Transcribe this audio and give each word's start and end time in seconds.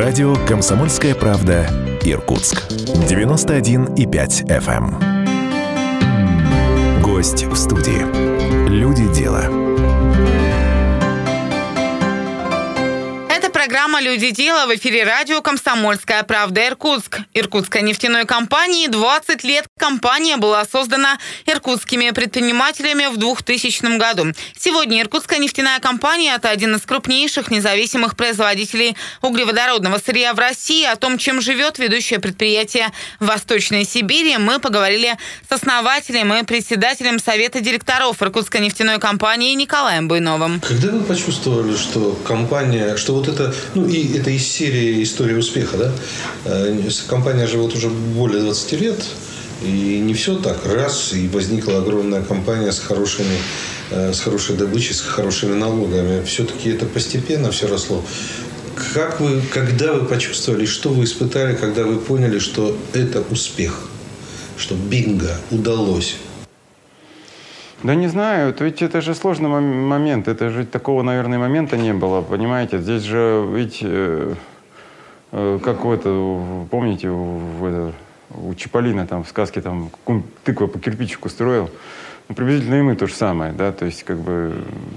Радио 0.00 0.32
«Комсомольская 0.48 1.14
правда» 1.14 1.66
Иркутск. 2.04 2.64
91,5 2.70 4.46
FM. 4.46 7.02
Гость 7.02 7.44
в 7.44 7.54
студии. 7.54 8.70
Люди 8.70 9.06
дела. 9.12 9.69
Программа 13.90 14.08
«Люди 14.08 14.30
дела» 14.30 14.66
в 14.66 14.76
эфире 14.76 15.02
радио 15.02 15.40
«Комсомольская 15.40 16.22
правда» 16.22 16.68
Иркутск. 16.68 17.18
Иркутской 17.34 17.82
нефтяной 17.82 18.24
компании 18.24 18.86
20 18.86 19.42
лет. 19.42 19.66
Компания 19.80 20.36
была 20.36 20.64
создана 20.64 21.18
иркутскими 21.44 22.10
предпринимателями 22.10 23.06
в 23.06 23.16
2000 23.16 23.98
году. 23.98 24.26
Сегодня 24.56 25.02
Иркутская 25.02 25.40
нефтяная 25.40 25.80
компания– 25.80 26.34
это 26.36 26.50
один 26.50 26.76
из 26.76 26.82
крупнейших 26.82 27.50
независимых 27.50 28.16
производителей 28.16 28.96
углеводородного 29.22 29.98
сырья 29.98 30.34
в 30.34 30.38
России. 30.38 30.84
О 30.84 30.94
том, 30.94 31.18
чем 31.18 31.40
живет 31.40 31.80
ведущее 31.80 32.20
предприятие 32.20 32.92
Восточной 33.18 33.84
Сибири, 33.84 34.36
мы 34.36 34.60
поговорили 34.60 35.16
с 35.48 35.52
основателем 35.52 36.32
и 36.32 36.44
председателем 36.44 37.18
Совета 37.18 37.60
директоров 37.60 38.22
Иркутской 38.22 38.60
нефтяной 38.60 39.00
компании 39.00 39.52
Николаем 39.54 40.06
Буйновым. 40.06 40.60
Когда 40.60 40.90
вы 40.92 41.00
почувствовали, 41.00 41.76
что 41.76 42.16
компания, 42.24 42.96
что 42.96 43.14
вот 43.14 43.26
это 43.26 43.52
ну, 43.79 43.79
и 43.86 44.16
это 44.16 44.30
из 44.30 44.46
серии 44.46 45.02
«История 45.02 45.36
успеха», 45.36 45.76
да? 45.76 45.92
Э, 46.44 46.88
компания 47.08 47.46
живет 47.46 47.74
уже 47.74 47.88
более 47.88 48.40
20 48.40 48.72
лет, 48.80 49.04
и 49.62 49.98
не 49.98 50.14
все 50.14 50.36
так. 50.36 50.64
Раз, 50.66 51.12
и 51.12 51.28
возникла 51.28 51.78
огромная 51.78 52.22
компания 52.22 52.72
с 52.72 52.78
хорошими 52.78 53.36
э, 53.90 54.12
с 54.12 54.20
хорошей 54.20 54.56
добычей, 54.56 54.94
с 54.94 55.00
хорошими 55.00 55.54
налогами. 55.54 56.24
Все-таки 56.24 56.70
это 56.70 56.86
постепенно 56.86 57.50
все 57.50 57.68
росло. 57.68 58.04
Как 58.94 59.20
вы, 59.20 59.42
когда 59.52 59.92
вы 59.92 60.06
почувствовали, 60.06 60.64
что 60.64 60.88
вы 60.88 61.04
испытали, 61.04 61.54
когда 61.54 61.84
вы 61.84 61.98
поняли, 61.98 62.38
что 62.38 62.76
это 62.94 63.22
успех, 63.30 63.88
что 64.56 64.74
бинго 64.74 65.36
удалось? 65.50 66.16
Да 67.82 67.94
не 67.94 68.08
знаю, 68.08 68.54
ведь 68.60 68.82
это 68.82 69.00
же 69.00 69.14
сложный 69.14 69.48
момент, 69.48 70.28
это 70.28 70.50
же 70.50 70.66
такого, 70.66 71.02
наверное, 71.02 71.38
момента 71.38 71.78
не 71.78 71.94
было, 71.94 72.20
понимаете? 72.20 72.78
Здесь 72.78 73.04
же 73.04 73.48
ведь, 73.54 73.78
э, 73.80 74.34
э, 75.32 75.58
как 75.64 75.82
в 75.86 75.90
это, 75.90 76.10
помните, 76.70 77.08
в, 77.08 77.64
это, 77.64 77.92
у 78.34 78.54
Чаполина 78.54 79.06
там 79.06 79.24
в 79.24 79.28
сказке 79.28 79.62
там 79.62 79.90
тыква 80.44 80.66
по 80.66 80.78
кирпичику 80.78 81.30
строил, 81.30 81.70
ну, 82.28 82.34
приблизительно 82.34 82.74
и 82.74 82.82
мы 82.82 82.96
то 82.96 83.06
же 83.06 83.14
самое, 83.14 83.54
да, 83.54 83.72
то 83.72 83.86
есть 83.86 84.02
как 84.02 84.18
бы, 84.18 84.52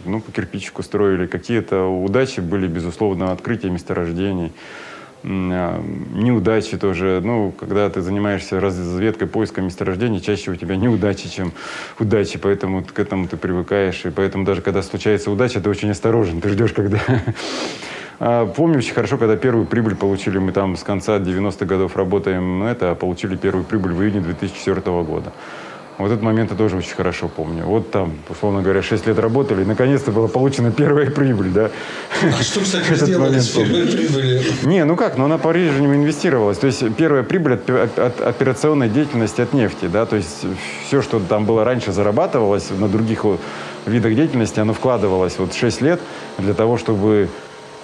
ну, 0.06 0.20
по 0.20 0.34
кирпичику 0.34 0.84
строили, 0.84 1.25
какие-то 1.25 1.86
удачи 1.86 2.42
были, 2.42 2.68
безусловно, 2.68 3.31
открытия 3.31 3.70
месторождений, 3.70 4.52
неудачи 5.24 6.78
тоже. 6.78 7.22
Ну, 7.24 7.52
когда 7.52 7.90
ты 7.90 8.02
занимаешься 8.02 8.60
разведкой, 8.60 9.28
поиском 9.28 9.66
месторождений, 9.66 10.22
чаще 10.22 10.52
у 10.52 10.56
тебя 10.56 10.76
неудачи, 10.76 11.30
чем 11.30 11.54
удачи, 12.00 12.38
поэтому 12.38 12.84
к 12.84 13.00
этому 13.00 13.28
ты 13.28 13.38
привыкаешь. 13.38 14.06
И 14.06 14.10
поэтому 14.10 14.46
даже 14.46 14.62
когда 14.62 14.82
случается 14.82 15.32
удача, 15.32 15.62
ты 15.62 15.70
очень 15.70 15.90
осторожен, 15.92 16.42
ты 16.42 16.50
ждешь, 16.50 16.74
когда... 16.74 17.00
А, 18.20 18.46
помню 18.46 18.78
очень 18.78 18.94
хорошо, 18.94 19.18
когда 19.18 19.36
первую 19.36 19.66
прибыль 19.66 19.96
получили, 19.96 20.38
мы 20.38 20.52
там 20.52 20.78
с 20.78 20.84
конца 20.84 21.18
90-х 21.18 21.66
годов 21.66 21.98
работаем, 21.98 22.64
это, 22.64 22.92
а 22.92 22.96
получили 22.96 23.36
первую 23.36 23.66
прибыль 23.66 23.92
в 23.92 24.02
июне 24.02 24.22
2004 24.22 24.80
года. 25.04 25.34
Вот 25.98 26.08
этот 26.08 26.24
момент 26.24 26.52
я 26.52 26.58
тоже 26.58 26.78
очень 26.78 26.96
хорошо 26.96 27.28
помню. 27.28 27.66
Вот 27.66 27.92
там, 27.92 28.14
условно 28.28 28.62
говоря, 28.62 28.82
6 28.82 29.06
лет 29.06 29.20
работали, 29.20 29.62
и 29.62 29.66
наконец-то 29.66 30.12
была 30.12 30.28
получена 30.28 30.72
первая 30.72 31.10
прибыль, 31.10 31.50
да. 31.50 31.70
А 32.24 32.42
что, 32.42 32.62
кстати, 32.62 32.94
сделали 32.96 33.40
с 33.40 33.50
первой 33.50 33.86
прибылью? 33.86 34.42
Не, 34.64 34.86
ну 34.86 34.96
как, 34.96 35.18
но 35.18 35.26
она 35.26 35.38
по-прежнему 35.38 35.96
инвестировалась. 35.96 36.58
То 36.58 36.68
есть 36.68 36.84
первая 36.96 37.24
прибыль 37.24 37.54
от, 37.54 37.70
от, 37.70 38.00
от 38.00 38.22
операционной 38.22 38.90
деятельности 38.90 39.42
от 39.42 39.54
нефти, 39.54 39.86
да, 39.86 40.06
то 40.06 40.16
есть 40.16 40.46
все, 40.88 41.02
что 41.02 41.20
там 41.20 41.46
было 41.46 41.64
раньше 41.64 41.92
зарабатывалось 41.92 42.70
на 42.72 42.88
других 42.88 43.26
видах 43.86 44.16
деятельности, 44.16 44.59
оно 44.59 44.74
вкладывалось 44.74 45.38
вот 45.38 45.53
6 45.53 45.82
лет 45.82 46.00
для 46.40 46.53
того, 46.53 46.78
чтобы 46.78 47.30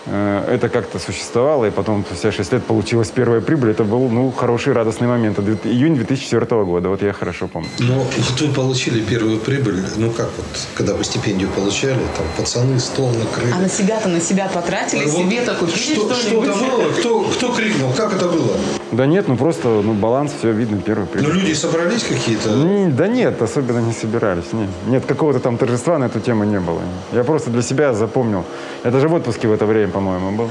это 0.10 0.70
как-то 0.70 1.00
существовало, 1.00 1.66
и 1.66 1.70
потом 1.72 2.04
спустя 2.06 2.32
6 2.32 2.54
лет 2.54 2.64
получилась 2.64 3.10
первая 3.10 3.42
прибыль. 3.42 3.72
Это 3.72 3.84
был, 3.84 4.10
ну, 4.10 4.32
хороший, 4.32 4.74
радостный 4.74 5.08
момент. 5.08 5.40
Это 5.40 5.68
июнь 5.68 5.96
2004 5.96 6.64
года, 6.64 6.90
вот 6.90 7.02
я 7.02 7.14
хорошо 7.14 7.48
помню. 7.48 7.70
Но 7.80 7.96
вот 7.96 8.42
вы 8.42 8.54
получили 8.54 9.02
первую 9.02 9.40
прибыль, 9.40 9.84
ну 9.98 10.12
как 10.12 10.30
вот, 10.38 10.46
когда 10.76 10.94
вы 10.94 11.04
стипендию 11.04 11.50
получали, 11.50 12.00
там 12.18 12.26
пацаны 12.38 12.80
стол 12.80 13.10
накрыли. 13.10 13.54
А 13.54 13.60
на 13.60 13.70
себя-то, 13.70 14.10
на 14.10 14.22
себя 14.22 14.50
потратили, 14.54 15.06
а 15.06 15.08
себе-то 15.08 15.56
купили 15.56 15.96
что, 15.96 16.14
что-то 16.14 16.54
было? 16.54 16.92
Кто, 17.00 17.22
кто 17.24 17.54
крикнул? 17.54 17.92
Как 17.94 18.14
это 18.14 18.28
было? 18.28 18.56
Да 18.92 19.06
нет, 19.06 19.28
ну 19.28 19.38
просто, 19.38 19.68
ну, 19.68 19.94
баланс, 19.94 20.34
все 20.40 20.52
видно, 20.52 20.82
первый 20.82 21.06
прибыль. 21.06 21.30
Ну 21.30 21.36
люди 21.36 21.54
собрались 21.54 22.04
какие-то? 22.04 22.50
Да 22.98 23.08
нет, 23.08 23.42
особенно 23.42 23.80
не 23.80 23.94
собирались. 23.94 24.52
Нет, 24.54 24.70
нет 24.88 25.06
какого-то 25.06 25.40
там 25.40 25.58
торжества 25.58 25.98
на 26.00 26.06
эту 26.06 26.20
тему 26.20 26.44
не 26.44 26.60
было. 26.60 26.82
Я 27.12 27.24
просто 27.24 27.50
для 27.52 27.62
себя 27.62 27.94
запомнил. 27.94 28.44
Это 28.84 29.00
же 29.00 29.08
в 29.08 29.14
отпуске 29.14 29.48
в 29.48 29.54
это 29.54 29.66
время 29.66 29.92
по-моему, 30.00 30.32
был. 30.32 30.50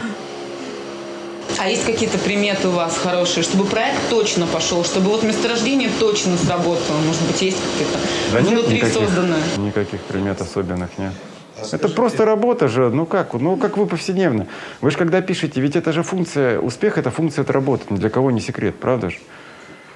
А 1.58 1.68
есть 1.68 1.86
какие-то 1.86 2.18
приметы 2.18 2.68
у 2.68 2.72
вас 2.72 2.98
хорошие, 2.98 3.42
чтобы 3.42 3.64
проект 3.64 3.98
точно 4.10 4.46
пошел, 4.46 4.84
чтобы 4.84 5.08
вот 5.08 5.22
месторождение 5.22 5.90
точно 5.98 6.36
сработало? 6.36 6.98
Может 7.06 7.22
быть, 7.22 7.40
есть 7.40 7.56
какие-то 7.72 7.98
да 8.32 8.40
внутри 8.40 8.76
никаких, 8.76 8.94
созданное? 8.94 9.40
Никаких 9.56 10.00
примет 10.02 10.40
особенных 10.42 10.90
нет. 10.98 11.12
А 11.56 11.74
это 11.74 11.88
просто 11.88 12.26
работа 12.26 12.68
же, 12.68 12.90
ну 12.90 13.06
как, 13.06 13.32
ну 13.32 13.56
как 13.56 13.78
вы 13.78 13.86
повседневно. 13.86 14.46
Вы 14.82 14.90
же 14.90 14.98
когда 14.98 15.22
пишете, 15.22 15.62
ведь 15.62 15.76
это 15.76 15.92
же 15.94 16.02
функция, 16.02 16.60
успех 16.60 16.98
это 16.98 17.10
функция 17.10 17.42
от 17.42 17.50
работы, 17.50 17.86
ни 17.88 17.96
для 17.96 18.10
кого 18.10 18.30
не 18.30 18.40
секрет, 18.40 18.78
правда 18.78 19.08
же? 19.08 19.16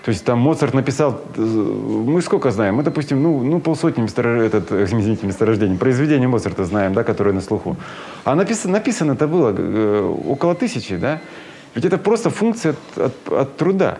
То 0.04 0.10
есть 0.10 0.24
там 0.24 0.38
Моцарт 0.38 0.74
написал, 0.74 1.20
э, 1.36 1.40
мы 1.40 2.22
сколько 2.22 2.50
знаем? 2.50 2.74
Мы, 2.74 2.82
допустим, 2.82 3.22
ну, 3.22 3.42
ну 3.44 3.60
полсотни 3.60 4.02
месторож... 4.02 4.42
этот, 4.42 4.72
э, 4.72 4.84
извините, 4.84 5.26
месторождений, 5.26 5.78
произведения 5.78 6.26
Моцарта 6.26 6.64
знаем, 6.64 6.92
да, 6.92 7.04
которые 7.04 7.34
на 7.34 7.40
слуху. 7.40 7.76
А 8.24 8.34
написано, 8.34 8.72
написано 8.72 9.12
это 9.12 9.28
было 9.28 9.54
э, 9.56 10.14
около 10.28 10.54
тысячи, 10.54 10.96
да? 10.96 11.20
Ведь 11.74 11.84
это 11.84 11.98
просто 11.98 12.30
функция 12.30 12.74
от, 12.96 12.98
от, 12.98 13.32
от 13.32 13.56
труда. 13.56 13.98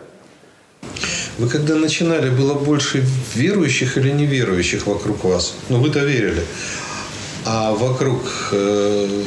Вы 1.39 1.49
когда 1.49 1.77
начинали, 1.77 2.31
было 2.31 2.55
больше 2.55 3.05
верующих 3.35 3.97
или 3.97 4.11
неверующих 4.11 4.87
вокруг 4.87 5.25
вас? 5.25 5.55
Ну, 5.69 5.79
вы-то 5.79 6.01
верили. 6.01 6.43
А 7.47 7.73
вокруг 7.73 8.23
э, 8.53 9.23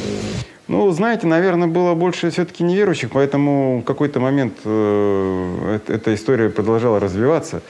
ну, 0.68 0.90
знаете, 0.90 1.26
наверное, 1.26 1.68
было 1.68 1.94
больше 1.94 2.30
все-таки 2.30 2.64
неверующих, 2.64 3.10
поэтому 3.10 3.80
в 3.80 3.84
какой-то 3.84 4.18
момент 4.18 4.54
э, 4.64 5.78
эта 5.86 6.14
история 6.14 6.50
продолжала 6.50 6.98
развиваться. 6.98 7.62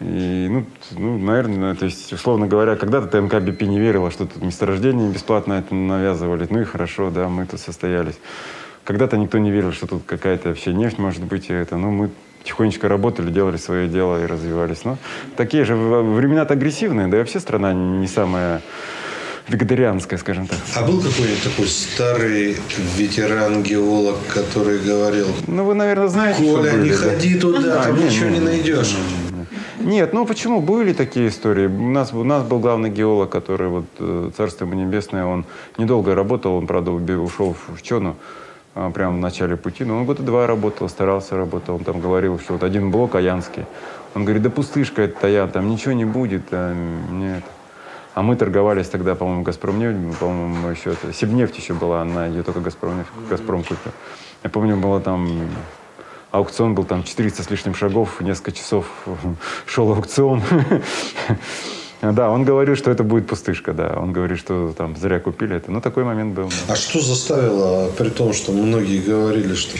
И, 0.00 0.48
ну, 0.50 0.66
ну, 0.90 1.18
наверное, 1.18 1.76
то 1.76 1.84
есть, 1.84 2.12
условно 2.12 2.48
говоря, 2.48 2.74
когда-то 2.74 3.06
ТМК 3.06 3.40
БП 3.40 3.62
не 3.62 3.78
верила, 3.78 4.10
что 4.10 4.26
тут 4.26 4.42
месторождение 4.42 5.08
бесплатно 5.10 5.54
это 5.54 5.74
навязывали. 5.74 6.46
Ну 6.50 6.60
и 6.60 6.64
хорошо, 6.64 7.10
да, 7.10 7.28
мы 7.28 7.46
тут 7.46 7.60
состоялись. 7.60 8.18
Когда-то 8.82 9.16
никто 9.16 9.38
не 9.38 9.52
верил, 9.52 9.72
что 9.72 9.86
тут 9.86 10.02
какая-то 10.04 10.48
вообще 10.48 10.74
нефть 10.74 10.98
может 10.98 11.22
быть. 11.22 11.48
И 11.50 11.52
это, 11.52 11.76
ну, 11.76 11.92
мы 11.92 12.10
тихонечко 12.42 12.88
работали, 12.88 13.30
делали 13.30 13.56
свое 13.56 13.88
дело 13.88 14.22
и 14.22 14.26
развивались. 14.26 14.84
Но 14.84 14.98
такие 15.36 15.64
же 15.64 15.76
времена-то 15.76 16.54
агрессивные, 16.54 17.06
да 17.06 17.16
и 17.16 17.20
вообще 17.20 17.38
страна 17.38 17.72
не 17.72 18.08
самая 18.08 18.60
вегетарианская, 19.48 20.18
скажем 20.18 20.46
так. 20.46 20.58
А 20.74 20.82
был 20.82 21.00
какой-нибудь 21.00 21.42
такой 21.42 21.66
старый 21.66 22.56
ветеран-геолог, 22.96 24.16
который 24.32 24.78
говорил... 24.78 25.26
Ну, 25.46 25.64
вы, 25.64 25.74
наверное, 25.74 26.08
знаете, 26.08 26.42
Коля, 26.42 26.72
были, 26.72 26.84
не 26.84 26.90
да? 26.90 26.96
ходи 26.96 27.34
туда, 27.38 27.80
а, 27.80 27.84
там 27.84 27.96
нет, 27.96 28.10
ничего 28.10 28.30
нет, 28.30 28.40
не 28.40 28.44
найдешь. 28.44 28.96
Нет, 29.80 30.14
ну 30.14 30.24
почему? 30.24 30.62
Были 30.62 30.94
такие 30.94 31.28
истории. 31.28 31.66
У 31.66 31.90
нас, 31.90 32.14
у 32.14 32.24
нас 32.24 32.42
был 32.42 32.58
главный 32.58 32.88
геолог, 32.88 33.28
который, 33.28 33.68
вот, 33.68 33.84
э, 33.98 34.30
царство 34.34 34.64
ему 34.64 34.74
небесное, 34.74 35.26
он 35.26 35.44
недолго 35.76 36.14
работал, 36.14 36.54
он, 36.54 36.66
правда, 36.66 36.90
ушел 36.90 37.54
в 37.68 37.82
Чону 37.82 38.16
а, 38.74 38.90
прямо 38.90 39.16
в 39.16 39.20
начале 39.20 39.56
пути. 39.58 39.84
Но 39.84 39.98
он 39.98 40.06
года 40.06 40.22
два 40.22 40.46
работал, 40.46 40.88
старался 40.88 41.36
работал. 41.36 41.76
Он 41.76 41.84
там 41.84 42.00
говорил, 42.00 42.38
что 42.38 42.54
вот 42.54 42.62
один 42.62 42.90
блок 42.90 43.14
Аянский. 43.14 43.66
Он 44.14 44.24
говорит, 44.24 44.42
да 44.42 44.48
пустышка 44.48 45.02
это 45.02 45.20
Таян, 45.20 45.50
там 45.50 45.68
ничего 45.68 45.92
не 45.92 46.06
будет. 46.06 46.44
А, 46.50 46.74
нет. 47.10 47.44
А 48.14 48.22
мы 48.22 48.36
торговались 48.36 48.88
тогда, 48.88 49.14
по-моему, 49.16 49.42
Газпромнефть, 49.42 50.18
по-моему, 50.18 50.68
еще 50.68 50.92
это, 50.92 51.12
Сибнефть 51.12 51.58
еще 51.58 51.74
была, 51.74 52.02
она 52.02 52.26
ее 52.26 52.42
только 52.42 52.60
Газпром, 52.60 53.04
Газпром 53.28 53.62
купил. 53.62 53.92
Я 54.44 54.50
помню, 54.50 54.76
было 54.76 55.00
там 55.00 55.48
аукцион 56.30 56.74
был 56.74 56.84
там 56.84 57.02
400 57.02 57.42
с 57.42 57.50
лишним 57.50 57.74
шагов, 57.74 58.20
несколько 58.20 58.52
часов 58.52 58.86
шел 59.66 59.92
аукцион. 59.92 60.42
Да, 62.12 62.28
он 62.28 62.44
говорил, 62.44 62.76
что 62.76 62.90
это 62.90 63.02
будет 63.02 63.26
пустышка, 63.26 63.72
да. 63.72 63.94
Он 63.96 64.12
говорит, 64.12 64.38
что 64.38 64.74
там 64.76 64.94
зря 64.94 65.20
купили 65.20 65.56
это. 65.56 65.70
Ну, 65.70 65.80
такой 65.80 66.04
момент 66.04 66.34
был. 66.34 66.50
А 66.68 66.76
что 66.76 67.00
заставило, 67.00 67.88
при 67.96 68.10
том, 68.10 68.34
что 68.34 68.52
многие 68.52 69.00
говорили, 69.00 69.54
что 69.54 69.78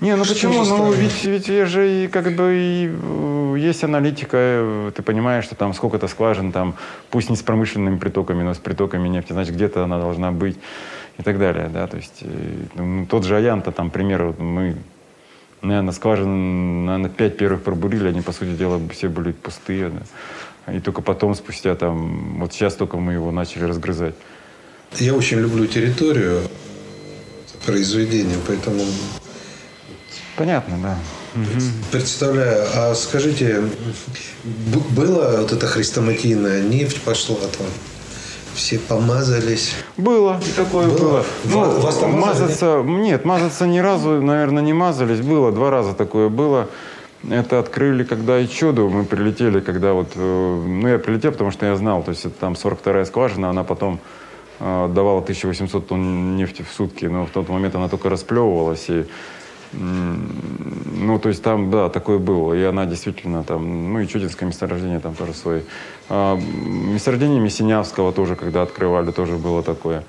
не, 0.00 0.14
ну 0.16 0.24
почему? 0.24 0.64
Ну 0.64 0.92
ведь, 0.92 1.24
ведь 1.24 1.46
же 1.46 2.04
и 2.04 2.08
как 2.08 2.34
бы 2.34 2.52
и, 2.54 2.90
э, 2.90 3.56
есть 3.58 3.82
аналитика, 3.82 4.36
э, 4.36 4.92
ты 4.94 5.02
понимаешь, 5.02 5.44
что 5.44 5.54
там 5.54 5.72
сколько-то 5.72 6.06
скважин, 6.08 6.52
там, 6.52 6.74
пусть 7.10 7.30
не 7.30 7.36
с 7.36 7.42
промышленными 7.42 7.98
притоками, 7.98 8.42
но 8.42 8.52
с 8.52 8.58
притоками 8.58 9.08
нефти, 9.08 9.32
значит, 9.32 9.54
где-то 9.54 9.84
она 9.84 9.98
должна 9.98 10.32
быть. 10.32 10.58
и 11.18 11.22
так 11.22 11.38
далее, 11.38 11.70
да, 11.72 11.86
то 11.86 11.96
есть 11.96 12.22
ну, 12.74 13.06
тот 13.06 13.24
же 13.24 13.36
Аянта, 13.36 13.72
там, 13.72 13.90
пример, 13.90 14.24
вот 14.24 14.38
мы, 14.38 14.76
наверное, 15.62 15.92
скважины, 15.92 16.84
наверное, 16.84 17.10
пять 17.10 17.36
первых 17.36 17.62
пробурили, 17.62 18.08
они, 18.08 18.20
по 18.20 18.32
сути 18.32 18.50
дела, 18.50 18.80
все 18.92 19.08
были 19.08 19.32
пустые, 19.32 19.90
да, 19.90 20.72
и 20.72 20.80
только 20.80 21.00
потом, 21.00 21.34
спустя 21.34 21.74
там, 21.74 22.40
вот 22.40 22.52
сейчас 22.52 22.74
только 22.74 22.98
мы 22.98 23.14
его 23.14 23.30
начали 23.30 23.64
разгрызать. 23.64 24.14
Я 24.98 25.14
очень 25.14 25.38
люблю 25.38 25.66
территорию 25.66 26.42
произведения, 27.64 28.36
поэтому... 28.46 28.82
Понятно, 30.36 30.76
да. 30.82 30.96
Представляю. 31.90 32.66
А 32.74 32.94
скажите, 32.94 33.62
было 34.90 35.38
вот 35.40 35.52
эта 35.52 35.66
хрестоматийная 35.66 36.62
нефть 36.62 37.00
пошла 37.02 37.36
там? 37.36 37.66
Все 38.54 38.78
помазались. 38.78 39.74
Было, 39.98 40.40
такое 40.56 40.88
было. 40.88 40.98
было. 40.98 41.24
Ну, 41.44 41.80
Вас 41.80 41.98
там 41.98 42.18
мазаться, 42.18 42.82
нет, 42.82 43.26
мазаться 43.26 43.66
ни 43.66 43.78
разу, 43.78 44.22
наверное, 44.22 44.62
не 44.62 44.72
мазались. 44.72 45.20
Было, 45.20 45.52
два 45.52 45.70
раза 45.70 45.92
такое 45.92 46.30
было. 46.30 46.68
Это 47.28 47.58
открыли, 47.58 48.04
когда 48.04 48.38
и 48.38 48.48
чудо. 48.48 48.82
Мы 48.82 49.04
прилетели, 49.04 49.60
когда 49.60 49.92
вот... 49.92 50.12
Э, 50.14 50.64
ну, 50.66 50.88
я 50.88 50.98
прилетел, 50.98 51.32
потому 51.32 51.50
что 51.50 51.66
я 51.66 51.76
знал. 51.76 52.02
То 52.02 52.12
есть 52.12 52.24
это 52.24 52.34
там 52.38 52.52
42-я 52.52 53.04
скважина, 53.04 53.50
она 53.50 53.64
потом 53.64 54.00
э, 54.60 54.88
давала 54.94 55.20
1800 55.20 55.86
тонн 55.86 56.36
нефти 56.36 56.62
в 56.62 56.74
сутки. 56.74 57.06
Но 57.06 57.26
в 57.26 57.30
тот 57.30 57.48
момент 57.48 57.74
она 57.74 57.88
только 57.88 58.08
расплевывалась. 58.08 58.86
И 58.88 59.06
ну, 59.72 61.18
то 61.18 61.28
есть 61.28 61.42
там, 61.42 61.70
да, 61.70 61.88
такое 61.88 62.18
было. 62.18 62.54
И 62.54 62.62
она 62.62 62.86
действительно 62.86 63.44
там, 63.44 63.92
ну 63.92 64.00
и 64.00 64.06
Чудинское 64.06 64.48
месторождение 64.48 65.00
там 65.00 65.14
тоже 65.14 65.34
свое. 65.34 65.64
А, 66.08 66.36
месторождение 66.36 67.40
Мессинявского 67.40 68.12
тоже, 68.12 68.36
когда 68.36 68.62
открывали, 68.62 69.10
тоже 69.10 69.36
было 69.36 69.62
такое. 69.62 70.04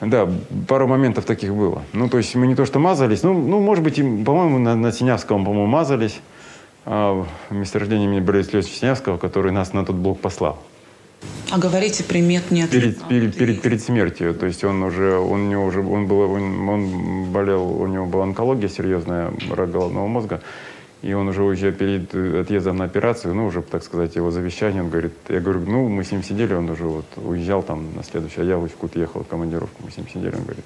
Да, 0.00 0.28
пару 0.68 0.86
моментов 0.86 1.24
таких 1.24 1.54
было. 1.54 1.82
Ну, 1.92 2.08
то 2.08 2.18
есть 2.18 2.34
мы 2.34 2.46
не 2.46 2.54
то 2.54 2.66
что 2.66 2.78
мазались, 2.78 3.22
ну, 3.22 3.32
ну 3.32 3.60
может 3.60 3.82
быть, 3.82 3.96
по-моему, 3.96 4.58
на, 4.58 4.74
на 4.74 4.92
Синявском, 4.92 5.44
по-моему, 5.44 5.66
мазались. 5.66 6.20
А 6.84 7.26
месторождение 7.50 8.06
имени 8.06 8.20
Бориса 8.20 8.52
Львовича 8.52 8.68
Синявского, 8.68 9.18
который 9.18 9.50
нас 9.52 9.72
на 9.72 9.84
тот 9.84 9.96
блок 9.96 10.20
послал. 10.20 10.58
А 11.50 11.58
говорите, 11.58 12.02
примет 12.02 12.50
нет? 12.50 12.70
Перед, 12.70 13.02
перед, 13.04 13.36
перед, 13.36 13.62
перед 13.62 13.82
смертью. 13.82 14.34
То 14.34 14.46
есть 14.46 14.64
он 14.64 14.82
уже, 14.82 15.16
он, 15.16 15.42
у 15.42 15.48
него 15.48 15.64
уже, 15.64 15.80
он, 15.80 16.06
был, 16.06 16.20
он, 16.32 16.68
он 16.68 17.24
болел, 17.32 17.62
у 17.62 17.86
него 17.86 18.06
была 18.06 18.24
онкология 18.24 18.68
серьезная, 18.68 19.32
рак 19.50 19.70
головного 19.70 20.06
мозга. 20.08 20.42
И 21.02 21.12
он 21.12 21.28
уже 21.28 21.42
уже 21.42 21.72
перед 21.72 22.12
отъездом 22.14 22.78
на 22.78 22.84
операцию, 22.84 23.34
ну, 23.34 23.46
уже, 23.46 23.62
так 23.62 23.84
сказать, 23.84 24.16
его 24.16 24.30
завещание, 24.30 24.82
он 24.82 24.90
говорит, 24.90 25.12
я 25.28 25.40
говорю, 25.40 25.60
ну, 25.60 25.88
мы 25.88 26.02
с 26.02 26.10
ним 26.10 26.24
сидели, 26.24 26.54
он 26.54 26.68
уже 26.68 26.84
вот 26.84 27.04
уезжал 27.16 27.62
там 27.62 27.94
на 27.94 28.02
следующий, 28.02 28.40
а 28.40 28.44
я 28.44 28.56
в 28.56 28.64
Усть-Кут 28.64 28.96
ехал 28.96 29.22
в 29.22 29.26
командировку, 29.28 29.82
мы 29.84 29.90
с 29.90 29.96
ним 29.98 30.08
сидели, 30.08 30.34
он 30.34 30.42
говорит, 30.42 30.64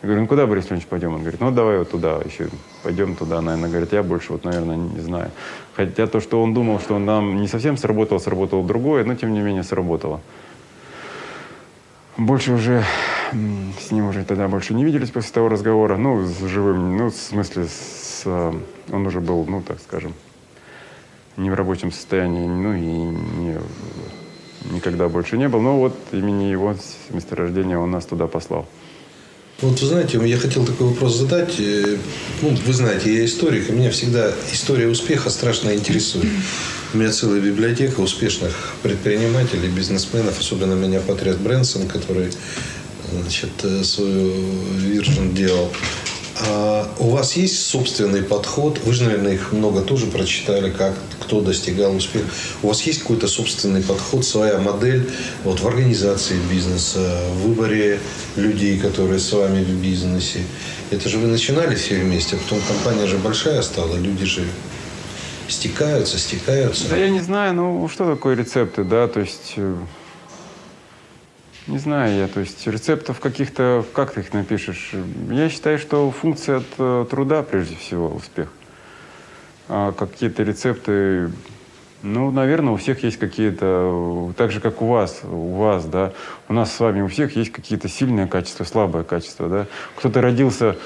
я 0.00 0.06
говорю, 0.06 0.22
ну 0.22 0.28
куда, 0.28 0.46
Борис 0.46 0.66
Леонидович, 0.66 0.88
пойдем? 0.88 1.14
Он 1.14 1.20
говорит, 1.20 1.40
ну 1.40 1.50
давай 1.50 1.78
вот 1.78 1.90
туда 1.90 2.20
еще, 2.24 2.48
пойдем 2.84 3.16
туда, 3.16 3.40
наверное. 3.40 3.68
Говорит, 3.68 3.92
я 3.92 4.04
больше 4.04 4.32
вот, 4.32 4.44
наверное, 4.44 4.76
не 4.76 5.00
знаю. 5.00 5.32
Хотя 5.74 6.06
то, 6.06 6.20
что 6.20 6.40
он 6.40 6.54
думал, 6.54 6.78
что 6.78 6.98
нам 7.00 7.40
не 7.40 7.48
совсем 7.48 7.76
сработал, 7.76 8.20
сработало 8.20 8.64
другое, 8.64 9.04
но 9.04 9.16
тем 9.16 9.32
не 9.32 9.40
менее 9.40 9.64
сработало. 9.64 10.20
Больше 12.16 12.52
уже 12.52 12.84
с 13.32 13.90
ним 13.90 14.08
уже 14.08 14.24
тогда 14.24 14.46
больше 14.46 14.72
не 14.72 14.84
виделись 14.84 15.10
после 15.10 15.32
того 15.32 15.48
разговора. 15.48 15.96
Ну, 15.96 16.24
с 16.24 16.40
живым, 16.46 16.96
ну, 16.96 17.10
в 17.10 17.14
смысле, 17.14 17.64
с, 17.64 18.22
э, 18.24 18.52
он 18.92 19.06
уже 19.06 19.20
был, 19.20 19.44
ну, 19.46 19.62
так 19.62 19.80
скажем, 19.80 20.14
не 21.36 21.50
в 21.50 21.54
рабочем 21.54 21.92
состоянии, 21.92 22.46
ну, 22.46 22.72
и 22.74 22.80
не, 22.80 23.56
никогда 24.72 25.08
больше 25.08 25.36
не 25.36 25.48
был. 25.48 25.60
Но 25.60 25.78
вот 25.78 25.96
имени 26.12 26.44
его 26.44 26.74
месторождения 27.10 27.78
он 27.78 27.90
нас 27.90 28.06
туда 28.06 28.26
послал. 28.26 28.66
Вот 29.60 29.80
вы 29.80 29.88
знаете, 29.88 30.20
я 30.24 30.38
хотел 30.38 30.64
такой 30.64 30.86
вопрос 30.86 31.16
задать. 31.16 31.58
Э, 31.58 31.96
ну, 32.42 32.50
вы 32.50 32.72
знаете, 32.72 33.12
я 33.12 33.24
историк, 33.24 33.68
и 33.68 33.72
меня 33.72 33.90
всегда 33.90 34.32
история 34.52 34.86
успеха 34.86 35.30
страшно 35.30 35.74
интересует. 35.74 36.28
У 36.94 36.96
меня 36.98 37.10
целая 37.10 37.40
библиотека 37.40 37.98
успешных 37.98 38.76
предпринимателей, 38.84 39.68
бизнесменов. 39.68 40.38
Особенно 40.38 40.74
меня 40.74 41.00
потряс 41.00 41.34
Брэнсон, 41.38 41.88
который 41.88 42.30
значит, 43.12 43.50
э, 43.64 43.82
свою 43.82 44.32
Virgin 44.76 45.34
делал. 45.34 45.72
А 46.46 46.88
у 46.98 47.10
вас 47.10 47.34
есть 47.34 47.66
собственный 47.66 48.22
подход? 48.22 48.80
Вы 48.84 48.92
же, 48.92 49.04
наверное, 49.04 49.34
их 49.34 49.52
много 49.52 49.80
тоже 49.82 50.06
прочитали, 50.06 50.70
как 50.70 50.94
кто 51.20 51.40
достигал 51.40 51.94
успеха. 51.94 52.26
У 52.62 52.68
вас 52.68 52.82
есть 52.82 53.00
какой-то 53.00 53.28
собственный 53.28 53.82
подход, 53.82 54.24
своя 54.24 54.58
модель 54.58 55.10
вот, 55.44 55.60
в 55.60 55.66
организации 55.66 56.38
бизнеса, 56.50 57.20
в 57.32 57.48
выборе 57.48 58.00
людей, 58.36 58.78
которые 58.78 59.18
с 59.18 59.32
вами 59.32 59.62
в 59.62 59.82
бизнесе? 59.82 60.40
Это 60.90 61.08
же 61.08 61.18
вы 61.18 61.26
начинали 61.26 61.74
все 61.74 61.96
вместе, 61.96 62.36
а 62.36 62.38
потом 62.38 62.60
компания 62.66 63.06
же 63.06 63.18
большая 63.18 63.60
стала, 63.62 63.96
люди 63.96 64.24
же 64.24 64.44
стекаются, 65.48 66.18
стекаются. 66.18 66.88
Да 66.88 66.96
я 66.96 67.10
не 67.10 67.20
знаю, 67.20 67.54
ну 67.54 67.88
что 67.88 68.10
такое 68.10 68.36
рецепты, 68.36 68.84
да, 68.84 69.08
то 69.08 69.20
есть 69.20 69.54
э, 69.56 69.76
не 71.68 71.78
знаю 71.78 72.16
я, 72.16 72.28
то 72.28 72.40
есть 72.40 72.66
рецептов 72.66 73.20
каких-то, 73.20 73.84
как 73.92 74.12
ты 74.12 74.20
их 74.20 74.32
напишешь? 74.32 74.92
Я 75.30 75.50
считаю, 75.50 75.78
что 75.78 76.10
функция 76.10 76.58
от 76.58 76.66
э, 76.78 77.06
труда 77.10 77.42
прежде 77.42 77.76
всего 77.76 78.08
успех. 78.08 78.48
А 79.68 79.92
какие-то 79.92 80.42
рецепты, 80.42 81.30
ну, 82.02 82.30
наверное, 82.30 82.72
у 82.72 82.76
всех 82.76 83.04
есть 83.04 83.18
какие-то, 83.18 84.32
так 84.36 84.50
же, 84.50 84.60
как 84.60 84.80
у 84.80 84.86
вас, 84.86 85.20
у 85.24 85.56
вас, 85.56 85.84
да, 85.84 86.14
у 86.48 86.54
нас 86.54 86.74
с 86.74 86.80
вами 86.80 87.02
у 87.02 87.08
всех 87.08 87.36
есть 87.36 87.52
какие-то 87.52 87.88
сильные 87.88 88.26
качества, 88.26 88.64
слабые 88.64 89.04
качества, 89.04 89.48
да. 89.48 89.66
Кто-то 89.96 90.22
родился 90.22 90.76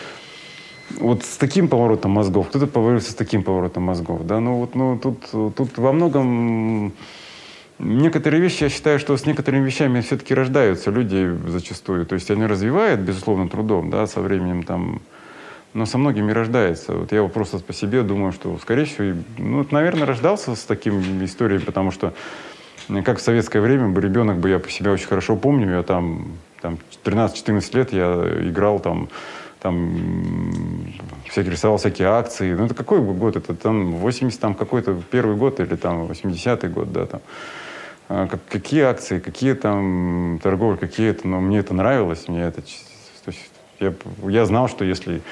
вот 0.98 1.22
с 1.22 1.36
таким 1.36 1.68
поворотом 1.68 2.10
мозгов, 2.10 2.48
кто-то 2.48 2.66
появился 2.66 3.12
с 3.12 3.14
таким 3.14 3.44
поворотом 3.44 3.84
мозгов, 3.84 4.26
да, 4.26 4.40
ну 4.40 4.56
вот, 4.56 4.74
ну, 4.74 4.98
тут, 4.98 5.54
тут 5.54 5.78
во 5.78 5.92
многом 5.92 6.92
Некоторые 7.82 8.40
вещи, 8.40 8.62
я 8.62 8.68
считаю, 8.68 9.00
что 9.00 9.16
с 9.16 9.26
некоторыми 9.26 9.66
вещами 9.66 10.00
все-таки 10.02 10.34
рождаются 10.34 10.92
люди 10.92 11.36
зачастую. 11.48 12.06
То 12.06 12.14
есть 12.14 12.30
они 12.30 12.46
развивают, 12.46 13.00
безусловно, 13.00 13.48
трудом, 13.48 13.90
да, 13.90 14.06
со 14.06 14.20
временем 14.20 14.62
там, 14.62 15.02
но 15.74 15.84
со 15.84 15.98
многими 15.98 16.30
рождается. 16.30 16.92
Вот 16.92 17.10
я 17.10 17.24
просто 17.24 17.58
по 17.58 17.72
себе 17.72 18.02
думаю, 18.02 18.30
что, 18.30 18.56
скорее 18.62 18.84
всего, 18.84 19.20
ну, 19.36 19.66
наверное, 19.72 20.06
рождался 20.06 20.54
с 20.54 20.62
таким 20.62 21.24
историей, 21.24 21.58
потому 21.58 21.90
что 21.90 22.14
как 23.04 23.18
в 23.18 23.22
советское 23.22 23.60
время 23.60 23.88
бы 23.88 24.00
ребенок 24.00 24.38
бы, 24.38 24.50
я 24.50 24.60
по 24.60 24.70
себе 24.70 24.92
очень 24.92 25.08
хорошо 25.08 25.34
помню, 25.34 25.70
я 25.76 25.82
там, 25.82 26.28
там 26.60 26.78
13-14 27.04 27.76
лет 27.76 27.92
я 27.92 28.48
играл 28.48 28.78
там, 28.78 29.08
там 29.60 30.86
всякие, 31.28 31.50
рисовал 31.50 31.78
всякие 31.78 32.08
акции. 32.08 32.54
Ну, 32.54 32.66
это 32.66 32.74
какой 32.74 33.00
год? 33.00 33.34
Это 33.34 33.54
там 33.54 33.96
80 33.96 34.38
там 34.38 34.54
какой-то 34.54 35.02
первый 35.10 35.36
год 35.36 35.58
или 35.58 35.74
там 35.74 36.04
80-й 36.04 36.68
год, 36.68 36.92
да, 36.92 37.06
там. 37.06 37.20
А, 38.14 38.26
как, 38.26 38.40
какие 38.46 38.82
акции, 38.82 39.20
какие 39.20 39.54
там 39.54 40.38
торговли, 40.42 40.76
какие 40.76 41.08
это, 41.08 41.26
но 41.26 41.40
мне 41.40 41.60
это 41.60 41.72
нравилось, 41.72 42.28
мне 42.28 42.42
это, 42.42 42.60
то 42.60 43.30
есть 43.30 43.50
я, 43.80 43.94
я 44.28 44.44
знал, 44.44 44.68
что 44.68 44.84
если 44.84 45.22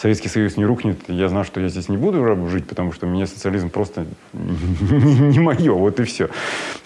Советский 0.00 0.28
Союз 0.28 0.56
не 0.56 0.64
рухнет, 0.64 0.96
я 1.08 1.28
знал, 1.28 1.44
что 1.44 1.60
я 1.60 1.68
здесь 1.68 1.88
не 1.88 1.96
буду 1.96 2.48
жить, 2.48 2.68
потому 2.68 2.92
что 2.92 3.06
мне 3.06 3.26
социализм 3.26 3.68
просто 3.68 4.06
не 4.32 5.40
мое, 5.40 5.72
вот 5.72 5.98
и 5.98 6.04
все. 6.04 6.30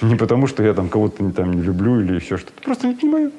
Не 0.01 0.17
потому, 0.17 0.47
что 0.47 0.63
я 0.63 0.73
там 0.73 0.89
кого-то 0.89 1.31
там 1.31 1.53
не 1.53 1.63
люблю 1.63 2.01
или 2.01 2.15
еще 2.15 2.39
что-то, 2.39 2.63
просто 2.63 2.87
не, 2.87 2.97
не 3.03 3.09
мое. 3.09 3.31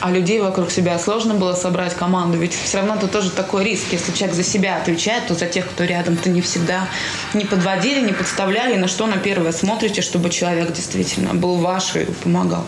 А 0.00 0.12
людей 0.12 0.40
вокруг 0.40 0.70
себя 0.70 0.98
сложно 1.00 1.34
было 1.34 1.54
собрать 1.54 1.94
команду, 1.94 2.38
ведь 2.38 2.52
все 2.52 2.78
равно 2.78 2.94
это 2.94 3.08
тоже 3.08 3.32
такой 3.32 3.64
риск. 3.64 3.92
Если 3.92 4.12
человек 4.12 4.36
за 4.36 4.44
себя 4.44 4.76
отвечает, 4.76 5.26
то 5.26 5.34
за 5.34 5.46
тех, 5.46 5.66
кто 5.68 5.84
рядом, 5.84 6.16
то 6.16 6.30
не 6.30 6.40
всегда 6.40 6.86
не 7.34 7.44
подводили, 7.44 8.06
не 8.06 8.12
подставляли, 8.12 8.76
на 8.76 8.86
что 8.86 9.06
на 9.06 9.16
первое 9.16 9.50
смотрите, 9.50 10.00
чтобы 10.00 10.30
человек 10.30 10.72
действительно 10.72 11.34
был 11.34 11.56
ваш 11.56 11.96
и 11.96 12.06
помогал. 12.22 12.64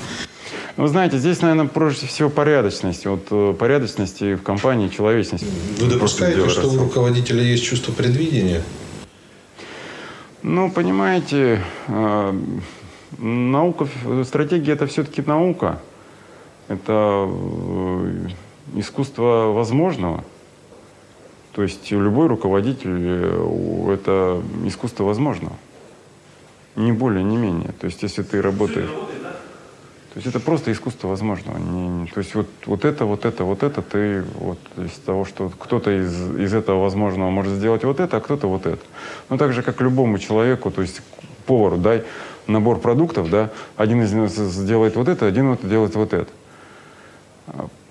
Ну, 0.76 0.86
знаете, 0.86 1.18
здесь, 1.18 1.40
наверное, 1.42 1.66
прежде 1.66 2.06
всего 2.06 2.30
порядочность. 2.30 3.06
Вот 3.06 3.26
э, 3.30 3.54
порядочности 3.58 4.34
в 4.34 4.42
компании, 4.42 4.88
человечность. 4.88 5.44
Вы 5.78 5.88
допускаете, 5.88 6.48
что 6.48 6.68
у 6.68 6.78
руководителя 6.78 7.42
есть 7.42 7.64
чувство 7.64 7.92
предвидения? 7.92 8.62
Ну, 10.42 10.70
понимаете, 10.70 11.62
э, 11.88 12.40
наука, 13.18 13.88
стратегия– 14.24 14.72
это 14.74 14.86
все-таки 14.86 15.22
наука. 15.22 15.80
Это 16.68 17.28
э, 17.28 18.28
искусство 18.76 19.52
возможного. 19.52 20.24
То 21.52 21.62
есть 21.62 21.90
любой 21.90 22.28
руководитель– 22.28 23.90
это 23.92 24.40
искусство 24.64 25.04
возможного. 25.04 25.56
Не 26.76 26.92
более, 26.92 27.24
не 27.24 27.36
менее. 27.36 27.72
То 27.80 27.86
есть 27.86 28.02
если 28.02 28.22
ты 28.22 28.40
работаешь... 28.40 28.88
То 30.12 30.16
есть 30.16 30.26
это 30.26 30.40
просто 30.40 30.72
искусство 30.72 31.06
возможного. 31.06 31.56
Не, 31.58 31.88
не, 31.88 32.06
то 32.08 32.18
есть 32.18 32.34
вот, 32.34 32.48
вот 32.66 32.84
это, 32.84 33.04
вот 33.04 33.24
это, 33.24 33.44
вот 33.44 33.62
это 33.62 33.80
ты 33.80 34.24
вот 34.34 34.58
из 34.76 34.92
того, 35.06 35.24
что 35.24 35.50
кто-то 35.56 35.90
из, 35.90 36.36
из 36.36 36.52
этого 36.52 36.82
возможного 36.82 37.30
может 37.30 37.54
сделать 37.54 37.84
вот 37.84 38.00
это, 38.00 38.16
а 38.16 38.20
кто-то 38.20 38.48
вот 38.48 38.66
это. 38.66 38.82
Ну 39.28 39.38
так 39.38 39.52
же, 39.52 39.62
как 39.62 39.80
любому 39.80 40.18
человеку, 40.18 40.72
то 40.72 40.82
есть 40.82 41.00
повару 41.46 41.76
дай 41.76 42.02
набор 42.48 42.80
продуктов, 42.80 43.30
да, 43.30 43.50
один 43.76 44.02
из 44.02 44.12
них 44.12 44.30
сделает 44.30 44.96
вот 44.96 45.06
это, 45.06 45.26
один 45.26 45.50
вот 45.50 45.68
делает 45.68 45.94
вот 45.94 46.12
это. 46.12 46.30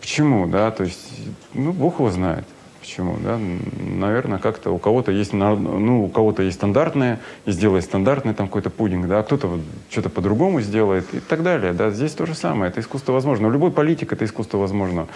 Почему, 0.01 0.47
да? 0.47 0.71
То 0.71 0.83
есть, 0.83 1.09
ну, 1.53 1.71
Бог 1.71 1.99
его 1.99 2.11
знает. 2.11 2.45
Почему, 2.79 3.17
да? 3.24 3.38
Наверное, 3.79 4.39
как-то 4.39 4.71
у 4.71 4.77
кого-то 4.77 5.12
есть, 5.12 5.33
ну, 5.33 6.05
у 6.05 6.09
кого-то 6.09 6.43
есть 6.43 6.57
стандартные, 6.57 7.19
и 7.45 7.51
сделает 7.51 7.83
стандартный 7.83 8.33
там 8.33 8.48
какой-то 8.48 8.69
пудинг, 8.69 9.07
да, 9.07 9.19
а 9.19 9.24
кто-то 9.24 9.48
вот 9.48 9.62
что-то 9.89 10.09
по-другому 10.09 10.62
сделает 10.62 11.13
и 11.13 11.19
так 11.19 11.43
далее, 11.43 11.74
да. 11.74 11.89
Здесь 11.89 12.13
то 12.13 12.25
же 12.25 12.36
самое, 12.36 12.71
это 12.71 12.79
искусство 12.79 13.12
возможно. 13.12 13.48
Любой 13.48 13.71
политик— 13.71 14.12
это 14.13 14.24
искусство 14.25 14.57
возможно. 14.57 15.07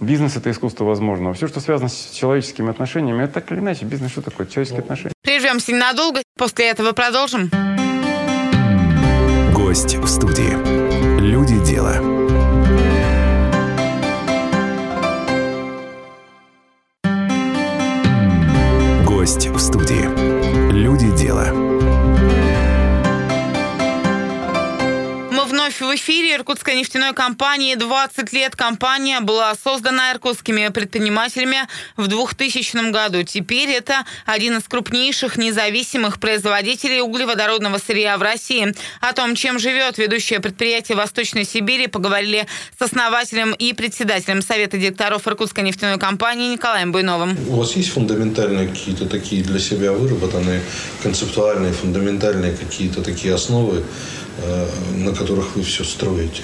Бизнес— 0.00 0.36
это 0.38 0.50
искусство 0.50 0.84
возможного. 0.84 1.34
Все, 1.34 1.48
что 1.48 1.60
связано 1.60 1.88
с 1.88 2.10
человеческими 2.12 2.70
отношениями, 2.70 3.24
это 3.24 3.34
так 3.34 3.52
или 3.52 3.60
иначе. 3.60 3.84
Бизнес 3.84 4.10
что 4.12 4.22
такое? 4.22 4.46
Человеческие 4.46 4.80
отношения. 4.80 5.12
Прервемся 5.22 5.72
ненадолго, 5.72 6.22
после 6.36 6.70
этого 6.70 6.92
продолжим. 6.92 7.50
Гость 9.54 9.96
в 9.96 10.06
студии. 10.06 11.20
Люди 11.20 11.58
дела. 11.64 12.25
Вновь 25.66 25.80
в 25.80 25.96
эфире 25.96 26.36
Иркутской 26.36 26.76
нефтяной 26.76 27.12
компании. 27.12 27.74
20 27.74 28.32
лет 28.32 28.54
компания 28.54 29.20
была 29.20 29.52
создана 29.54 30.12
иркутскими 30.12 30.68
предпринимателями 30.68 31.66
в 31.96 32.06
2000 32.06 32.92
году. 32.92 33.24
Теперь 33.24 33.70
это 33.70 34.04
один 34.26 34.58
из 34.58 34.62
крупнейших 34.64 35.36
независимых 35.36 36.20
производителей 36.20 37.00
углеводородного 37.00 37.78
сырья 37.78 38.16
в 38.16 38.22
России. 38.22 38.74
О 39.00 39.12
том, 39.12 39.34
чем 39.34 39.58
живет 39.58 39.98
ведущее 39.98 40.38
предприятие 40.38 40.96
Восточной 40.96 41.44
Сибири, 41.44 41.88
поговорили 41.88 42.46
с 42.78 42.82
основателем 42.82 43.52
и 43.52 43.72
председателем 43.72 44.42
Совета 44.42 44.78
директоров 44.78 45.26
Иркутской 45.26 45.64
нефтяной 45.64 45.98
компании 45.98 46.52
Николаем 46.52 46.92
Буйновым. 46.92 47.36
У 47.48 47.56
вас 47.56 47.74
есть 47.74 47.90
фундаментальные 47.90 48.68
какие-то 48.68 49.06
такие 49.06 49.42
для 49.42 49.58
себя 49.58 49.92
выработанные, 49.92 50.62
концептуальные, 51.02 51.72
фундаментальные 51.72 52.56
какие-то 52.56 53.02
такие 53.02 53.34
основы, 53.34 53.82
Э, 54.38 54.66
на 54.92 55.14
которых 55.14 55.55
вы 55.56 55.62
все 55.62 55.84
строите? 55.84 56.42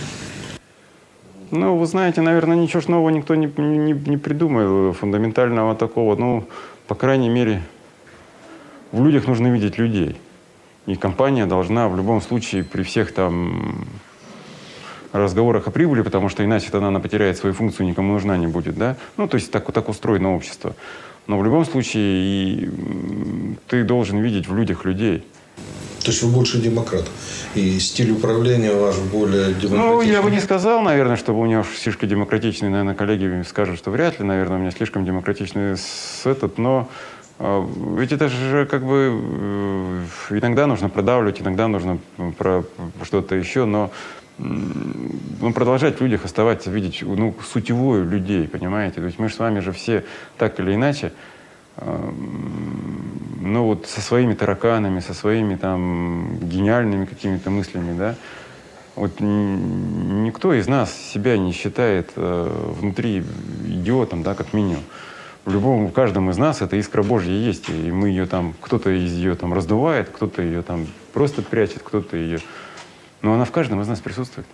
Ну, 1.51 1.77
вы 1.77 1.87
знаете, 1.87 2.23
наверное, 2.23 2.57
ничего 2.57 2.83
нового 2.89 3.11
никто 3.11 3.35
не, 3.35 3.47
не, 3.59 3.93
не 3.93 4.17
придумал, 4.17 4.93
фундаментального 4.95 5.75
такого. 5.75 6.17
Ну, 6.17 6.45
по 6.87 6.95
крайней 6.95 7.29
мере, 7.29 7.63
в 8.91 9.05
людях 9.05 9.27
нужно 9.27 9.49
видеть 9.49 9.77
людей. 9.77 10.17
И 10.87 10.95
компания 10.97 11.45
должна 11.45 11.89
в 11.89 11.97
любом 11.97 12.23
случае 12.23 12.65
при 12.65 12.83
всех 12.83 13.13
там 13.13 13.87
разговорах 15.13 15.69
о 15.69 15.71
прибыли, 15.71 16.01
потому 16.01 16.31
что 16.31 16.43
иначе 16.43 16.71
тогда 16.71 16.89
она 16.89 16.99
потеряет 16.99 17.37
свою 17.37 17.55
функцию, 17.55 17.87
никому 17.87 18.15
нужна 18.15 18.39
не 18.39 18.47
будет, 18.47 18.77
да? 18.77 18.97
Ну, 19.19 19.29
то 19.29 19.35
есть 19.35 19.53
так, 19.53 19.71
так 19.73 19.91
устроено 19.91 20.35
общество. 20.35 20.75
Но 21.27 21.39
в 21.39 21.45
любом 21.45 21.67
случае 21.67 22.03
и 22.03 22.71
ты 23.69 23.85
должен 23.85 24.21
видеть 24.21 24.49
в 24.49 24.57
людях 24.57 24.87
людей. 24.87 25.23
То 26.03 26.11
есть 26.11 26.23
вы 26.23 26.31
больше 26.31 26.59
демократ. 26.59 27.05
И 27.55 27.79
стиль 27.79 28.11
управления 28.11 28.73
ваш 28.73 28.97
более 28.99 29.55
демократичный. 29.55 29.79
Ну, 29.79 30.03
я 30.03 30.23
бы 30.23 30.31
не 30.31 30.41
сказал, 30.41 30.83
наверное, 30.83 31.17
чтобы 31.17 31.41
у 31.41 31.47
него 31.47 31.65
слишком 31.77 32.09
демократичный. 32.09 32.71
Наверное, 32.71 32.95
коллеги 32.95 33.43
скажут, 33.49 33.79
что 33.79 33.91
вряд 33.91 34.19
ли, 34.19 34.25
наверное, 34.25 34.57
у 34.57 34.61
меня 34.61 34.71
слишком 34.71 35.05
демократичный 35.05 35.77
с 35.77 36.23
этот. 36.25 36.59
Но 36.59 36.89
э, 37.39 37.67
ведь 37.99 38.13
это 38.13 38.29
же 38.29 38.67
как 38.67 38.85
бы 38.85 39.13
э, 40.31 40.39
иногда 40.39 40.67
нужно 40.67 40.89
продавливать, 40.89 41.41
иногда 41.41 41.69
нужно 41.69 41.99
про 42.37 42.65
что-то 43.05 43.37
еще, 43.37 43.65
но 43.65 43.91
ну, 44.39 45.53
продолжать 45.55 45.99
в 45.99 46.03
людях 46.03 46.25
оставаться, 46.25 46.71
видеть 46.71 47.03
ну, 47.03 47.35
сутевую 47.45 48.09
людей, 48.09 48.49
понимаете? 48.49 49.01
То 49.01 49.07
есть 49.07 49.19
мы 49.19 49.29
же 49.29 49.35
с 49.35 49.39
вами 49.39 49.61
же 49.61 49.73
все 49.73 50.05
так 50.39 50.59
или 50.59 50.75
иначе 50.75 51.13
ну 51.77 53.65
вот 53.65 53.87
со 53.87 54.01
своими 54.01 54.35
тараканами, 54.35 55.01
со 55.01 55.15
своими 55.15 55.57
там 55.57 56.39
гениальными 56.41 57.07
какими-то 57.07 57.51
мыслями, 57.51 57.97
да, 57.97 58.15
вот 58.95 59.21
никто 59.21 60.53
из 60.53 60.69
нас 60.69 60.95
себя 60.95 61.39
не 61.39 61.53
считает 61.53 62.11
э, 62.17 62.75
внутри 62.79 63.25
идиотом, 63.67 64.23
да, 64.23 64.35
как 64.35 64.53
минимум. 64.53 64.85
В 65.45 65.53
любом, 65.53 65.89
в 65.89 65.93
каждом 65.93 66.31
из 66.31 66.37
нас 66.37 66.61
эта 66.61 66.79
искра 66.79 67.03
Божья 67.03 67.33
есть, 67.33 67.69
и 67.69 67.91
мы 67.91 68.11
ее 68.11 68.27
там, 68.27 68.55
кто-то 68.61 68.91
из 68.91 69.13
ее 69.13 69.35
там 69.35 69.55
раздувает, 69.55 70.11
кто-то 70.11 70.43
ее 70.43 70.63
там 70.63 70.87
просто 71.13 71.43
прячет, 71.43 71.83
кто-то 71.83 72.17
ее... 72.17 72.39
Но 73.23 73.35
она 73.35 73.45
в 73.45 73.51
каждом 73.51 73.81
из 73.81 73.89
нас 73.89 74.01
присутствует. 74.01 74.47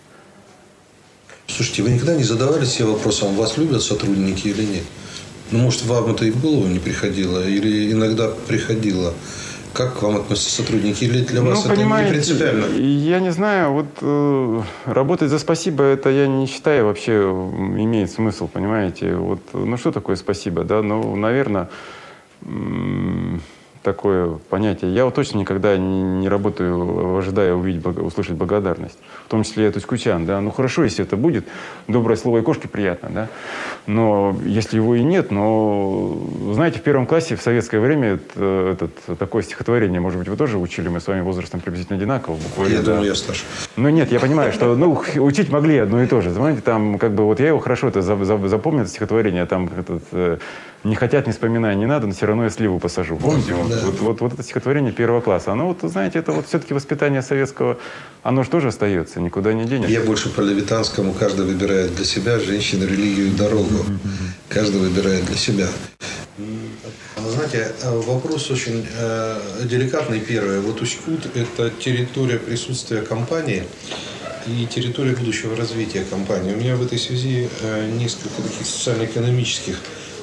Слушайте, 1.47 1.83
вы 1.83 1.91
никогда 1.91 2.15
не 2.15 2.23
задавали 2.23 2.65
себе 2.65 2.87
вопросом, 2.87 3.35
вас 3.35 3.59
любят 3.59 3.83
сотрудники 3.83 4.49
или 4.49 4.63
нет? 4.63 4.85
Ну, 5.51 5.59
может, 5.59 5.85
вам 5.87 6.11
это 6.11 6.25
и 6.25 6.31
в 6.31 6.41
голову 6.41 6.67
не 6.67 6.79
приходило, 6.79 7.47
или 7.47 7.93
иногда 7.93 8.29
приходило. 8.47 9.15
Как 9.73 9.99
к 9.99 10.03
вам 10.03 10.17
относятся 10.17 10.51
сотрудники? 10.63 11.05
Или 11.05 11.21
для 11.25 11.43
вас 11.43 11.65
ну, 11.65 11.73
это 11.73 11.83
не 11.83 12.09
принципиально? 12.11 12.67
Я 12.77 13.21
не 13.21 13.31
знаю. 13.31 13.73
Вот 13.73 13.87
э, 14.01 14.63
работать 14.87 15.31
за 15.31 15.39
спасибо, 15.39 15.85
это 15.85 16.11
я 16.11 16.27
не 16.27 16.47
считаю 16.47 16.87
вообще 16.87 17.13
имеет 17.13 18.11
смысл, 18.11 18.49
понимаете? 18.49 19.15
Вот, 19.15 19.41
ну, 19.53 19.77
что 19.77 19.93
такое 19.93 20.17
спасибо, 20.17 20.65
да? 20.65 20.83
Ну, 20.83 21.15
наверное, 21.17 21.69
такое 23.93 24.39
понятие. 24.51 24.93
Я 24.93 25.05
вот 25.05 25.15
точно 25.15 25.39
никогда 25.39 25.77
не, 25.77 26.03
не 26.21 26.29
работаю, 26.29 27.17
ожидая 27.17 27.55
увидеть, 27.55 27.85
услышать 27.87 28.35
благодарность. 28.35 28.99
В 29.27 29.31
том 29.31 29.45
числе 29.45 29.67
эту 29.67 29.81
скучан, 29.81 30.27
да. 30.27 30.41
Ну 30.41 30.51
хорошо, 30.51 30.85
если 30.85 31.05
это 31.05 31.17
будет. 31.17 31.47
Доброе 31.87 32.17
слово 32.17 32.39
и 32.39 32.43
кошке 32.43 32.69
приятно, 32.69 33.09
да. 33.11 33.29
Но 33.87 34.37
если 34.45 34.77
его 34.77 34.95
и 34.95 35.03
нет, 35.03 35.31
но 35.31 36.19
знаете, 36.53 36.79
в 36.79 36.83
первом 36.83 37.07
классе 37.07 37.37
в 37.37 37.43
советское 37.43 37.81
время 37.81 38.15
это, 38.15 38.71
этот, 38.73 39.19
такое 39.19 39.43
стихотворение, 39.43 40.01
может 40.01 40.19
быть, 40.19 40.29
вы 40.29 40.37
тоже 40.37 40.59
учили, 40.59 40.89
мы 40.89 41.01
с 41.01 41.07
вами 41.07 41.23
возрастом 41.23 41.61
приблизительно 41.61 41.97
одинаково. 41.97 42.37
Буквально, 42.37 42.73
я 42.73 42.79
да. 42.81 42.93
думаю, 42.93 43.07
я 43.07 43.15
старше. 43.15 43.45
Ну 43.77 43.89
нет, 43.89 44.13
я 44.13 44.21
понимаю, 44.21 44.53
что 44.53 44.77
ну, 44.77 45.03
учить 45.17 45.51
могли 45.51 45.79
одно 45.79 46.03
и 46.03 46.07
то 46.07 46.21
же. 46.21 46.31
Знаете, 46.31 46.61
там 46.61 46.99
как 46.99 47.13
бы 47.13 47.25
вот 47.25 47.41
я 47.41 47.49
его 47.49 47.59
хорошо 47.59 47.89
это 47.89 48.03
запомнил, 48.03 48.83
это 48.83 48.91
стихотворение, 48.91 49.47
там 49.47 49.71
этот, 49.79 50.03
э, 50.13 50.39
не 50.85 50.95
хотят, 50.95 51.27
не 51.27 51.33
вспоминая, 51.33 51.75
не 51.75 51.87
надо, 51.87 52.07
но 52.07 52.13
все 52.13 52.27
равно 52.27 52.45
я 52.45 52.51
сливу 52.51 52.79
посажу. 52.79 53.17
Помните? 53.17 53.51
Да. 53.51 53.57
Вот, 53.57 53.83
вот, 53.83 54.01
вот, 54.01 54.21
вот 54.21 54.33
это 54.35 54.43
стихотворение 54.43 54.93
первого 54.93 55.21
класса. 55.21 55.53
Оно 55.53 55.67
вот, 55.69 55.91
знаете, 55.91 56.19
это 56.19 56.33
вот 56.33 56.47
все-таки 56.47 56.75
воспитание 56.75 57.23
советского, 57.23 57.79
оно 58.23 58.45
же 58.45 58.51
тоже 58.51 58.69
остается, 58.69 59.21
никуда 59.21 59.53
не 59.53 59.65
денется. 59.65 59.93
Я 59.93 60.03
больше 60.03 60.29
по 60.29 60.41
Левитанскому, 60.41 61.15
каждый 61.15 61.47
выбирает 61.47 61.95
для 61.95 62.05
себя 62.05 62.39
женщину, 62.39 62.87
религию 62.87 63.29
и 63.29 63.31
дорогу. 63.31 63.85
Каждый 64.49 64.81
выбирает 64.81 65.25
для 65.25 65.37
себя. 65.37 65.69
Знаете, 67.17 67.73
вопрос 67.83 68.51
очень 68.51 68.87
э, 68.97 69.41
деликатный 69.65 70.21
первый. 70.21 70.61
Вот 70.61 70.81
Усть-Кут– 70.81 71.27
это 71.35 71.71
территория 71.71 72.39
присутствия 72.39 73.03
компании 73.03 73.65
и 74.47 74.67
территория 74.67 75.15
будущего 75.15 75.57
развития 75.57 76.05
компании. 76.09 76.55
У 76.55 76.57
меня 76.57 76.77
в 76.77 76.83
этой 76.83 76.99
связи 76.99 77.49
э, 77.63 77.91
несколько 77.99 78.41
таких 78.41 78.67
социально-экономических 78.67 79.79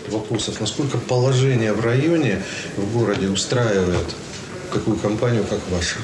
вопросов. 0.09 0.59
Насколько 0.59 0.97
положение 0.97 1.73
в 1.73 1.83
районе, 1.83 2.41
в 2.77 2.97
городе 2.97 3.27
устраивает 3.27 4.15
такую 4.73 4.97
компанию, 4.97 5.43
как 5.49 5.59
ваша? 5.71 5.97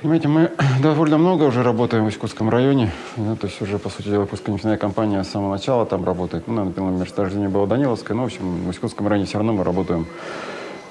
Понимаете, 0.00 0.28
мы 0.28 0.52
довольно 0.82 1.18
много 1.18 1.44
уже 1.44 1.62
работаем 1.62 2.06
в 2.06 2.08
Искутском 2.08 2.48
районе. 2.50 2.92
Да, 3.16 3.34
то 3.34 3.46
есть 3.46 3.60
уже, 3.60 3.78
по 3.78 3.90
сути 3.90 4.08
дела, 4.08 4.28
Искутская 4.32 4.76
компания 4.76 5.22
с 5.24 5.28
самого 5.28 5.52
начала 5.52 5.86
там 5.86 6.04
работает. 6.04 6.46
Ну, 6.46 6.64
например, 6.64 6.92
месторождение 6.92 7.48
было 7.48 7.66
Даниловское, 7.66 8.16
но, 8.16 8.22
в 8.22 8.26
общем, 8.26 8.64
в 8.64 8.70
Искутском 8.70 9.08
районе 9.08 9.26
все 9.26 9.38
равно 9.38 9.52
мы 9.54 9.64
работаем 9.64 10.06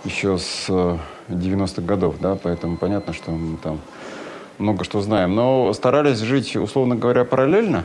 еще 0.03 0.37
с 0.37 0.67
90-х 1.29 1.81
годов, 1.81 2.15
да, 2.19 2.35
поэтому 2.35 2.77
понятно, 2.77 3.13
что 3.13 3.31
мы 3.31 3.57
там 3.57 3.79
много 4.57 4.83
что 4.83 5.01
знаем. 5.01 5.35
Но 5.35 5.71
старались 5.73 6.19
жить, 6.19 6.55
условно 6.55 6.95
говоря, 6.95 7.23
параллельно. 7.23 7.83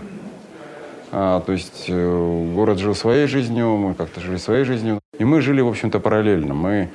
А, 1.14 1.40
то 1.40 1.52
есть 1.52 1.84
э, 1.88 2.52
город 2.54 2.78
жил 2.78 2.94
своей 2.94 3.26
жизнью, 3.26 3.76
мы 3.76 3.94
как-то 3.94 4.20
жили 4.20 4.38
своей 4.38 4.64
жизнью. 4.64 4.98
И 5.18 5.24
мы 5.24 5.42
жили, 5.42 5.60
в 5.60 5.68
общем-то, 5.68 6.00
параллельно. 6.00 6.54
Мы 6.54 6.88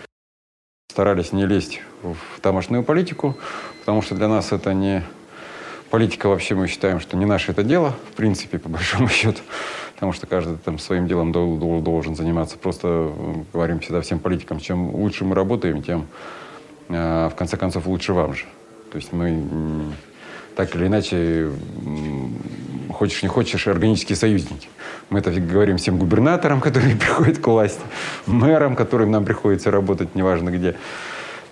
старались 0.90 1.34
не 1.34 1.46
лезть 1.46 1.82
в 2.02 2.42
тамошную 2.42 2.82
политику, 2.82 3.38
потому 3.82 4.02
что 4.02 4.16
для 4.16 4.28
нас 4.28 4.52
это 4.52 4.74
не 4.74 5.04
политика 5.92 6.30
вообще 6.30 6.56
мы 6.56 6.68
считаем, 6.68 7.00
что 7.00 7.16
не 7.16 7.26
наше 7.26 7.52
это 7.52 7.62
дело, 7.62 7.94
в 8.12 8.16
принципе, 8.16 8.58
по 8.58 8.70
большому 8.78 9.08
счету, 9.08 9.42
потому 9.94 10.14
что 10.14 10.26
каждый 10.26 10.58
там 10.58 10.80
своим 10.80 11.08
делом 11.08 11.32
должен 11.32 12.16
заниматься. 12.16 12.58
Просто 12.58 12.88
э, 12.88 13.34
говорим 13.54 13.82
всегда 13.82 14.02
всем 14.02 14.18
политикам, 14.18 14.60
чем 14.60 14.96
лучше 14.96 15.26
мы 15.26 15.36
работаем, 15.36 15.84
тем 15.84 16.08
э, 16.90 17.30
в 17.32 17.36
конце 17.36 17.56
концов 17.56 17.86
лучше 17.86 18.14
вам 18.14 18.34
же. 18.34 18.46
То 18.92 18.96
есть 18.96 19.14
мы 19.14 19.94
так 20.56 20.76
или 20.76 20.88
иначе 20.88 21.52
хочешь 22.90 23.24
не 23.24 23.30
хочешь, 23.30 23.68
органические 23.68 24.16
союзники. 24.16 24.70
Мы 25.10 25.20
это 25.20 25.32
говорим 25.32 25.78
всем 25.78 25.98
губернаторам, 25.98 26.62
которые 26.62 26.96
приходят 26.96 27.38
к 27.40 27.48
власти, 27.48 27.82
мэрам, 28.26 28.76
которым 28.76 29.12
нам 29.12 29.26
приходится 29.26 29.72
работать, 29.72 30.16
неважно 30.16 30.50
где. 30.50 30.76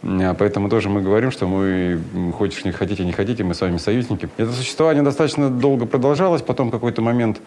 А 0.03 0.35
поэтому 0.35 0.69
тоже 0.69 0.89
мы 0.89 1.01
говорим, 1.01 1.31
что 1.31 1.47
мы, 1.47 1.99
хочешь 2.37 2.63
не 2.63 2.71
хотите, 2.71 3.03
не 3.03 3.11
хотите, 3.11 3.43
мы 3.43 3.53
с 3.53 3.61
вами 3.61 3.77
союзники. 3.77 4.29
Это 4.37 4.51
существование 4.51 5.03
достаточно 5.03 5.49
долго 5.49 5.85
продолжалось, 5.85 6.41
потом 6.41 6.69
какой-то 6.69 7.01
момент 7.01 7.41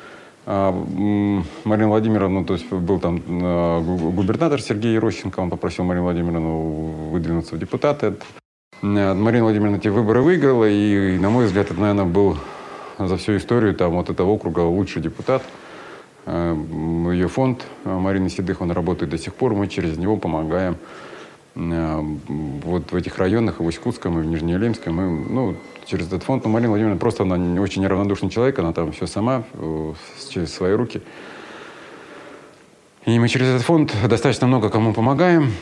А, 0.50 0.73
Марина 1.64 1.88
Владимировна, 1.88 2.40
ну, 2.40 2.47
то 2.47 2.54
есть 2.54 2.73
был 2.73 2.99
там 2.99 3.23
а, 3.28 3.80
губернатор 3.83 4.62
Сергей 4.62 4.95
Ерощенко, 4.95 5.40
он 5.40 5.50
попросил 5.50 5.85
Марину 5.85 6.04
Владимировну 6.04 7.11
выдвинуться 7.12 7.54
в 7.54 7.59
депутаты. 7.59 8.14
Марина 8.80 9.45
Владимировна 9.45 9.76
эти 9.76 9.88
выборы 9.88 10.23
выиграла, 10.23 10.64
и, 10.64 11.18
на 11.18 11.28
мой 11.28 11.47
взгляд, 11.47 11.71
это, 11.71 11.78
наверное, 11.78 12.07
был 12.07 12.38
за 12.99 13.17
всю 13.17 13.37
историю 13.37 13.75
там, 13.75 13.93
вот 13.93 14.11
этого 14.11 14.31
округа 14.31 14.61
лучший 14.61 15.02
депутат. 15.02 15.43
Ее 16.26 17.28
фонд 17.28 17.64
Марины 17.85 18.28
Седых, 18.28 18.61
он 18.61 18.71
работает 18.71 19.11
до 19.11 19.19
сих 19.19 19.35
пор, 19.35 19.55
мы 19.55 19.69
через 19.69 19.97
него 19.97 20.17
помогаем 20.17 20.76
вот 21.55 22.93
в 22.93 22.95
этих 22.95 23.19
районах, 23.19 23.61
и 23.61 23.62
в 23.62 23.67
Усть-Кутском, 23.67 24.19
и 24.19 24.23
в 24.23 24.26
Нижнеелимском, 24.26 24.95
мы, 24.95 25.09
ну, 25.28 25.57
через 25.87 26.07
этот 26.07 26.23
фонд. 26.23 26.45
Но 26.45 26.50
Марина 26.50 26.69
Владимировна 26.69 27.00
просто 27.00 27.25
она 27.25 27.61
очень 27.61 27.83
неравнодушный 27.83 28.31
человек, 28.31 28.59
она 28.59 28.73
там 28.73 28.93
все 28.93 29.07
сама, 29.07 29.43
э, 29.55 29.93
через 30.31 30.55
свои 30.55 30.75
руки. 30.75 31.02
И 33.07 33.19
мы 33.19 33.28
через 33.28 33.49
этот 33.49 33.62
фонд 33.62 33.93
достаточно 34.07 34.47
много 34.47 34.69
кому 34.69 34.93
помогаем. 34.93 35.52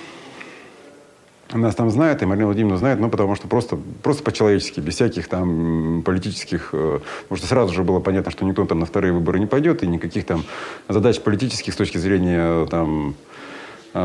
Нас 1.53 1.77
там 1.77 1.91
знают, 1.91 2.23
и 2.23 2.27
Марина 2.27 2.47
Владимировна 2.47 2.79
знает, 2.79 2.99
ну, 2.99 3.09
потому 3.09 3.37
что 3.37 3.47
просто, 3.47 3.79
просто 4.03 4.25
по-человечески, 4.25 4.81
без 4.81 4.95
всяких 4.95 5.29
там 5.29 6.03
политических... 6.05 6.71
Э, 6.73 6.99
потому 7.23 7.39
что 7.39 7.47
сразу 7.47 7.73
же 7.73 7.85
было 7.85 8.01
понятно, 8.01 8.33
что 8.33 8.45
никто 8.45 8.65
там 8.65 8.81
на 8.81 8.87
вторые 8.87 9.13
выборы 9.13 9.39
не 9.39 9.47
пойдет, 9.47 9.85
и 9.85 9.87
никаких 9.87 10.27
там 10.27 10.45
задач 10.89 11.21
политических 11.21 11.73
с 11.73 11.77
точки 11.77 11.99
зрения 11.99 12.67
там 12.67 13.11
а, 13.11 13.36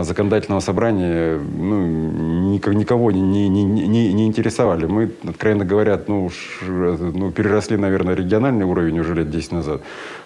законодательного 0.04 0.62
собрания 0.62 1.38
ну, 1.38 2.58
никого 2.58 3.12
не, 3.12 3.50
не, 3.50 3.64
не, 3.64 4.14
не 4.14 4.28
интересовали. 4.28 4.86
Мы, 4.86 5.12
откровенно 5.28 5.66
говоря, 5.66 6.00
ну, 6.08 6.26
уж, 6.26 6.60
ну, 6.62 7.32
переросли, 7.32 7.78
наверное, 7.78 8.16
региональный 8.16 8.66
уровень 8.66 9.00
уже 9.00 9.16
лет 9.16 9.30
10 9.30 9.52
назад, 9.52 9.82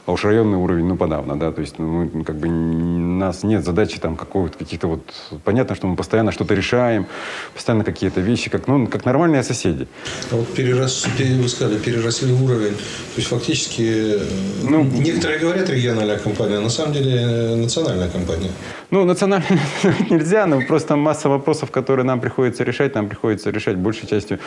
а 0.06 0.12
уж 0.12 0.24
районный 0.24 0.58
уровень, 0.58 0.86
ну, 0.86 0.98
подавно, 0.98 1.40
да, 1.40 1.52
то 1.52 1.62
есть 1.62 1.80
ну, 1.80 2.10
мы, 2.14 2.24
как 2.24 2.36
бы, 2.36 2.48
у 2.48 2.52
нас 2.52 3.44
нет 3.44 3.66
задачи 3.66 4.00
там 4.00 4.16
какого-то, 4.16 4.58
каких-то 4.58 4.88
вот, 4.88 5.02
понятно, 5.44 5.76
что 5.76 5.88
мы 5.88 5.96
постоянно 5.96 6.32
что-то 6.32 6.54
решаем, 6.54 7.08
постоянно 7.54 7.84
какие-то 7.84 8.22
вещи, 8.22 8.50
как, 8.50 8.68
ну, 8.68 8.88
как 8.88 9.06
нормальные 9.06 9.44
соседи. 9.44 9.88
А 10.32 10.36
вот 10.36 10.48
перерос, 10.54 11.08
вы 11.18 11.50
сказали, 11.50 11.80
переросли 11.80 12.32
уровень, 12.34 12.76
то 12.76 13.18
есть 13.18 13.30
фактически, 13.30 14.20
ну, 14.64 14.84
некоторые 14.84 15.40
говорят 15.40 15.70
региональная 15.70 16.20
компания, 16.20 16.58
а 16.58 16.62
на 16.62 16.70
самом 16.70 16.94
деле 16.94 17.16
э, 17.22 17.56
национальная 17.56 18.10
компания. 18.10 18.52
Ну, 18.92 19.06
национальная 19.06 19.55
нельзя, 20.10 20.46
но 20.46 20.62
просто 20.62 20.96
масса 20.96 21.30
вопросов, 21.30 21.72
которые 21.72 22.06
нам 22.06 22.20
приходится 22.20 22.64
решать, 22.64 22.96
нам 22.96 23.08
приходится 23.08 23.50
решать 23.50 23.78
большей 23.78 24.08
частью 24.08 24.40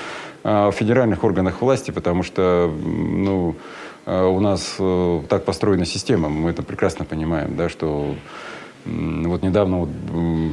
э, 0.44 0.68
в 0.68 0.72
федеральных 0.72 1.24
органах 1.24 1.60
власти, 1.60 1.90
потому 1.90 2.22
что, 2.22 2.72
ну, 2.84 3.56
э, 4.06 4.24
у 4.24 4.40
нас 4.40 4.76
э, 4.78 5.22
так 5.28 5.44
построена 5.44 5.84
система, 5.84 6.28
мы 6.28 6.50
это 6.50 6.62
прекрасно 6.62 7.04
понимаем, 7.04 7.56
да, 7.56 7.68
что 7.68 8.14
вот 8.84 9.42
недавно 9.42 9.80
вот 9.80 9.88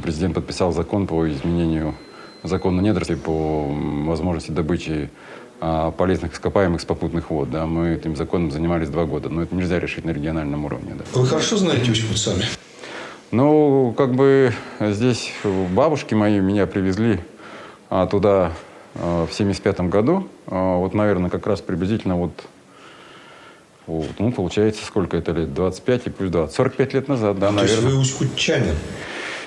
президент 0.02 0.34
подписал 0.34 0.72
закон 0.72 1.06
по 1.06 1.26
изменению 1.30 1.94
закона 2.42 2.80
недорослей 2.80 3.16
по 3.16 3.66
возможности 4.06 4.50
добычи 4.50 5.10
а, 5.58 5.90
полезных 5.90 6.34
ископаемых 6.34 6.80
с 6.80 6.84
попутных 6.84 7.30
вод. 7.30 7.50
Да. 7.50 7.66
Мы 7.66 7.94
этим 7.94 8.14
законом 8.14 8.50
занимались 8.50 8.90
два 8.90 9.06
года, 9.06 9.28
но 9.28 9.42
это 9.42 9.54
нельзя 9.54 9.80
решить 9.80 10.04
на 10.04 10.10
региональном 10.10 10.64
уровне. 10.64 10.94
Да. 10.98 11.04
Вы 11.18 11.26
хорошо 11.26 11.56
знаете 11.56 11.90
Усть-Кут 11.90 12.18
сами? 12.18 12.44
Ну, 13.32 13.92
как 13.96 14.14
бы 14.14 14.52
здесь 14.78 15.32
бабушки 15.72 16.14
мои 16.14 16.38
меня 16.38 16.66
привезли 16.66 17.18
а, 17.90 18.06
туда 18.06 18.52
а, 18.94 19.26
в 19.26 19.32
75 19.32 19.80
году. 19.82 20.28
А, 20.46 20.76
вот, 20.76 20.94
наверное, 20.94 21.28
как 21.28 21.46
раз 21.46 21.60
приблизительно 21.60 22.16
вот, 22.16 22.30
вот, 23.86 24.10
ну, 24.18 24.30
получается, 24.30 24.84
сколько 24.84 25.16
это 25.16 25.32
лет? 25.32 25.52
25 25.54 26.06
и 26.06 26.10
плюс 26.10 26.30
20. 26.30 26.54
45 26.54 26.94
лет 26.94 27.08
назад, 27.08 27.38
да, 27.38 27.48
То 27.48 27.54
наверное. 27.54 27.80
То 27.80 27.86
есть 27.86 27.94
вы 27.94 28.00
ускутчанин? 28.00 28.74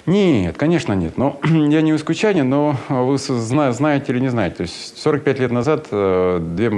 Нет, 0.05 0.57
конечно, 0.57 0.91
нет. 0.91 1.17
Но 1.17 1.39
я 1.43 1.81
не 1.81 1.93
ускучанин, 1.93 2.49
но 2.49 2.75
вы 2.89 3.17
зна 3.17 3.71
знаете 3.71 4.11
или 4.11 4.19
не 4.19 4.29
знаете. 4.29 4.57
То 4.57 4.63
есть 4.63 4.97
45 4.97 5.39
лет 5.39 5.51
назад 5.51 5.87
э, 5.91 6.39
две, 6.41 6.69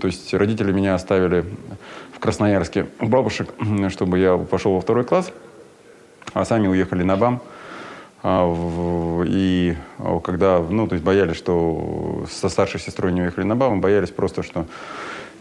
то 0.00 0.06
есть 0.06 0.32
родители 0.32 0.70
меня 0.70 0.94
оставили 0.94 1.44
в 2.12 2.20
Красноярске 2.20 2.86
у 3.00 3.06
бабушек, 3.06 3.48
чтобы 3.88 4.20
я 4.20 4.36
пошел 4.36 4.74
во 4.74 4.80
второй 4.80 5.04
класс 5.04 5.32
а 6.34 6.44
сами 6.44 6.66
уехали 6.66 7.02
на 7.02 7.16
БАМ. 7.16 7.40
А, 8.22 9.22
и 9.26 9.76
когда, 10.22 10.58
ну, 10.58 10.86
то 10.86 10.94
есть 10.94 11.04
боялись, 11.04 11.36
что 11.36 12.26
со 12.30 12.48
старшей 12.48 12.80
сестрой 12.80 13.12
не 13.12 13.22
уехали 13.22 13.44
на 13.44 13.56
БАМ, 13.56 13.80
боялись 13.80 14.10
просто, 14.10 14.42
что 14.42 14.66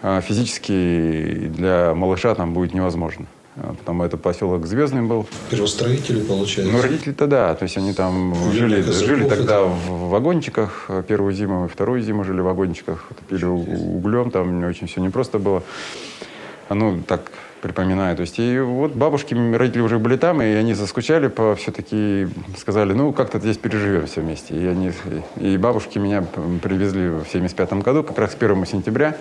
а, 0.01 0.21
физически 0.21 1.49
для 1.55 1.93
малыша 1.95 2.35
там 2.35 2.53
будет 2.53 2.73
невозможно. 2.73 3.25
А, 3.55 3.73
потому 3.73 4.03
это 4.03 4.17
поселок 4.17 4.65
Звездный 4.65 5.01
был. 5.01 5.27
Первостроители, 5.49 6.21
получается? 6.21 6.73
Ну, 6.73 6.81
родители-то 6.81 7.25
да. 7.25 7.55
То 7.55 7.63
есть 7.63 7.77
они 7.77 7.93
там 7.93 8.35
жили, 8.51 8.81
жили 8.81 9.27
тогда 9.27 9.61
это... 9.61 9.65
в 9.65 10.09
вагончиках. 10.09 10.89
Первую 11.07 11.33
зиму 11.33 11.65
и 11.65 11.67
вторую 11.69 12.01
зиму 12.01 12.23
жили 12.23 12.41
в 12.41 12.45
вагончиках. 12.45 13.07
Топили 13.17 13.45
углем. 13.45 14.29
Там 14.29 14.59
не 14.59 14.65
очень 14.65 14.87
все 14.87 15.01
непросто 15.01 15.39
было. 15.39 15.63
Ну, 16.69 17.01
так 17.07 17.31
припоминаю. 17.63 18.15
То 18.17 18.21
есть, 18.21 18.39
и 18.39 18.59
вот 18.59 18.91
бабушки, 18.91 19.33
родители 19.33 19.81
уже 19.81 19.97
были 19.97 20.17
там, 20.17 20.41
и 20.41 20.45
они 20.45 20.73
заскучали 20.73 21.27
по 21.27 21.55
все-таки, 21.55 22.27
сказали, 22.57 22.91
ну, 22.91 23.13
как-то 23.13 23.39
здесь 23.39 23.57
переживем 23.57 24.05
все 24.05 24.19
вместе. 24.19 24.53
И, 24.53 24.67
они, 24.67 24.91
и 25.37 25.57
бабушки 25.57 25.97
меня 25.97 26.23
привезли 26.61 27.07
в 27.07 27.25
75 27.31 27.73
году, 27.75 28.03
как 28.03 28.19
раз 28.19 28.35
1 28.37 28.65
сентября. 28.65 29.15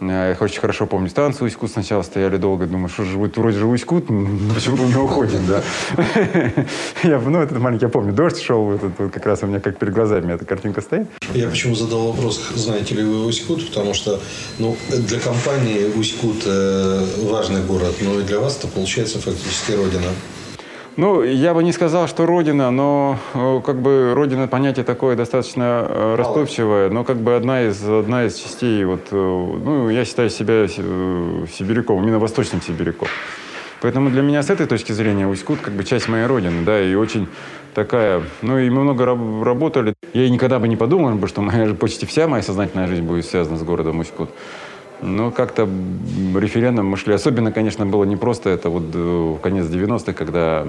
Я 0.00 0.32
их 0.32 0.42
очень 0.42 0.60
хорошо 0.60 0.86
помню. 0.86 1.08
Станцию 1.08 1.46
Усть-Кут 1.46 1.70
сначала 1.70 2.02
стояли 2.02 2.36
долго. 2.36 2.66
Думаю, 2.66 2.88
что 2.88 3.04
же, 3.04 3.18
вроде 3.18 3.58
же 3.58 3.66
Усть-Кут, 3.66 4.06
почему 4.54 4.76
мы 4.76 4.88
не 4.88 4.96
уходим, 4.96 5.46
да? 5.46 5.62
Я, 7.02 7.18
ну, 7.20 7.40
этот 7.40 7.58
маленький, 7.58 7.84
я 7.86 7.88
помню, 7.88 8.12
дождь 8.12 8.40
шел, 8.40 8.72
этот, 8.72 8.92
вот 8.98 9.12
как 9.12 9.24
раз 9.26 9.42
у 9.42 9.46
меня 9.46 9.60
как 9.60 9.78
перед 9.78 9.94
глазами 9.94 10.34
эта 10.34 10.44
картинка 10.44 10.80
стоит. 10.80 11.06
Я 11.34 11.48
почему 11.48 11.74
задал 11.74 12.12
вопрос, 12.12 12.40
знаете 12.54 12.94
ли 12.94 13.02
вы 13.02 13.26
Усть-Кут, 13.26 13.68
потому 13.68 13.94
что, 13.94 14.20
ну, 14.58 14.76
для 14.90 15.18
компании 15.20 15.90
Усть-Кут 15.96 16.42
э, 16.46 17.06
важный 17.22 17.62
город, 17.62 17.94
но 18.00 18.20
и 18.20 18.22
для 18.22 18.40
вас 18.40 18.58
это 18.58 18.68
получается 18.68 19.18
фактически 19.18 19.72
родина. 19.72 20.10
Ну, 20.96 21.22
я 21.22 21.52
бы 21.52 21.62
не 21.62 21.72
сказал, 21.72 22.08
что 22.08 22.24
родина, 22.24 22.70
но 22.70 23.18
э, 23.34 23.60
как 23.66 23.82
бы 23.82 24.14
родина 24.14 24.48
понятие 24.48 24.82
такое 24.82 25.14
достаточно 25.14 25.86
э, 25.86 26.14
расплывчивое, 26.16 26.88
но 26.88 27.04
как 27.04 27.18
бы 27.18 27.36
одна 27.36 27.64
из, 27.64 27.86
одна 27.86 28.24
из 28.24 28.36
частей, 28.36 28.82
вот, 28.86 29.08
э, 29.10 29.14
ну, 29.14 29.90
я 29.90 30.06
считаю 30.06 30.30
себя 30.30 30.66
сибиряком, 30.66 32.02
именно 32.02 32.18
восточным 32.18 32.62
сибиряком. 32.62 33.08
Поэтому 33.82 34.08
для 34.08 34.22
меня 34.22 34.42
с 34.42 34.48
этой 34.48 34.66
точки 34.66 34.92
зрения 34.92 35.26
Усть-Кут 35.26 35.60
как 35.60 35.74
бы 35.74 35.84
часть 35.84 36.08
моей 36.08 36.24
родины, 36.24 36.64
да, 36.64 36.80
и 36.80 36.94
очень 36.94 37.28
такая, 37.74 38.22
ну 38.40 38.58
и 38.58 38.70
мы 38.70 38.82
много 38.82 39.04
работали. 39.04 39.92
Я 40.14 40.30
никогда 40.30 40.58
бы 40.58 40.66
не 40.66 40.76
подумал, 40.76 41.26
что 41.28 41.42
моя, 41.42 41.74
почти 41.74 42.06
вся 42.06 42.26
моя 42.26 42.42
сознательная 42.42 42.86
жизнь 42.86 43.02
будет 43.02 43.26
связана 43.26 43.58
с 43.58 43.62
городом 43.62 44.00
Усть-Кут. 44.00 44.30
Ну, 45.02 45.30
как-то 45.30 45.68
референдум 46.34 46.86
мы 46.86 46.96
шли. 46.96 47.14
Особенно, 47.14 47.52
конечно, 47.52 47.84
было 47.86 48.04
непросто. 48.04 48.50
Это 48.50 48.70
вот 48.70 48.84
э, 48.94 49.36
конец 49.42 49.66
90-х, 49.66 50.12
когда 50.12 50.66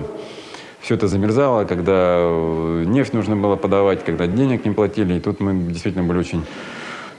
все 0.81 0.95
это 0.95 1.07
замерзало, 1.07 1.65
когда 1.65 2.17
э, 2.19 2.83
нефть 2.85 3.13
нужно 3.13 3.35
было 3.35 3.55
подавать, 3.55 4.03
когда 4.03 4.27
денег 4.27 4.65
не 4.65 4.71
платили. 4.71 5.15
И 5.15 5.19
тут 5.19 5.39
мы 5.39 5.71
действительно 5.71 6.03
были 6.03 6.19
очень 6.19 6.45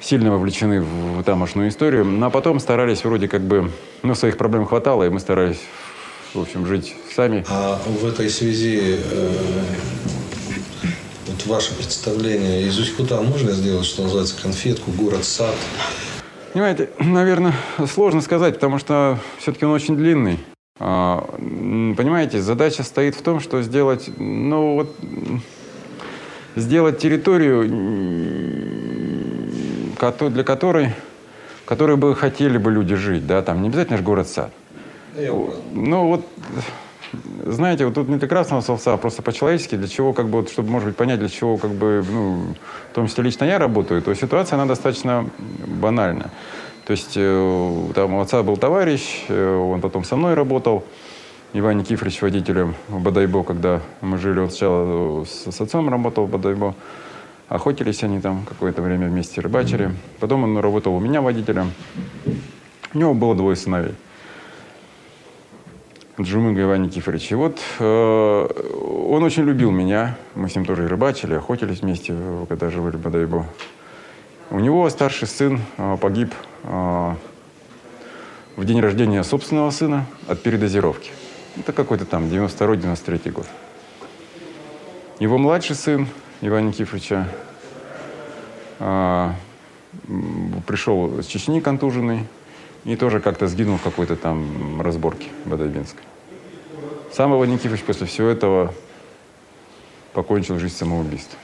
сильно 0.00 0.30
вовлечены 0.30 0.82
в 0.82 1.22
тамошную 1.24 1.70
историю. 1.70 2.04
Ну, 2.04 2.26
а 2.26 2.30
потом 2.30 2.60
старались 2.60 3.04
вроде 3.04 3.28
как 3.28 3.42
бы... 3.42 3.70
Ну, 4.02 4.14
своих 4.14 4.36
проблем 4.36 4.66
хватало, 4.66 5.04
и 5.04 5.08
мы 5.08 5.18
старались, 5.18 5.60
в 6.34 6.40
общем, 6.40 6.66
жить 6.66 6.94
сами. 7.14 7.44
А 7.48 7.80
в 7.84 8.06
этой 8.06 8.30
связи 8.30 8.96
э, 8.98 9.30
вот 11.26 11.46
ваше 11.46 11.74
представление 11.74 12.62
из 12.62 12.78
Усть-Кута 12.78 13.20
можно 13.22 13.52
сделать, 13.52 13.86
что 13.86 14.02
называется, 14.02 14.40
конфетку, 14.40 14.92
город-сад? 14.92 15.54
Понимаете, 16.58 16.88
наверное, 16.98 17.52
сложно 17.86 18.20
сказать, 18.20 18.54
потому 18.54 18.78
что 18.78 19.20
все-таки 19.38 19.64
он 19.64 19.70
очень 19.70 19.96
длинный. 19.96 20.40
А, 20.80 21.24
понимаете, 21.38 22.40
задача 22.40 22.82
стоит 22.82 23.14
в 23.14 23.22
том, 23.22 23.38
что 23.38 23.62
сделать, 23.62 24.10
ну 24.16 24.74
вот, 24.74 24.96
сделать 26.56 26.98
территорию, 26.98 27.62
для 30.30 30.42
которой, 30.42 30.94
которой 31.64 31.96
бы 31.96 32.16
хотели 32.16 32.58
бы 32.58 32.72
люди 32.72 32.96
жить, 32.96 33.24
да, 33.24 33.40
там 33.42 33.62
не 33.62 33.68
обязательно 33.68 33.98
же 33.98 34.02
город-сад. 34.02 34.50
Ну 35.72 36.08
вот 36.08 36.26
знаете, 37.46 37.84
вот 37.84 37.94
тут 37.94 38.08
не 38.08 38.16
для 38.16 38.28
красного 38.28 38.60
словца, 38.60 38.94
а 38.94 38.96
просто 38.96 39.22
по-человечески, 39.22 39.76
для 39.76 39.88
чего, 39.88 40.12
как 40.12 40.26
бы, 40.28 40.40
вот, 40.40 40.50
чтобы, 40.50 40.70
может 40.70 40.88
быть, 40.88 40.96
понять, 40.96 41.18
для 41.18 41.28
чего, 41.28 41.56
как 41.56 41.70
бы, 41.70 42.04
ну, 42.10 42.54
в 42.90 42.94
том 42.94 43.06
числе 43.06 43.24
лично 43.24 43.44
я 43.44 43.58
работаю, 43.58 44.02
то 44.02 44.14
ситуация, 44.14 44.56
она 44.56 44.66
достаточно 44.66 45.28
банальна. 45.66 46.30
То 46.86 46.92
есть 46.92 47.12
э, 47.16 47.90
там 47.94 48.14
у 48.14 48.20
отца 48.20 48.42
был 48.42 48.56
товарищ, 48.56 49.24
э, 49.28 49.56
он 49.56 49.80
потом 49.80 50.04
со 50.04 50.16
мной 50.16 50.34
работал, 50.34 50.84
Иван 51.54 51.78
Никифорович 51.78 52.20
водителем 52.20 52.74
в 52.88 53.00
Бадайбо, 53.00 53.42
когда 53.42 53.80
мы 54.02 54.18
жили, 54.18 54.38
он 54.38 54.50
сначала 54.50 55.24
с, 55.24 55.50
с 55.50 55.60
отцом 55.60 55.88
работал 55.88 56.26
в 56.26 56.30
Бадайбо, 56.30 56.74
охотились 57.48 58.02
они 58.04 58.20
там 58.20 58.44
какое-то 58.46 58.82
время 58.82 59.08
вместе, 59.08 59.40
рыбачили. 59.40 59.94
Потом 60.20 60.44
он 60.44 60.58
работал 60.58 60.94
у 60.94 61.00
меня 61.00 61.22
водителем. 61.22 61.72
У 62.92 62.98
него 62.98 63.14
было 63.14 63.34
двое 63.34 63.56
сыновей. 63.56 63.94
Джумыга 66.20 66.62
Иван 66.62 66.82
Никифорович. 66.82 67.32
И 67.32 67.34
вот 67.34 67.60
э, 67.78 68.48
он 69.10 69.22
очень 69.22 69.44
любил 69.44 69.70
меня. 69.70 70.16
Мы 70.34 70.48
с 70.48 70.56
ним 70.56 70.64
тоже 70.64 70.88
рыбачили, 70.88 71.34
охотились 71.34 71.80
вместе, 71.82 72.14
когда 72.48 72.70
жили 72.70 72.96
в 72.96 73.00
Бадайбо. 73.00 73.46
У 74.50 74.58
него 74.58 74.88
старший 74.90 75.28
сын 75.28 75.60
э, 75.76 75.96
погиб 76.00 76.32
э, 76.64 77.14
в 78.56 78.64
день 78.64 78.80
рождения 78.80 79.22
собственного 79.22 79.70
сына 79.70 80.06
от 80.26 80.42
передозировки. 80.42 81.10
Это 81.56 81.72
какой-то 81.72 82.04
там 82.04 82.24
92-93 82.24 83.30
год. 83.30 83.46
Его 85.20 85.38
младший 85.38 85.76
сын 85.76 86.08
Ивана 86.40 86.68
Никифоровича 86.68 87.28
э, 88.78 89.30
пришел 90.66 91.22
с 91.22 91.26
Чечни 91.26 91.60
контуженный 91.60 92.26
и 92.84 92.96
тоже 92.96 93.20
как-то 93.20 93.48
сгинул 93.48 93.76
в 93.76 93.82
какой-то 93.82 94.16
там 94.16 94.80
разборке 94.80 95.28
Бадайбинской. 95.44 96.07
Сам 97.12 97.34
Иван 97.34 97.50
Никифорович 97.50 97.84
после 97.84 98.06
всего 98.06 98.28
этого 98.28 98.74
покончил 100.12 100.58
жизнь 100.58 100.76
самоубийством. 100.76 101.38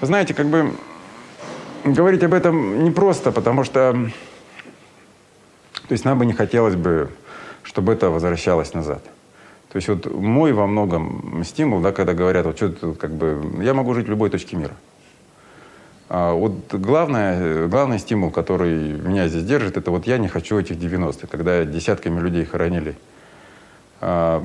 Вы 0.00 0.06
знаете, 0.06 0.32
как 0.32 0.46
бы 0.46 0.74
говорить 1.84 2.22
об 2.22 2.32
этом 2.32 2.84
непросто, 2.84 3.32
потому 3.32 3.64
что 3.64 4.10
то 5.90 5.92
есть 5.92 6.04
нам 6.04 6.18
бы 6.18 6.24
не 6.24 6.32
хотелось 6.32 6.76
бы, 6.76 7.10
чтобы 7.64 7.92
это 7.92 8.10
возвращалось 8.10 8.74
назад. 8.74 9.02
То 9.72 9.76
есть 9.76 9.88
вот 9.88 10.06
мой 10.06 10.52
во 10.52 10.66
многом 10.66 11.42
стимул, 11.44 11.80
да, 11.80 11.90
когда 11.90 12.14
говорят, 12.14 12.46
вот 12.46 12.56
что 12.56 12.94
как 12.94 13.10
бы, 13.10 13.62
я 13.62 13.74
могу 13.74 13.92
жить 13.94 14.06
в 14.06 14.10
любой 14.10 14.30
точке 14.30 14.56
мира. 14.56 14.74
А 16.08 16.32
вот 16.32 16.72
главное, 16.72 17.66
главный 17.66 17.98
стимул, 17.98 18.30
который 18.30 18.72
меня 18.92 19.28
здесь 19.28 19.44
держит, 19.44 19.76
это 19.76 19.90
вот 19.90 20.06
я 20.06 20.18
не 20.18 20.28
хочу 20.28 20.58
этих 20.58 20.76
90-х, 20.76 21.26
когда 21.26 21.64
десятками 21.64 22.20
людей 22.20 22.44
хоронили 22.44 22.96
а, 24.00 24.42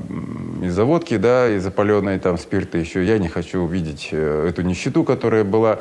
из-за 0.62 0.84
водки, 0.84 1.18
да, 1.18 1.50
из-за 1.50 1.72
там 1.72 2.38
спирта 2.38 2.78
еще. 2.78 3.04
Я 3.06 3.18
не 3.20 3.30
хочу 3.30 3.62
увидеть 3.62 4.10
э, 4.12 4.48
эту 4.50 4.64
нищету, 4.64 5.04
которая 5.04 5.44
была 5.46 5.80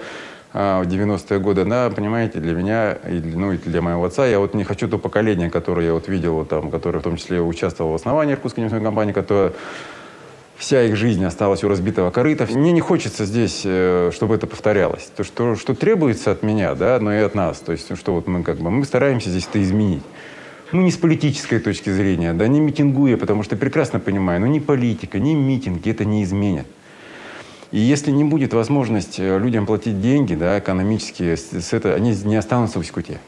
а, 0.53 0.83
в 0.85 0.87
90-е 0.87 1.41
годы, 1.41 1.65
да, 1.65 1.91
понимаете, 1.91 2.39
для 2.39 2.53
меня, 2.55 2.93
и, 2.93 3.21
ну, 3.21 3.53
и 3.53 3.57
для 3.57 3.83
моего 3.83 4.05
отца, 4.05 4.27
я 4.27 4.39
вот 4.39 4.55
не 4.55 4.63
хочу 4.63 4.87
то 4.87 4.99
поколение, 4.99 5.51
которое 5.51 5.87
я 5.87 5.93
вот 5.93 6.07
видел, 6.07 6.45
там, 6.45 6.71
которое 6.71 7.01
в 7.01 7.03
том 7.03 7.17
числе 7.17 7.41
участвовало 7.41 7.93
в 7.93 7.97
основании 7.97 8.35
Иркутской 8.35 8.63
нефтяной 8.63 8.85
компании, 8.85 9.13
которое 9.13 9.53
вся 10.57 10.85
их 10.85 10.95
жизнь 10.95 11.25
осталась 11.25 11.65
у 11.65 11.69
разбитого 11.69 12.13
корыта. 12.13 12.47
Мне 12.49 12.71
не 12.71 12.81
хочется 12.81 13.25
здесь, 13.25 13.63
э, 13.65 14.13
чтобы 14.15 14.37
это 14.37 14.47
повторялось. 14.47 15.11
То, 15.17 15.25
что, 15.25 15.57
что 15.57 15.75
требуется 15.75 16.31
от 16.31 16.45
меня, 16.45 16.77
да, 16.77 17.01
но 17.01 17.13
и 17.13 17.19
от 17.19 17.35
нас. 17.35 17.59
То 17.59 17.73
есть, 17.73 17.99
что 17.99 18.15
вот 18.15 18.29
мы 18.29 18.45
как 18.45 18.59
бы, 18.59 18.71
мы 18.71 18.85
стараемся 18.85 19.31
здесь 19.31 19.49
это 19.49 19.61
изменить 19.61 20.05
ну, 20.75 20.83
не 20.83 20.91
с 20.91 20.97
политической 20.97 21.61
точки 21.61 21.91
зрения, 21.91 22.33
да, 22.33 22.49
не 22.49 22.59
митингуя, 22.59 23.17
потому 23.17 23.45
что 23.45 23.57
прекрасно 23.57 24.01
понимаю, 24.01 24.41
ну, 24.41 24.47
ни 24.47 24.59
политика, 24.59 25.21
ни 25.21 25.33
митинги 25.33 25.89
это 25.89 26.05
не 26.05 26.25
изменят. 26.25 26.67
И 27.71 27.79
если 27.79 28.11
не 28.11 28.25
будет 28.25 28.53
возможности 28.53 29.21
э, 29.21 29.39
людям 29.39 29.67
платить 29.67 30.01
деньги, 30.01 30.35
да, 30.35 30.59
экономические, 30.59 31.37
с 31.37 31.73
это, 31.73 31.95
они 31.95 32.13
не 32.25 32.35
останутся 32.35 32.79
в 32.79 32.83
Усть-Куте. 32.83 33.21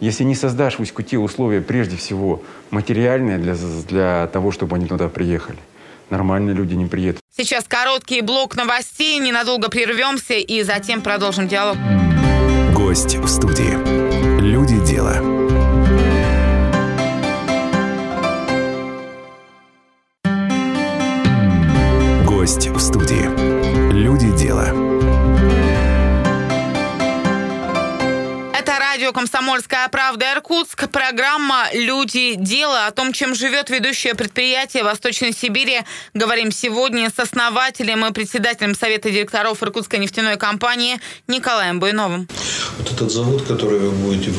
Если 0.00 0.22
не 0.22 0.34
создашь 0.34 0.78
в 0.78 0.80
Усть-Куте 0.80 1.18
условия, 1.18 1.62
прежде 1.62 1.96
всего, 1.96 2.42
материальные 2.70 3.38
для, 3.38 3.54
для 3.88 4.26
того, 4.26 4.52
чтобы 4.52 4.76
они 4.76 4.86
туда 4.86 5.08
приехали, 5.08 5.58
нормальные 6.10 6.54
люди 6.54 6.74
не 6.74 6.84
приедут. 6.84 7.22
Сейчас 7.34 7.64
короткий 7.64 8.20
блок 8.20 8.54
новостей, 8.56 9.18
ненадолго 9.18 9.70
прервемся 9.70 10.34
и 10.34 10.62
затем 10.62 11.00
продолжим 11.00 11.48
диалог. 11.48 11.78
Гость 12.74 13.16
в 13.16 13.28
студии. 13.28 14.40
Люди 14.40 14.78
дела. 14.84 15.39
Гость 22.50 22.66
в 22.66 22.80
студии. 22.80 23.92
Люди 23.92 24.28
дела. 24.36 24.79
Радио 29.10 29.12
«Комсомольская 29.12 29.88
правда» 29.88 30.26
Иркутск. 30.34 30.88
Программа 30.88 31.66
«Люди. 31.72 32.34
Дело» 32.36 32.86
о 32.86 32.90
том, 32.90 33.12
чем 33.12 33.34
живет 33.34 33.70
ведущее 33.70 34.14
предприятие 34.14 34.84
Восточной 34.84 35.32
Сибири. 35.32 35.80
Говорим 36.14 36.52
сегодня 36.52 37.10
с 37.10 37.18
основателем 37.18 38.04
и 38.06 38.12
председателем 38.12 38.74
Совета 38.74 39.10
директоров 39.10 39.62
Иркутской 39.62 39.98
нефтяной 39.98 40.36
компании 40.36 41.00
Николаем 41.28 41.80
Буйновым. 41.80 42.28
Вот 42.78 42.92
этот 42.92 43.10
завод, 43.10 43.42
который 43.42 43.78
вы 43.78 43.90
будете, 43.90 44.30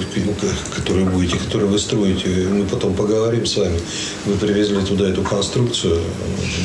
который 0.75 1.03
будете, 1.03 1.37
который 1.37 1.67
вы 1.67 1.77
строите, 1.79 2.27
мы 2.49 2.65
потом 2.65 2.95
поговорим 2.95 3.45
с 3.45 3.57
вами. 3.57 3.79
Вы 4.25 4.37
привезли 4.37 4.85
туда 4.85 5.09
эту 5.09 5.23
конструкцию 5.23 6.01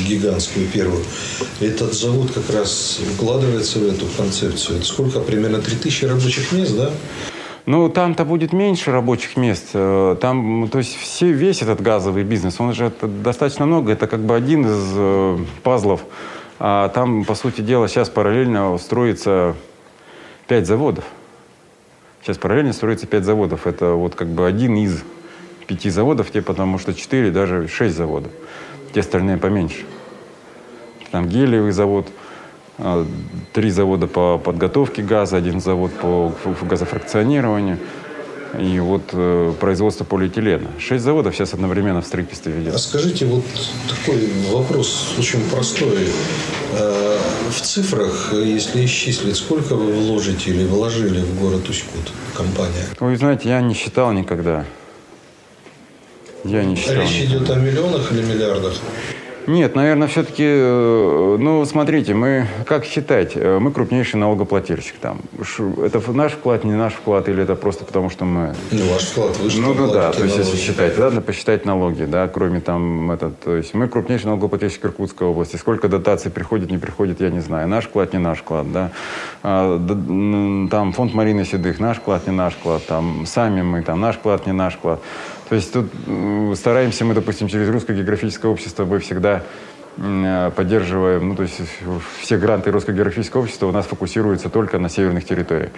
гигантскую 0.06 0.68
первую. 0.68 1.04
Этот 1.60 1.94
завод 1.94 2.30
как 2.32 2.50
раз 2.50 3.00
укладывается 3.14 3.78
в 3.78 3.88
эту 3.88 4.06
концепцию. 4.16 4.78
Это 4.78 4.86
сколько? 4.86 5.20
Примерно 5.20 5.60
3000 5.60 6.04
рабочих 6.04 6.52
мест, 6.52 6.76
да? 6.76 6.90
Ну, 7.66 7.88
там-то 7.88 8.24
будет 8.24 8.52
меньше 8.52 8.92
рабочих 8.92 9.36
мест. 9.36 9.70
Э, 9.74 10.16
там, 10.20 10.68
то 10.70 10.78
есть 10.78 10.94
все, 10.96 11.32
весь 11.32 11.62
этот 11.62 11.80
газовый 11.80 12.22
бизнес, 12.22 12.60
он 12.60 12.72
же 12.72 12.86
это 12.86 13.08
достаточно 13.08 13.66
много. 13.66 13.90
Это 13.90 14.06
как 14.06 14.20
бы 14.20 14.36
один 14.36 14.64
из 14.64 14.92
э, 14.94 15.38
пазлов. 15.64 16.04
А 16.60 16.88
там, 16.90 17.24
по 17.24 17.34
сути 17.34 17.62
дела, 17.62 17.88
сейчас 17.88 18.08
параллельно 18.08 18.78
строится 18.78 19.56
пять 20.46 20.68
заводов. 20.68 21.04
Сейчас 22.22 22.38
параллельно 22.38 22.72
строится 22.72 23.08
пять 23.08 23.24
заводов. 23.24 23.66
Это 23.66 23.94
вот 23.94 24.14
как 24.14 24.28
бы 24.28 24.46
один 24.46 24.76
из 24.76 25.02
пяти 25.66 25.90
заводов, 25.90 26.30
те 26.30 26.42
потому 26.42 26.78
что 26.78 26.94
четыре, 26.94 27.32
даже 27.32 27.66
шесть 27.66 27.96
заводов. 27.96 28.30
Те 28.94 29.00
остальные 29.00 29.38
поменьше. 29.38 29.84
Там 31.10 31.28
гелиевый 31.28 31.72
завод, 31.72 32.06
три 33.52 33.70
завода 33.70 34.06
по 34.06 34.38
подготовке 34.38 35.02
газа, 35.02 35.36
один 35.36 35.60
завод 35.60 35.92
по 35.92 36.32
газофракционированию 36.62 37.78
и 38.58 38.78
вот 38.78 39.02
э, 39.12 39.52
производство 39.60 40.04
полиэтилена. 40.04 40.68
Шесть 40.78 41.04
заводов 41.04 41.34
сейчас 41.34 41.54
одновременно 41.54 42.00
в 42.00 42.06
строительстве 42.06 42.52
ведется. 42.52 42.76
А 42.76 42.78
скажите, 42.78 43.26
вот 43.26 43.44
такой 43.88 44.28
вопрос 44.50 45.14
очень 45.18 45.40
простой. 45.50 46.08
Э, 46.72 47.18
в 47.50 47.60
цифрах, 47.60 48.32
если 48.32 48.84
исчислить, 48.84 49.36
сколько 49.36 49.74
вы 49.74 49.92
вложите 49.92 50.50
или 50.50 50.64
вложили 50.64 51.20
в 51.20 51.40
город 51.40 51.68
Усть-Кут, 51.68 52.12
компания? 52.34 52.86
Вы 52.98 53.16
знаете, 53.16 53.48
я 53.48 53.60
не 53.60 53.74
считал 53.74 54.12
никогда. 54.12 54.64
Я 56.44 56.64
не 56.64 56.76
считал. 56.76 57.02
Речь 57.02 57.20
никогда. 57.22 57.38
идет 57.38 57.50
о 57.50 57.54
миллионах 57.56 58.12
или 58.12 58.22
миллиардах? 58.22 58.74
Нет, 59.46 59.76
наверное, 59.76 60.08
все-таки, 60.08 60.44
э, 60.44 61.36
ну, 61.38 61.64
смотрите, 61.64 62.14
мы, 62.14 62.48
как 62.66 62.84
считать, 62.84 63.32
э, 63.36 63.58
мы 63.60 63.70
крупнейший 63.70 64.18
налогоплательщик 64.18 64.96
там. 65.00 65.20
Это 65.82 66.12
наш 66.12 66.32
вклад, 66.32 66.64
не 66.64 66.72
наш 66.72 66.94
вклад, 66.94 67.28
или 67.28 67.42
это 67.42 67.54
просто 67.54 67.84
потому, 67.84 68.10
что 68.10 68.24
мы... 68.24 68.54
Ну, 68.72 68.92
ваш 68.92 69.04
вклад, 69.04 69.38
вы 69.38 69.50
что 69.50 69.60
Ну, 69.60 69.74
ну 69.74 69.92
да, 69.92 70.10
то 70.10 70.24
есть 70.24 70.36
налоги? 70.36 70.50
если 70.50 70.66
считать, 70.66 70.98
ладно, 70.98 71.20
посчитать 71.20 71.64
налоги, 71.64 72.04
да, 72.04 72.26
кроме 72.26 72.60
там, 72.60 73.10
этот, 73.12 73.38
то 73.40 73.56
есть 73.56 73.72
мы 73.74 73.88
крупнейший 73.88 74.26
налогоплательщик 74.26 74.84
Иркутской 74.84 75.28
области. 75.28 75.56
Сколько 75.56 75.88
дотаций 75.88 76.30
приходит, 76.30 76.70
не 76.70 76.78
приходит, 76.78 77.20
я 77.20 77.30
не 77.30 77.40
знаю. 77.40 77.68
Наш 77.68 77.84
вклад, 77.84 78.12
не 78.12 78.18
наш 78.18 78.38
вклад, 78.38 78.72
да. 78.72 78.90
А, 79.42 79.78
там 80.70 80.92
фонд 80.92 81.14
Марины 81.14 81.44
Седых, 81.44 81.78
наш 81.78 81.98
вклад, 81.98 82.26
не 82.26 82.32
наш 82.32 82.54
вклад. 82.54 82.84
Там 82.86 83.26
сами 83.26 83.62
мы, 83.62 83.82
там 83.82 84.00
наш 84.00 84.16
вклад, 84.16 84.46
не 84.46 84.52
наш 84.52 84.74
вклад. 84.74 85.00
То 85.48 85.54
есть 85.54 85.72
тут 85.72 85.86
стараемся 86.58 87.04
мы, 87.04 87.14
допустим, 87.14 87.48
через 87.48 87.68
Русское 87.68 87.96
географическое 87.96 88.50
общество 88.50 88.84
мы 88.84 88.98
всегда 88.98 89.42
поддерживаем, 89.96 91.28
ну, 91.28 91.36
то 91.36 91.42
есть 91.44 91.60
все 92.20 92.36
гранты 92.36 92.70
Русского 92.70 92.94
географического 92.94 93.42
общества 93.42 93.66
у 93.66 93.72
нас 93.72 93.86
фокусируются 93.86 94.50
только 94.50 94.78
на 94.78 94.88
северных 94.88 95.24
территориях. 95.24 95.70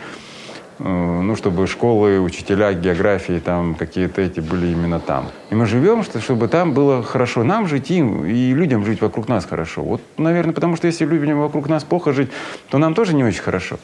Э, 0.81 1.21
Ну, 1.23 1.37
чтобы 1.37 1.67
школы, 1.67 2.21
учителя 2.21 2.73
географии, 2.73 3.41
там 3.45 3.75
какие-то 3.75 4.23
эти 4.23 4.41
были 4.41 4.69
именно 4.69 4.99
там. 5.01 5.29
И 5.51 5.55
мы 5.55 5.67
живем, 5.67 6.03
что- 6.03 6.21
чтобы 6.21 6.49
там 6.49 6.73
было 6.73 7.03
хорошо. 7.03 7.45
Нам 7.45 7.67
жить 7.69 7.91
им 7.91 8.25
и 8.25 8.55
людям 8.55 8.85
жить 8.85 9.01
вокруг 9.01 9.29
нас 9.29 9.45
хорошо. 9.45 9.83
Вот, 9.83 10.01
наверное, 10.17 10.55
потому 10.55 10.77
что 10.77 10.87
если 10.87 11.05
людям 11.05 11.41
вокруг 11.41 11.69
нас 11.69 11.85
плохо 11.85 12.13
жить, 12.13 12.31
то 12.71 12.79
нам 12.79 12.95
тоже 12.95 13.15
не 13.15 13.25
очень 13.25 13.43
хорошо. 13.43 13.79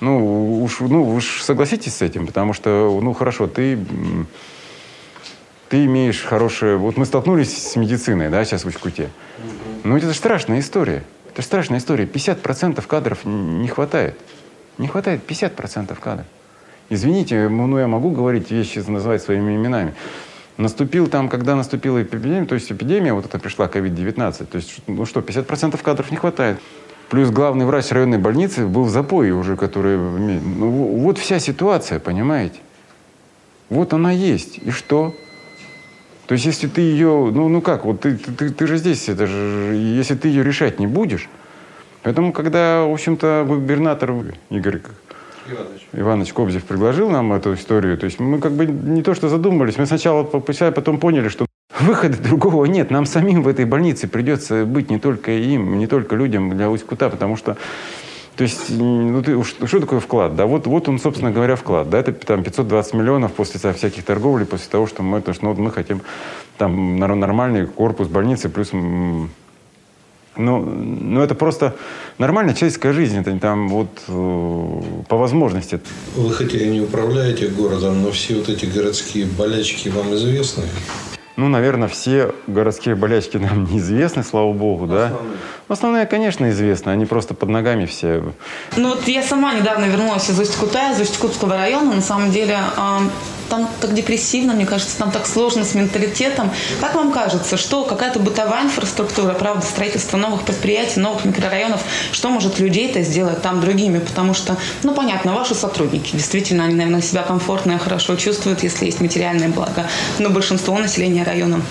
Ну, 0.00 0.62
уж, 0.64 0.80
ну, 0.80 1.04
вы 1.04 1.20
ж 1.20 1.42
согласитесь 1.42 1.96
с 1.96 2.02
этим, 2.02 2.26
потому 2.26 2.54
что, 2.54 2.98
ну, 3.02 3.12
хорошо, 3.12 3.46
ты 3.46 3.78
ты 5.72 5.86
имеешь 5.86 6.22
хорошее... 6.22 6.76
Вот 6.76 6.98
мы 6.98 7.06
столкнулись 7.06 7.70
с 7.70 7.76
медициной, 7.76 8.28
да, 8.28 8.44
сейчас 8.44 8.64
в 8.64 8.68
Усть-Куте. 8.68 9.08
Ну, 9.84 9.96
это 9.96 10.08
же 10.08 10.12
страшная 10.14 10.60
история. 10.60 11.02
Это 11.30 11.40
же 11.40 11.46
страшная 11.48 11.78
история. 11.78 12.04
50% 12.04 12.86
кадров 12.86 13.24
не 13.24 13.68
хватает. 13.68 14.18
Не 14.76 14.86
хватает 14.86 15.22
50% 15.26 15.98
кадров. 15.98 16.26
Извините, 16.90 17.48
ну, 17.48 17.78
я 17.78 17.86
могу 17.86 18.10
говорить 18.10 18.50
вещи, 18.50 18.80
называть 18.80 19.22
своими 19.22 19.56
именами. 19.56 19.94
Наступил 20.58 21.06
там, 21.06 21.30
когда 21.30 21.56
наступила 21.56 22.02
эпидемия, 22.02 22.44
то 22.44 22.54
есть 22.54 22.70
эпидемия, 22.70 23.14
вот 23.14 23.24
это 23.24 23.38
пришла 23.38 23.64
COVID-19, 23.64 24.44
то 24.44 24.56
есть, 24.56 24.74
ну 24.86 25.06
что, 25.06 25.20
50% 25.20 25.82
кадров 25.82 26.10
не 26.10 26.18
хватает. 26.18 26.58
Плюс 27.08 27.30
главный 27.30 27.64
врач 27.64 27.90
районной 27.92 28.18
больницы 28.18 28.66
был 28.66 28.84
в 28.84 28.90
запое 28.90 29.32
уже, 29.32 29.56
который... 29.56 29.96
Ну, 29.96 30.68
вот 30.98 31.16
вся 31.16 31.38
ситуация, 31.38 31.98
понимаете? 31.98 32.58
Вот 33.70 33.94
она 33.94 34.12
есть. 34.12 34.58
И 34.58 34.70
что? 34.70 35.14
То 36.32 36.34
есть, 36.34 36.46
если 36.46 36.66
ты 36.66 36.80
ее, 36.80 37.30
ну, 37.30 37.50
ну 37.50 37.60
как, 37.60 37.84
вот 37.84 38.00
ты, 38.00 38.16
ты, 38.16 38.48
ты 38.48 38.66
же 38.66 38.78
здесь, 38.78 39.06
это 39.10 39.26
же, 39.26 39.74
если 39.74 40.14
ты 40.14 40.28
ее 40.28 40.42
решать 40.42 40.78
не 40.80 40.86
будешь. 40.86 41.28
Поэтому, 42.04 42.32
когда, 42.32 42.84
в 42.84 42.90
общем-то, 42.90 43.44
губернатор 43.46 44.14
Игорь 44.48 44.80
Иванович. 45.46 45.88
Иванович 45.92 46.32
Кобзев 46.32 46.64
предложил 46.64 47.10
нам 47.10 47.34
эту 47.34 47.52
историю, 47.52 47.98
то 47.98 48.06
есть 48.06 48.18
мы 48.18 48.38
как 48.38 48.52
бы 48.52 48.64
не 48.64 49.02
то 49.02 49.14
что 49.14 49.28
задумались, 49.28 49.76
мы 49.76 49.84
сначала 49.84 50.22
пописали, 50.22 50.72
потом 50.72 50.98
поняли, 50.98 51.28
что 51.28 51.44
выхода 51.80 52.16
другого 52.16 52.64
нет. 52.64 52.90
Нам 52.90 53.04
самим 53.04 53.42
в 53.42 53.48
этой 53.48 53.66
больнице 53.66 54.08
придется 54.08 54.64
быть 54.64 54.88
не 54.88 54.98
только 54.98 55.32
им, 55.32 55.76
не 55.76 55.86
только 55.86 56.16
людям 56.16 56.56
для 56.56 56.70
Усть-Кута, 56.70 57.10
потому 57.10 57.36
что 57.36 57.58
то 58.36 58.44
есть, 58.44 58.70
ну, 58.70 59.22
ты, 59.22 59.42
что 59.44 59.80
такое 59.80 60.00
вклад? 60.00 60.34
Да, 60.36 60.46
вот, 60.46 60.66
вот 60.66 60.88
он, 60.88 60.98
собственно 60.98 61.30
говоря, 61.30 61.54
вклад. 61.54 61.90
Да, 61.90 61.98
это 61.98 62.12
там 62.12 62.42
520 62.42 62.94
миллионов 62.94 63.32
после 63.32 63.60
там, 63.60 63.74
всяких 63.74 64.04
торговлей, 64.04 64.46
после 64.46 64.70
того, 64.70 64.86
что 64.86 65.02
мы, 65.02 65.20
то, 65.20 65.34
что, 65.34 65.44
ну, 65.44 65.54
мы 65.54 65.70
хотим 65.70 66.00
там 66.56 66.96
нормальный 66.98 67.66
корпус 67.66 68.08
больницы, 68.08 68.48
плюс 68.48 68.70
ну, 70.34 70.60
ну, 70.64 71.20
это 71.20 71.34
просто 71.34 71.76
нормальная 72.16 72.54
человеческая 72.54 72.94
жизнь. 72.94 73.18
Это 73.18 73.38
там 73.38 73.68
вот 73.68 73.90
э, 74.08 74.82
по 75.08 75.16
возможности. 75.18 75.80
Вы 76.16 76.32
хоть 76.32 76.54
и 76.54 76.66
не 76.68 76.80
управляете 76.80 77.48
городом, 77.48 78.02
но 78.02 78.10
все 78.12 78.36
вот 78.36 78.48
эти 78.48 78.64
городские 78.64 79.26
болячки 79.26 79.90
вам 79.90 80.14
известны? 80.14 80.64
Ну, 81.36 81.48
наверное, 81.48 81.88
все 81.88 82.34
городские 82.46 82.94
болячки 82.94 83.36
нам 83.36 83.64
неизвестны, 83.70 84.22
слава 84.22 84.52
богу, 84.52 84.86
да. 84.86 85.12
Основные. 85.72 86.04
Конечно, 86.04 86.50
известны, 86.50 86.90
они 86.90 87.06
просто 87.06 87.32
под 87.32 87.48
ногами 87.48 87.86
все. 87.86 88.22
Ну 88.76 88.90
вот 88.90 89.08
я 89.08 89.22
сама 89.22 89.54
недавно 89.54 89.86
вернулась 89.86 90.28
из 90.28 90.38
Усть-Кута, 90.38 90.92
из 90.92 91.00
Усть-Кутского 91.00 91.56
района. 91.56 91.94
На 91.94 92.02
самом 92.02 92.30
деле 92.30 92.58
там 93.48 93.68
так 93.80 93.94
депрессивно, 93.94 94.52
мне 94.52 94.66
кажется, 94.66 94.98
там 94.98 95.10
так 95.10 95.26
сложно 95.26 95.64
с 95.64 95.74
менталитетом. 95.74 96.50
Как 96.80 96.94
вам 96.94 97.10
кажется, 97.10 97.56
что 97.56 97.84
какая-то 97.84 98.18
бытовая 98.18 98.64
инфраструктура, 98.64 99.32
правда, 99.32 99.64
строительство 99.64 100.18
новых 100.18 100.42
предприятий, 100.42 101.00
новых 101.00 101.24
микрорайонов, 101.24 101.80
что 102.12 102.28
может 102.28 102.58
людей-то 102.58 103.00
сделать 103.00 103.40
там 103.40 103.62
другими? 103.62 103.98
Потому 103.98 104.34
что, 104.34 104.58
ну, 104.82 104.94
понятно, 104.94 105.32
ваши 105.32 105.54
сотрудники, 105.54 106.14
действительно, 106.14 106.64
они, 106.64 106.74
наверное, 106.74 107.00
себя 107.00 107.22
комфортно 107.22 107.72
и 107.72 107.78
хорошо 107.78 108.16
чувствуют, 108.16 108.62
если 108.62 108.84
есть 108.84 109.00
материальное 109.00 109.48
благо. 109.48 109.86
Но 110.18 110.28
большинство 110.28 110.78
населения 110.78 111.22
района 111.22 111.62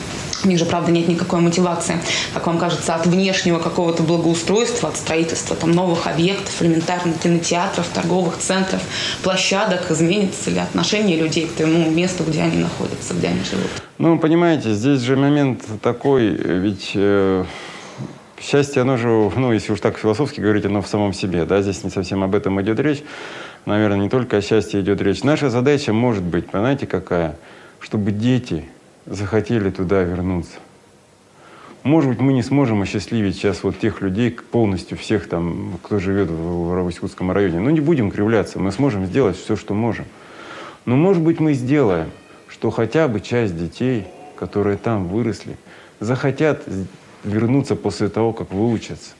у 0.43 0.47
них 0.47 0.59
же, 0.59 0.65
правда, 0.65 0.91
нет 0.91 1.07
никакой 1.07 1.39
мотивации, 1.39 1.99
как 2.33 2.47
вам 2.47 2.57
кажется, 2.57 2.95
от 2.95 3.05
внешнего 3.05 3.59
какого-то 3.59 4.03
благоустройства, 4.03 4.89
от 4.89 4.97
строительства 4.97 5.55
там, 5.55 5.71
новых 5.71 6.07
объектов, 6.07 6.61
элементарно 6.61 7.13
кинотеатров, 7.13 7.87
торговых 7.87 8.37
центров, 8.37 8.81
площадок. 9.23 9.89
Изменится 9.91 10.49
ли 10.49 10.59
отношение 10.59 11.17
людей 11.17 11.47
к 11.47 11.53
тому 11.53 11.89
месту, 11.89 12.23
где 12.23 12.41
они 12.41 12.57
находятся, 12.57 13.13
где 13.13 13.27
они 13.27 13.43
живут? 13.43 13.69
Ну, 13.97 14.17
понимаете, 14.17 14.73
здесь 14.73 15.01
же 15.01 15.15
момент 15.15 15.63
такой, 15.81 16.27
ведь... 16.29 16.91
Э... 16.95 17.45
Счастье, 18.41 18.81
оно 18.81 18.97
же, 18.97 19.07
ну, 19.07 19.53
если 19.53 19.71
уж 19.71 19.79
так 19.81 19.99
философски 19.99 20.41
говорить, 20.41 20.65
оно 20.65 20.81
в 20.81 20.87
самом 20.87 21.13
себе, 21.13 21.45
да, 21.45 21.61
здесь 21.61 21.83
не 21.83 21.91
совсем 21.91 22.23
об 22.23 22.33
этом 22.33 22.59
идет 22.59 22.79
речь. 22.79 23.03
Наверное, 23.67 23.99
не 23.99 24.09
только 24.09 24.37
о 24.37 24.41
счастье 24.41 24.81
идет 24.81 24.99
речь. 24.99 25.21
Наша 25.21 25.51
задача 25.51 25.93
может 25.93 26.23
быть, 26.23 26.49
понимаете, 26.49 26.87
какая? 26.87 27.35
Чтобы 27.79 28.11
дети 28.11 28.65
захотели 29.05 29.69
туда 29.69 30.03
вернуться. 30.03 30.57
Может 31.83 32.11
быть, 32.11 32.19
мы 32.19 32.33
не 32.33 32.43
сможем 32.43 32.83
осчастливить 32.83 33.35
сейчас 33.35 33.63
вот 33.63 33.79
тех 33.79 34.01
людей, 34.01 34.29
полностью 34.29 34.97
всех 34.97 35.27
там, 35.27 35.79
кто 35.81 35.97
живет 35.97 36.29
в 36.29 36.75
Равоськутском 36.75 37.31
районе. 37.31 37.59
Но 37.59 37.71
не 37.71 37.81
будем 37.81 38.11
кривляться, 38.11 38.59
мы 38.59 38.71
сможем 38.71 39.07
сделать 39.07 39.35
все, 39.35 39.55
что 39.55 39.73
можем. 39.73 40.05
Но, 40.85 40.95
может 40.95 41.23
быть, 41.23 41.39
мы 41.39 41.53
сделаем, 41.53 42.11
что 42.47 42.69
хотя 42.69 43.07
бы 43.07 43.19
часть 43.19 43.57
детей, 43.57 44.05
которые 44.35 44.77
там 44.77 45.07
выросли, 45.07 45.57
захотят 45.99 46.63
вернуться 47.23 47.75
после 47.75 48.09
того, 48.09 48.33
как 48.33 48.51
выучатся. 48.51 49.13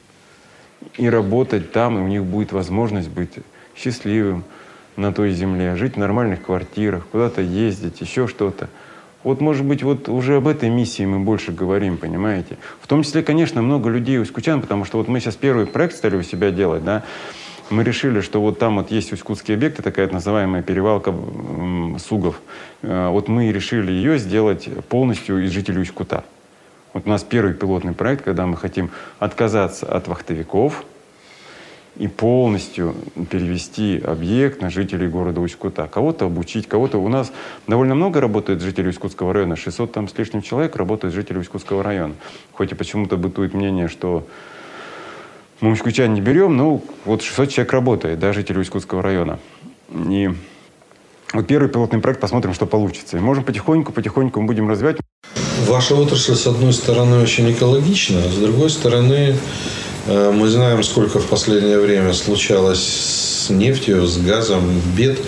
И 0.97 1.09
работать 1.09 1.71
там, 1.71 1.97
и 1.97 2.01
у 2.01 2.07
них 2.07 2.23
будет 2.23 2.51
возможность 2.51 3.09
быть 3.09 3.33
счастливым 3.75 4.43
на 4.97 5.13
той 5.13 5.31
земле, 5.31 5.75
жить 5.75 5.95
в 5.95 5.99
нормальных 5.99 6.43
квартирах, 6.43 7.07
куда-то 7.11 7.41
ездить, 7.41 8.01
еще 8.01 8.27
что-то. 8.27 8.69
Вот, 9.23 9.39
может 9.39 9.65
быть, 9.65 9.83
вот 9.83 10.09
уже 10.09 10.37
об 10.37 10.47
этой 10.47 10.69
миссии 10.69 11.03
мы 11.03 11.19
больше 11.19 11.51
говорим, 11.51 11.97
понимаете? 11.97 12.57
В 12.81 12.87
том 12.87 13.03
числе, 13.03 13.21
конечно, 13.21 13.61
много 13.61 13.89
людей 13.89 14.19
Усть-Кутян, 14.19 14.61
потому 14.61 14.83
что 14.83 14.97
вот 14.97 15.07
мы 15.07 15.19
сейчас 15.19 15.35
первый 15.35 15.67
проект 15.67 15.95
стали 15.95 16.15
у 16.15 16.23
себя 16.23 16.49
делать, 16.49 16.83
да, 16.83 17.03
мы 17.69 17.83
решили, 17.83 18.21
что 18.21 18.41
вот 18.41 18.59
там 18.59 18.77
вот 18.77 18.91
есть 18.91 19.13
Усть-Кутские 19.13 19.55
объекты, 19.55 19.81
такая 19.81 20.09
называемая 20.09 20.61
перевалка 20.61 21.13
Сугов. 21.99 22.41
Э, 22.81 23.09
вот 23.09 23.27
мы 23.27 23.51
решили 23.51 23.91
ее 23.91 24.17
сделать 24.17 24.67
полностью 24.89 25.43
из 25.43 25.51
жителей 25.51 25.81
Усть-Кута. 25.81 26.23
Вот 26.93 27.05
у 27.05 27.09
нас 27.09 27.23
первый 27.23 27.53
пилотный 27.53 27.93
проект, 27.93 28.25
когда 28.25 28.45
мы 28.45 28.57
хотим 28.57 28.91
отказаться 29.19 29.85
от 29.85 30.07
вахтовиков, 30.09 30.83
и 31.97 32.07
полностью 32.07 32.95
перевести 33.29 34.01
объект 34.03 34.61
на 34.61 34.69
жителей 34.69 35.07
города 35.07 35.41
Усть-Кута. 35.41 35.87
Кого-то 35.87 36.25
обучить, 36.25 36.67
кого-то... 36.67 36.97
У 36.97 37.09
нас 37.09 37.31
довольно 37.67 37.95
много 37.95 38.21
работает 38.21 38.61
жителей 38.61 38.89
Усть-Кутского 38.89 39.33
района, 39.33 39.55
600 39.55 39.91
там 39.91 40.07
с 40.07 40.17
лишним 40.17 40.41
человек 40.41 40.75
работает 40.75 41.13
жителей 41.13 41.39
Усть-Кутского 41.39 41.83
района. 41.83 42.15
Хоть 42.53 42.71
и 42.71 42.75
почему-то 42.75 43.17
бытует 43.17 43.53
мнение, 43.53 43.87
что 43.87 44.25
мы 45.59 45.71
усть-кутчан 45.71 46.13
не 46.13 46.21
берем, 46.21 46.57
но 46.57 46.81
вот 47.05 47.21
600 47.21 47.49
человек 47.49 47.73
работает, 47.73 48.19
да, 48.19 48.33
жители 48.33 48.57
Усть-Кутского 48.57 49.01
района. 49.01 49.39
И 49.93 50.29
вот 51.33 51.47
первый 51.47 51.69
пилотный 51.69 51.99
проект, 51.99 52.19
посмотрим, 52.19 52.53
что 52.53 52.65
получится. 52.65 53.17
И 53.17 53.19
можем 53.19 53.43
потихоньку, 53.43 53.91
потихоньку 53.91 54.41
мы 54.41 54.47
будем 54.47 54.69
развивать. 54.69 54.97
Ваша 55.67 55.95
отрасль, 55.95 56.35
с 56.35 56.47
одной 56.47 56.73
стороны, 56.73 57.21
очень 57.21 57.51
экологична, 57.51 58.19
а 58.19 58.29
с 58.29 58.37
другой 58.37 58.69
стороны, 58.69 59.35
мы 60.07 60.47
знаем, 60.47 60.83
сколько 60.83 61.19
в 61.19 61.27
последнее 61.27 61.79
время 61.79 62.13
случалось 62.13 62.79
с 62.79 63.49
нефтью, 63.49 64.05
с 64.05 64.17
газом, 64.17 64.63
бед. 64.95 65.19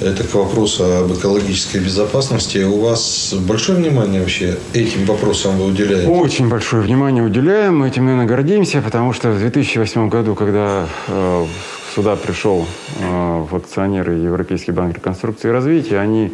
Это 0.00 0.24
к 0.24 0.32
вопросу 0.32 0.84
об 0.84 1.12
экологической 1.12 1.76
безопасности. 1.78 2.58
У 2.64 2.80
вас 2.80 3.34
большое 3.34 3.76
внимание 3.78 4.20
вообще 4.20 4.56
этим 4.72 5.04
вопросам 5.04 5.58
вы 5.58 5.66
уделяете? 5.66 6.08
Очень 6.08 6.48
большое 6.48 6.82
внимание 6.82 7.22
уделяем. 7.22 7.80
Мы 7.80 7.88
этим, 7.88 8.06
наверное, 8.06 8.26
гордимся, 8.26 8.80
потому 8.80 9.12
что 9.12 9.30
в 9.30 9.38
2008 9.38 10.08
году, 10.08 10.34
когда 10.34 10.86
э, 11.06 11.46
сюда 11.94 12.16
пришел 12.16 12.66
э, 12.98 13.44
в 13.50 13.54
акционеры 13.54 14.14
Европейский 14.14 14.72
банк 14.72 14.96
реконструкции 14.96 15.48
и 15.48 15.50
развития, 15.50 15.98
они 15.98 16.32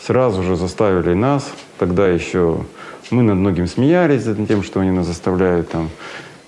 сразу 0.00 0.44
же 0.44 0.54
заставили 0.54 1.12
нас, 1.12 1.48
тогда 1.78 2.06
еще 2.06 2.64
мы 3.10 3.22
над 3.22 3.36
многим 3.36 3.66
смеялись 3.66 4.24
над 4.24 4.46
тем, 4.46 4.62
что 4.62 4.78
они 4.80 4.92
нас 4.92 5.06
заставляют 5.06 5.68
там 5.68 5.90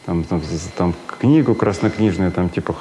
там, 0.06 0.24
там, 0.24 0.42
там 0.76 0.94
книгу 1.20 1.54
краснокнижную, 1.54 2.32
там 2.32 2.48
типа 2.48 2.74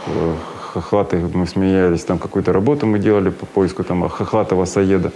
хохлаты, 0.74 1.18
мы 1.34 1.46
смеялись, 1.48 2.04
там 2.04 2.18
какую-то 2.18 2.54
работу 2.54 2.86
мы 2.86 3.00
делали 3.00 3.30
по 3.30 3.46
поиску 3.46 3.84
там 3.84 4.08
хохлатого 4.10 4.66
саеда. 4.66 5.12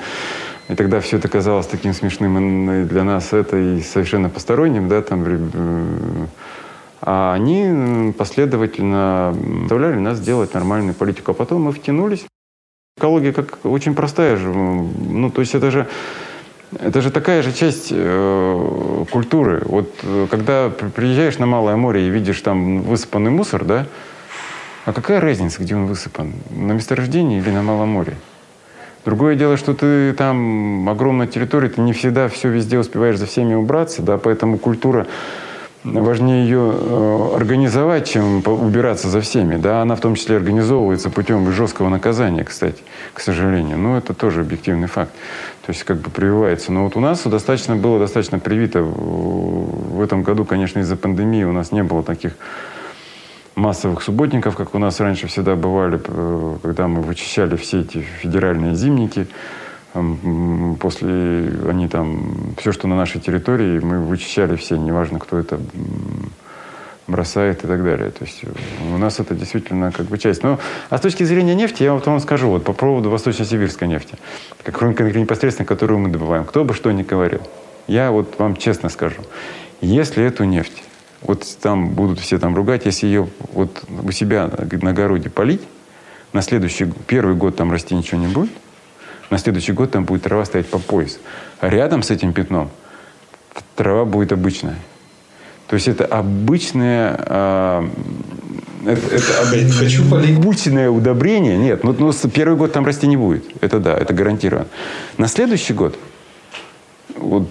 И 0.68 0.76
тогда 0.76 1.00
все 1.00 1.18
это 1.18 1.28
казалось 1.28 1.68
таким 1.68 1.94
смешным 1.94 2.72
и 2.72 2.86
для 2.86 3.04
нас 3.04 3.34
это 3.34 3.58
и 3.58 3.82
совершенно 3.82 4.30
посторонним, 4.30 4.90
да, 4.90 5.02
там, 5.02 5.24
э, 5.26 6.28
а 7.02 7.34
они 7.34 8.12
последовательно 8.14 9.36
заставляли 9.62 10.00
нас 10.00 10.20
делать 10.20 10.54
нормальную 10.56 10.96
политику. 10.96 11.32
А 11.32 11.34
потом 11.36 11.62
мы 11.64 11.72
втянулись. 11.72 12.26
Экология 12.98 13.32
как 13.32 13.60
очень 13.64 13.94
простая 13.94 14.38
же. 14.38 14.48
Ну, 14.50 15.30
то 15.30 15.42
есть 15.42 15.54
это 15.54 15.70
же 15.70 15.88
это 16.80 17.02
же 17.02 17.12
такая 17.12 17.42
же 17.42 17.54
часть 17.54 17.88
э, 17.92 19.06
культуры. 19.12 19.62
Вот 19.66 19.90
э, 20.04 20.28
когда 20.30 20.70
приезжаешь 20.70 21.38
на 21.38 21.46
Малое 21.46 21.76
море 21.76 22.08
и 22.08 22.10
видишь 22.10 22.42
там 22.42 22.82
высыпанный 22.82 23.32
мусор, 23.32 23.64
да, 23.64 23.88
а 24.86 24.94
какая 24.94 25.20
разница, 25.20 25.62
где 25.62 25.76
он 25.76 25.88
высыпан? 25.88 26.34
На 26.52 26.74
месторождении 26.74 27.40
или 27.40 27.50
на 27.50 27.64
Малом 27.64 27.90
море? 27.90 28.16
Другое 29.06 29.36
дело, 29.36 29.56
что 29.56 29.74
ты 29.74 30.14
там 30.14 30.90
огромная 30.90 31.28
территория, 31.28 31.70
ты 31.70 31.82
не 31.82 31.94
всегда 31.94 32.28
все 32.28 32.50
везде 32.50 32.80
успеваешь 32.80 33.18
за 33.18 33.28
всеми 33.28 33.54
убраться, 33.54 34.02
да, 34.02 34.18
поэтому 34.18 34.58
культура 34.58 35.08
важнее 35.86 36.44
ее 36.44 36.74
э, 36.74 37.36
организовать, 37.36 38.10
чем 38.10 38.44
убираться 38.46 39.08
за 39.08 39.22
всеми. 39.22 39.58
Да? 39.58 39.82
Она 39.82 39.96
в 39.96 40.02
том 40.02 40.16
числе 40.16 40.38
организовывается 40.38 41.10
путем 41.10 41.52
жесткого 41.52 41.90
наказания, 41.90 42.44
кстати, 42.44 42.82
к 43.14 43.20
сожалению. 43.20 43.78
Но 43.78 43.98
это 43.98 44.14
тоже 44.14 44.42
объективный 44.42 44.88
факт. 44.88 45.12
То 45.66 45.72
есть 45.72 45.84
как 45.84 45.98
бы 45.98 46.10
прививается. 46.10 46.72
Но 46.72 46.84
вот 46.84 46.96
у 46.96 47.00
нас 47.00 47.24
достаточно 47.24 47.76
было 47.76 48.00
достаточно 48.00 48.40
привито. 48.40 48.82
В 48.82 50.02
этом 50.02 50.24
году, 50.24 50.46
конечно, 50.46 50.80
из-за 50.80 50.96
пандемии 50.96 51.44
у 51.44 51.52
нас 51.52 51.72
не 51.72 51.84
было 51.84 52.04
таких 52.04 52.34
массовых 53.56 54.02
субботников, 54.02 54.56
как 54.56 54.76
у 54.76 54.80
нас 54.80 55.00
раньше 55.00 55.28
всегда 55.28 55.56
бывали, 55.56 56.02
э, 56.06 56.58
когда 56.62 56.88
мы 56.88 57.02
вычищали 57.02 57.56
все 57.56 57.82
эти 57.82 58.00
федеральные 58.00 58.76
зимники 58.76 59.28
после 60.80 61.52
они 61.70 61.88
там 61.88 62.56
все, 62.58 62.72
что 62.72 62.88
на 62.88 62.96
нашей 62.96 63.22
территории, 63.22 63.80
мы 63.80 64.00
вычищали 64.00 64.56
все, 64.56 64.76
неважно, 64.76 65.20
кто 65.20 65.40
это 65.40 65.60
бросает 67.08 67.64
и 67.64 67.68
так 67.68 67.84
далее. 67.84 68.10
То 68.12 68.26
есть 68.26 68.42
у 68.94 68.98
нас 68.98 69.20
это 69.20 69.36
действительно 69.36 69.92
как 69.92 70.08
бы 70.08 70.18
часть. 70.18 70.44
Но, 70.44 70.60
а 70.90 70.98
с 70.98 71.02
точки 71.02 71.24
зрения 71.24 71.56
нефти, 71.56 71.84
я 71.84 71.94
вот 71.94 72.06
вам 72.06 72.20
скажу, 72.20 72.50
вот 72.50 72.64
по 72.64 72.74
поводу 72.74 73.10
восточно-сибирской 73.10 73.88
нефти, 73.88 74.18
как 74.64 74.82
непосредственно, 74.82 75.66
которую 75.66 76.00
мы 76.00 76.10
добываем, 76.10 76.46
кто 76.46 76.64
бы 76.64 76.74
что 76.74 76.92
ни 76.92 77.04
говорил. 77.04 77.42
Я 77.88 78.12
вот 78.12 78.40
вам 78.40 78.56
честно 78.56 78.90
скажу, 78.90 79.22
если 79.82 80.26
эту 80.26 80.44
нефть, 80.46 80.84
вот 81.22 81.46
там 81.62 81.90
будут 81.90 82.20
все 82.20 82.40
там 82.40 82.56
ругать, 82.56 82.86
если 82.86 83.06
ее 83.06 83.30
вот 83.54 83.84
у 84.04 84.12
себя 84.12 84.50
на 84.82 84.90
огороде 84.90 85.30
полить, 85.30 85.62
на 86.34 86.42
следующий, 86.42 86.92
первый 87.08 87.36
год 87.36 87.56
там 87.56 87.72
расти 87.72 87.96
ничего 87.96 88.20
не 88.20 88.28
будет, 88.28 88.50
на 89.30 89.38
следующий 89.38 89.72
год 89.74 89.92
там 89.92 90.06
будет 90.06 90.24
трава 90.24 90.46
стоять 90.46 90.68
по 90.68 90.80
пояс. 90.80 91.20
А 91.60 91.70
рядом 91.70 92.04
с 92.04 92.12
этим 92.12 92.34
пятном 92.34 92.70
трава 93.76 94.06
будет 94.06 94.32
обычная. 94.32 94.76
То 95.68 95.74
есть 95.76 95.88
это 95.88 96.06
обычное, 96.06 97.20
э, 97.26 97.88
это, 98.86 99.02
это 99.56 99.72
Хочу 99.74 100.08
полить. 100.10 100.38
обычное 100.38 100.90
удобрение. 100.92 101.58
Нет, 101.58 101.84
ну, 101.84 101.96
ну, 101.98 102.12
первый 102.34 102.56
год 102.56 102.72
там 102.72 102.86
расти 102.86 103.08
не 103.08 103.18
будет. 103.18 103.44
Это 103.62 103.80
да, 103.80 103.98
это 103.98 104.14
гарантированно. 104.14 104.68
На 105.18 105.28
следующий 105.28 105.74
год 105.74 105.98
вот, 107.18 107.48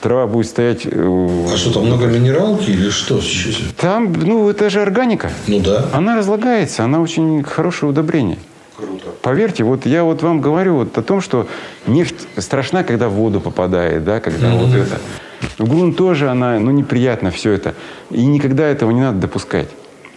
трава 0.00 0.26
будет 0.26 0.46
стоять... 0.46 0.86
э, 0.86 0.90
А 1.52 1.56
что 1.58 1.74
там, 1.74 1.84
много 1.86 2.06
минералки 2.06 2.70
или 2.70 2.88
что? 2.88 3.20
Сейчас- 3.20 3.56
Там, 3.76 4.12
ну, 4.14 4.48
это 4.48 4.70
же 4.70 4.80
органика. 4.80 5.30
Ну 5.46 5.60
да. 5.60 5.84
Она 5.92 6.16
разлагается, 6.16 6.84
она 6.84 7.00
очень 7.00 7.42
хорошее 7.42 7.90
удобрение. 7.90 8.38
Поверьте, 9.22 9.64
вот 9.64 9.84
я 9.86 10.04
вот 10.04 10.22
вам 10.22 10.40
говорю 10.40 10.76
вот 10.76 10.96
о 10.96 11.02
том, 11.02 11.20
что 11.20 11.46
нефть 11.86 12.26
страшна, 12.38 12.84
когда 12.84 13.08
в 13.08 13.12
воду 13.12 13.40
попадает, 13.40 14.04
да, 14.04 14.20
когда 14.20 14.50
вот 14.54 14.74
это. 14.74 14.98
В 15.58 15.68
грунт 15.68 15.96
тоже 15.96 16.30
она, 16.30 16.58
ну, 16.58 16.70
неприятно 16.70 17.30
все 17.30 17.52
это. 17.52 17.74
И 18.10 18.24
никогда 18.24 18.66
этого 18.66 18.90
не 18.90 19.00
надо 19.00 19.18
допускать. 19.18 19.68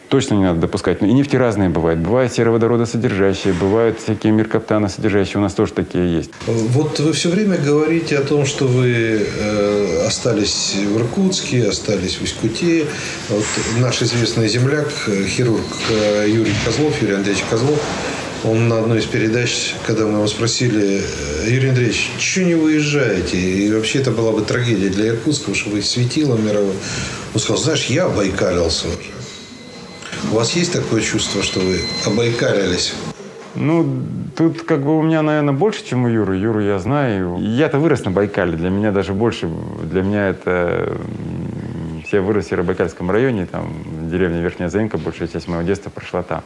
Точно 0.09 0.35
не 0.35 0.43
надо 0.43 0.59
допускать. 0.59 1.01
И 1.01 1.05
нефти 1.05 1.35
разные 1.35 1.69
бывают. 1.69 1.99
Бывают 1.99 2.31
сероводородосодержащие, 2.31 3.51
бывают 3.53 3.99
всякие 3.99 4.31
меркаптаносодержащие. 4.31 5.39
У 5.39 5.41
нас 5.41 5.53
тоже 5.53 5.73
такие 5.73 6.17
есть. 6.17 6.29
Вот 6.45 6.99
вы 6.99 7.13
все 7.13 7.29
время 7.29 7.57
говорите 7.57 8.17
о 8.19 8.21
том, 8.21 8.45
что 8.45 8.67
вы 8.67 9.25
э, 9.25 10.05
остались 10.05 10.75
в 10.75 10.97
Иркутске, 10.97 11.67
остались 11.67 12.17
в 12.17 12.23
Искуте. 12.23 12.85
Вот 13.29 13.43
наш 13.79 14.03
известный 14.03 14.47
земляк, 14.47 14.87
э, 15.07 15.25
хирург 15.25 15.65
э, 15.89 16.27
Юрий 16.29 16.53
Козлов, 16.63 17.01
Юрий 17.01 17.15
Андреевич 17.15 17.43
Козлов, 17.49 17.81
он 18.43 18.67
на 18.67 18.79
одной 18.79 18.99
из 18.99 19.05
передач, 19.05 19.73
когда 19.85 20.05
мы 20.05 20.17
его 20.17 20.27
спросили, 20.27 21.01
«Э, 21.01 21.49
Юрий 21.49 21.69
Андреевич, 21.69 22.09
чего 22.17 22.45
не 22.45 22.55
выезжаете? 22.55 23.37
И 23.37 23.71
вообще 23.71 23.99
это 23.99 24.11
была 24.11 24.31
бы 24.31 24.41
трагедия 24.41 24.89
для 24.89 25.09
Иркутска, 25.09 25.45
потому 25.45 25.55
что 25.55 25.69
вы 25.69 25.81
светило 25.81 26.37
мировое. 26.37 26.75
Он 27.33 27.39
сказал, 27.39 27.61
знаешь, 27.61 27.85
я 27.85 28.05
обайкалился 28.05 28.87
уже. 28.87 29.13
У 30.31 30.35
вас 30.35 30.55
есть 30.55 30.73
такое 30.73 31.01
чувство, 31.01 31.41
что 31.41 31.59
вы 31.59 31.79
обайкалились? 32.05 32.93
Ну, 33.55 33.85
тут 34.35 34.63
как 34.63 34.83
бы 34.83 34.97
у 34.97 35.01
меня, 35.01 35.21
наверное, 35.21 35.53
больше, 35.53 35.85
чем 35.85 36.05
у 36.05 36.07
Юры. 36.07 36.37
Юру 36.37 36.59
я 36.59 36.79
знаю. 36.79 37.37
Я-то 37.39 37.77
вырос 37.77 38.03
на 38.03 38.11
Байкале. 38.11 38.57
Для 38.57 38.69
меня 38.69 38.91
даже 38.91 39.13
больше. 39.13 39.49
Для 39.83 40.01
меня 40.01 40.29
это... 40.29 40.97
Я 42.11 42.21
вырос 42.21 42.45
в 42.45 42.49
Серобайкальском 42.49 43.09
районе, 43.09 43.47
там, 43.47 43.73
деревня 44.11 44.41
Верхняя 44.41 44.69
Заинка, 44.69 44.97
большая 44.99 45.27
часть 45.27 45.47
моего 45.47 45.63
детства 45.63 45.89
прошла 45.89 46.21
там. 46.21 46.43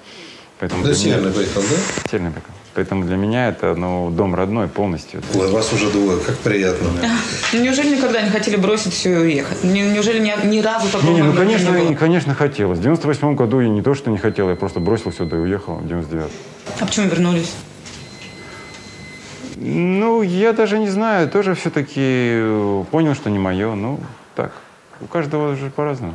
Поэтому 0.59 0.83
Да, 0.83 0.89
для 0.89 0.97
меня- 0.97 1.15
Северный 1.17 1.31
Байкал, 1.31 1.61
да? 1.63 2.09
Северный 2.09 2.29
Байкал. 2.31 2.51
Поэтому 2.73 3.05
для 3.05 3.15
меня 3.15 3.49
это, 3.49 3.73
ну, 3.75 4.09
дом 4.11 4.35
родной 4.35 4.67
полностью. 4.67 5.21
Ой, 5.33 5.49
вас 5.51 5.73
уже 5.73 5.89
двое, 5.89 6.19
как 6.19 6.37
приятно. 6.37 6.87
Ну, 7.53 7.59
Неужели 7.63 7.95
никогда 7.95 8.21
не 8.21 8.29
хотели 8.29 8.55
бросить 8.55 8.93
все 8.93 9.13
и 9.13 9.17
уехать? 9.17 9.63
Не- 9.63 9.81
Неужели 9.93 10.19
ни, 10.19 10.31
ни 10.47 10.59
разу 10.59 10.87
такого 10.89 11.09
Не, 11.09 11.15
не, 11.17 11.23
ну, 11.23 11.33
конечно, 11.33 11.69
не 11.71 11.85
было? 11.89 11.95
конечно, 11.95 12.35
хотелось. 12.35 12.77
В 12.79 12.81
98 12.83 13.35
году 13.35 13.59
я 13.61 13.69
не 13.69 13.81
то, 13.81 13.93
что 13.95 14.11
не 14.11 14.17
хотел, 14.17 14.49
я 14.49 14.55
просто 14.55 14.79
бросил 14.79 15.11
сюда 15.11 15.37
и 15.37 15.39
уехал 15.39 15.75
в 15.77 15.87
99 15.87 16.31
А 16.79 16.85
почему 16.85 17.07
вернулись? 17.07 17.51
Ну, 19.55 20.21
я 20.21 20.53
даже 20.53 20.77
не 20.77 20.89
знаю, 20.89 21.29
тоже 21.29 21.55
все-таки 21.55 22.83
понял, 22.91 23.15
что 23.15 23.29
не 23.31 23.39
мое. 23.39 23.73
Ну, 23.73 23.99
так, 24.35 24.51
у 25.01 25.05
каждого 25.07 25.55
же 25.55 25.71
по-разному. 25.71 26.13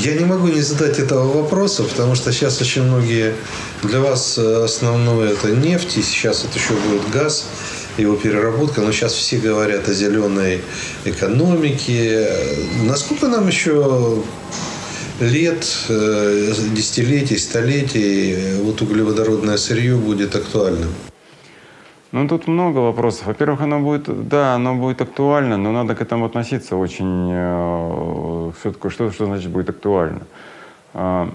Я 0.00 0.14
не 0.14 0.24
могу 0.24 0.46
не 0.46 0.60
задать 0.60 1.00
этого 1.00 1.42
вопроса, 1.42 1.82
потому 1.82 2.14
что 2.14 2.32
сейчас 2.32 2.60
очень 2.60 2.82
многие... 2.82 3.34
Для 3.82 4.00
вас 4.00 4.38
э, 4.38 4.64
основное 4.64 5.32
это 5.32 5.50
нефть, 5.50 5.96
и 5.98 6.02
сейчас 6.02 6.44
это 6.44 6.56
еще 6.58 6.74
будет 6.74 7.10
газ, 7.10 7.46
его 7.98 8.14
переработка. 8.14 8.80
Но 8.80 8.92
сейчас 8.92 9.12
все 9.12 9.38
говорят 9.38 9.88
о 9.88 9.92
зеленой 9.92 10.60
экономике. 11.04 12.30
Насколько 12.84 13.26
нам 13.26 13.48
еще 13.48 14.22
лет, 15.20 15.66
э, 15.88 16.54
десятилетий, 16.72 17.36
столетий 17.36 18.60
вот 18.62 18.80
углеводородное 18.82 19.56
сырье 19.56 19.96
будет 19.96 20.36
актуальным? 20.36 20.90
Ну, 22.12 22.28
тут 22.28 22.46
много 22.46 22.78
вопросов. 22.78 23.26
Во-первых, 23.26 23.60
оно 23.60 23.80
будет, 23.80 24.28
да, 24.28 24.54
оно 24.54 24.74
будет 24.74 25.02
актуально, 25.02 25.56
но 25.56 25.72
надо 25.72 25.94
к 25.94 26.00
этому 26.00 26.26
относиться 26.26 26.76
очень... 26.76 27.30
э, 27.32 28.52
такое, 28.62 28.90
что, 28.90 29.10
что 29.10 29.26
значит 29.26 29.50
будет 29.50 29.70
актуально? 29.70 30.22
А, 30.94 31.28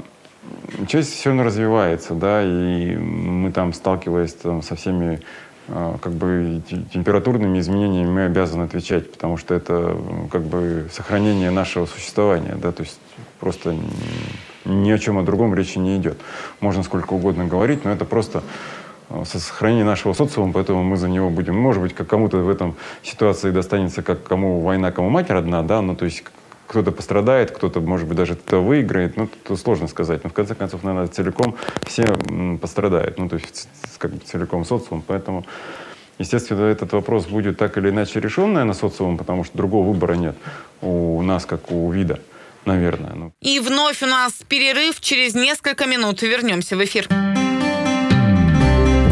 Часть 0.87 1.13
все 1.13 1.29
равно 1.29 1.43
развивается, 1.43 2.15
да, 2.15 2.41
и 2.43 2.95
мы 2.95 3.51
там, 3.51 3.73
сталкиваясь 3.73 4.33
там, 4.33 4.63
со 4.63 4.75
всеми 4.75 5.21
э, 5.67 5.97
как 6.01 6.13
бы 6.13 6.63
те- 6.67 6.81
температурными 6.91 7.59
изменениями, 7.59 8.09
мы 8.09 8.25
обязаны 8.25 8.63
отвечать, 8.63 9.11
потому 9.11 9.37
что 9.37 9.53
это 9.53 9.95
как 10.31 10.41
бы 10.41 10.87
сохранение 10.91 11.51
нашего 11.51 11.85
существования, 11.85 12.55
да, 12.55 12.71
то 12.71 12.81
есть 12.81 12.99
просто 13.39 13.75
ни 14.65 14.91
о 14.91 14.97
чем 14.97 15.19
о 15.19 15.23
другом 15.23 15.53
речи 15.53 15.77
не 15.77 15.97
идет. 15.97 16.17
Можно 16.59 16.81
сколько 16.81 17.13
угодно 17.13 17.45
говорить, 17.45 17.85
но 17.85 17.91
это 17.91 18.05
просто 18.05 18.39
э, 18.39 18.41
сохранение 19.25 19.85
нашего 19.85 20.13
социума, 20.13 20.53
поэтому 20.53 20.83
мы 20.83 20.97
за 20.97 21.09
него 21.09 21.29
будем. 21.29 21.55
Может 21.55 21.81
быть, 21.81 21.93
как 21.93 22.07
кому-то 22.07 22.37
в 22.37 22.49
этом 22.49 22.75
ситуации 23.03 23.51
достанется, 23.51 24.01
как 24.01 24.23
кому 24.23 24.61
война, 24.61 24.91
кому 24.91 25.09
мать 25.09 25.29
родна, 25.29 25.63
да, 25.63 25.81
ну 25.81 25.95
то 25.95 26.05
есть 26.05 26.23
кто-то 26.71 26.93
пострадает, 26.93 27.51
кто-то, 27.51 27.81
может 27.81 28.07
быть, 28.07 28.15
даже 28.15 28.33
это 28.33 28.59
выиграет, 28.59 29.17
ну, 29.17 29.27
тут 29.27 29.59
сложно 29.59 29.87
сказать. 29.87 30.23
Но 30.23 30.29
в 30.29 30.33
конце 30.33 30.55
концов, 30.55 30.83
наверное, 30.83 31.09
целиком 31.09 31.57
все 31.85 32.05
пострадают, 32.61 33.17
ну, 33.17 33.27
то 33.27 33.35
есть 33.35 33.67
как 33.97 34.11
бы 34.11 34.19
целиком 34.19 34.63
социум. 34.63 35.03
Поэтому, 35.05 35.45
естественно, 36.17 36.63
этот 36.63 36.93
вопрос 36.93 37.25
будет 37.25 37.57
так 37.57 37.77
или 37.77 37.89
иначе 37.89 38.21
решен, 38.21 38.53
наверное, 38.53 38.73
социумом, 38.73 39.17
потому 39.17 39.43
что 39.43 39.57
другого 39.57 39.85
выбора 39.85 40.13
нет 40.13 40.37
у 40.81 41.21
нас, 41.21 41.45
как 41.45 41.71
у 41.71 41.91
вида, 41.91 42.21
наверное. 42.63 43.11
Ну, 43.15 43.33
И 43.41 43.59
вновь 43.59 44.01
у 44.01 44.05
нас 44.05 44.31
перерыв. 44.47 45.01
Через 45.01 45.35
несколько 45.35 45.85
минут 45.87 46.21
вернемся 46.21 46.77
в 46.77 46.83
эфир. 46.85 47.09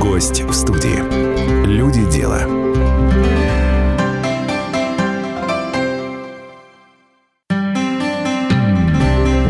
Гость 0.10 0.42
в 0.42 0.52
студии. 0.54 1.68
Люди 1.68 2.04
дела. 2.10 2.40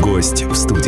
Гость 0.02 0.43
в 0.43 0.54
студии. 0.54 0.79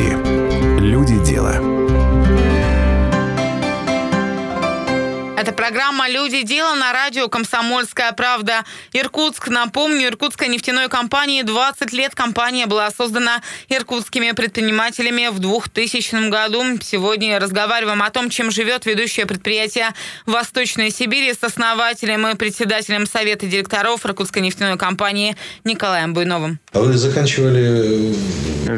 Программа 5.71 6.09
«Люди. 6.09 6.41
Дело» 6.41 6.75
на 6.75 6.91
радио 6.91 7.29
«Комсомольская 7.29 8.11
правда». 8.11 8.65
Иркутск. 8.91 9.47
Напомню, 9.47 10.09
иркутской 10.09 10.49
нефтяной 10.49 10.89
компании 10.89 11.43
20 11.43 11.93
лет. 11.93 12.13
Компания 12.13 12.65
была 12.65 12.91
создана 12.91 13.41
иркутскими 13.69 14.31
предпринимателями 14.33 15.29
в 15.31 15.39
2000 15.39 16.29
году. 16.29 16.61
Сегодня 16.81 17.39
разговариваем 17.39 18.03
о 18.03 18.09
том, 18.09 18.29
чем 18.29 18.51
живет 18.51 18.85
ведущее 18.85 19.25
предприятие 19.25 19.93
Восточной 20.25 20.91
Сибири 20.91 21.31
с 21.33 21.41
основателем 21.41 22.27
и 22.27 22.35
председателем 22.35 23.05
Совета 23.07 23.45
директоров 23.47 24.05
иркутской 24.05 24.41
нефтяной 24.41 24.77
компании 24.77 25.37
Николаем 25.63 26.13
Буйновым. 26.13 26.59
А 26.73 26.81
вы 26.81 26.97
заканчивали 26.97 28.13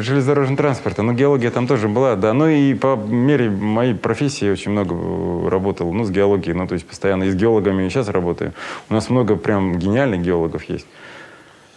железнодорожный 0.00 0.56
транспорт, 0.56 0.98
ну, 0.98 1.12
геология 1.12 1.50
там 1.50 1.66
тоже 1.66 1.88
была, 1.88 2.16
да. 2.16 2.32
Ну, 2.32 2.46
и 2.46 2.74
по 2.74 2.96
мере 2.96 3.50
моей 3.50 3.94
профессии 3.94 4.50
очень 4.50 4.72
много 4.72 4.94
э, 4.94 5.48
работал, 5.48 5.92
ну, 5.92 6.04
с 6.04 6.10
геологией, 6.10 6.54
ну, 6.54 6.66
то 6.66 6.74
есть 6.74 6.86
постоянно 6.86 7.24
и 7.24 7.30
с 7.30 7.34
геологами 7.34 7.86
и 7.86 7.90
сейчас 7.90 8.08
работаю. 8.08 8.52
У 8.88 8.94
нас 8.94 9.10
много 9.10 9.36
прям 9.36 9.78
гениальных 9.78 10.22
геологов 10.22 10.64
есть. 10.64 10.86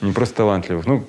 Не 0.02 0.12
просто 0.12 0.38
талантливых. 0.38 0.86
Ну, 0.86 1.04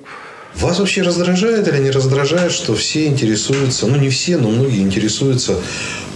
Вас 0.55 0.79
вообще 0.79 1.03
раздражает 1.03 1.67
или 1.67 1.77
не 1.77 1.91
раздражает, 1.91 2.51
что 2.51 2.75
все 2.75 3.05
интересуются, 3.05 3.87
ну 3.87 3.95
не 3.95 4.09
все, 4.09 4.37
но 4.37 4.49
многие 4.49 4.81
интересуются, 4.81 5.55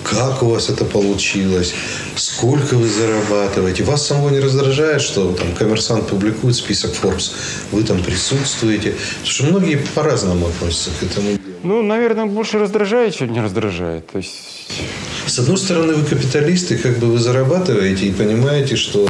как 0.03 0.43
у 0.43 0.47
вас 0.47 0.69
это 0.69 0.85
получилось, 0.85 1.73
сколько 2.15 2.75
вы 2.75 2.89
зарабатываете. 2.89 3.83
Вас 3.83 4.05
самого 4.05 4.29
не 4.29 4.39
раздражает, 4.39 5.01
что 5.01 5.31
там 5.33 5.53
коммерсант 5.53 6.07
публикует 6.07 6.55
список 6.55 6.91
Forbes, 6.91 7.31
вы 7.71 7.83
там 7.83 8.03
присутствуете. 8.03 8.91
Потому 8.91 9.25
что 9.25 9.43
многие 9.45 9.75
по-разному 9.95 10.47
относятся 10.47 10.89
к 10.99 11.03
этому 11.03 11.37
ну, 11.63 11.81
наверное, 11.81 12.25
больше 12.25 12.59
раздражает, 12.59 13.15
чем 13.15 13.31
не 13.31 13.41
раздражает. 13.41 14.05
То 14.07 14.17
есть 14.17 14.35
С 15.25 15.39
одной 15.39 15.57
стороны, 15.57 15.93
вы 15.93 16.03
капиталист, 16.05 16.71
и 16.71 16.77
как 16.77 16.97
бы 16.97 17.07
вы 17.07 17.17
зарабатываете 17.17 18.07
и 18.07 18.11
понимаете, 18.11 18.75
что 18.75 19.07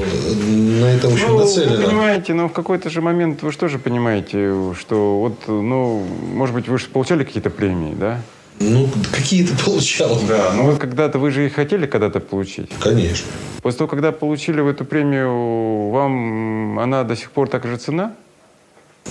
на 0.47 0.85
это 0.85 1.07
очень 1.09 1.27
Ну, 1.27 1.35
вы 1.37 1.43
нацелено. 1.43 1.83
понимаете, 1.87 2.33
но 2.33 2.47
в 2.47 2.53
какой-то 2.53 2.89
же 2.89 3.01
момент 3.01 3.41
вы 3.41 3.51
же 3.51 3.57
тоже 3.57 3.79
понимаете, 3.79 4.73
что 4.79 5.19
вот, 5.19 5.47
ну, 5.47 6.03
может 6.33 6.55
быть, 6.55 6.67
вы 6.67 6.77
же 6.77 6.85
получали 6.85 7.23
какие-то 7.23 7.49
премии, 7.49 7.93
да? 7.99 8.21
Ну, 8.59 8.87
какие-то 9.11 9.53
получал. 9.65 10.19
Да, 10.29 10.51
ну 10.55 10.63
вот 10.65 10.77
когда-то 10.79 11.17
вы 11.19 11.31
же 11.31 11.47
и 11.47 11.49
хотели 11.49 11.87
когда-то 11.87 12.19
получить. 12.19 12.69
Конечно. 12.79 13.27
После 13.61 13.79
того, 13.79 13.87
когда 13.89 14.11
получили 14.11 14.67
эту 14.69 14.85
премию, 14.85 15.89
вам 15.89 16.79
она 16.79 17.03
до 17.03 17.15
сих 17.15 17.31
пор 17.31 17.49
так 17.49 17.65
же 17.65 17.75
цена? 17.77 18.13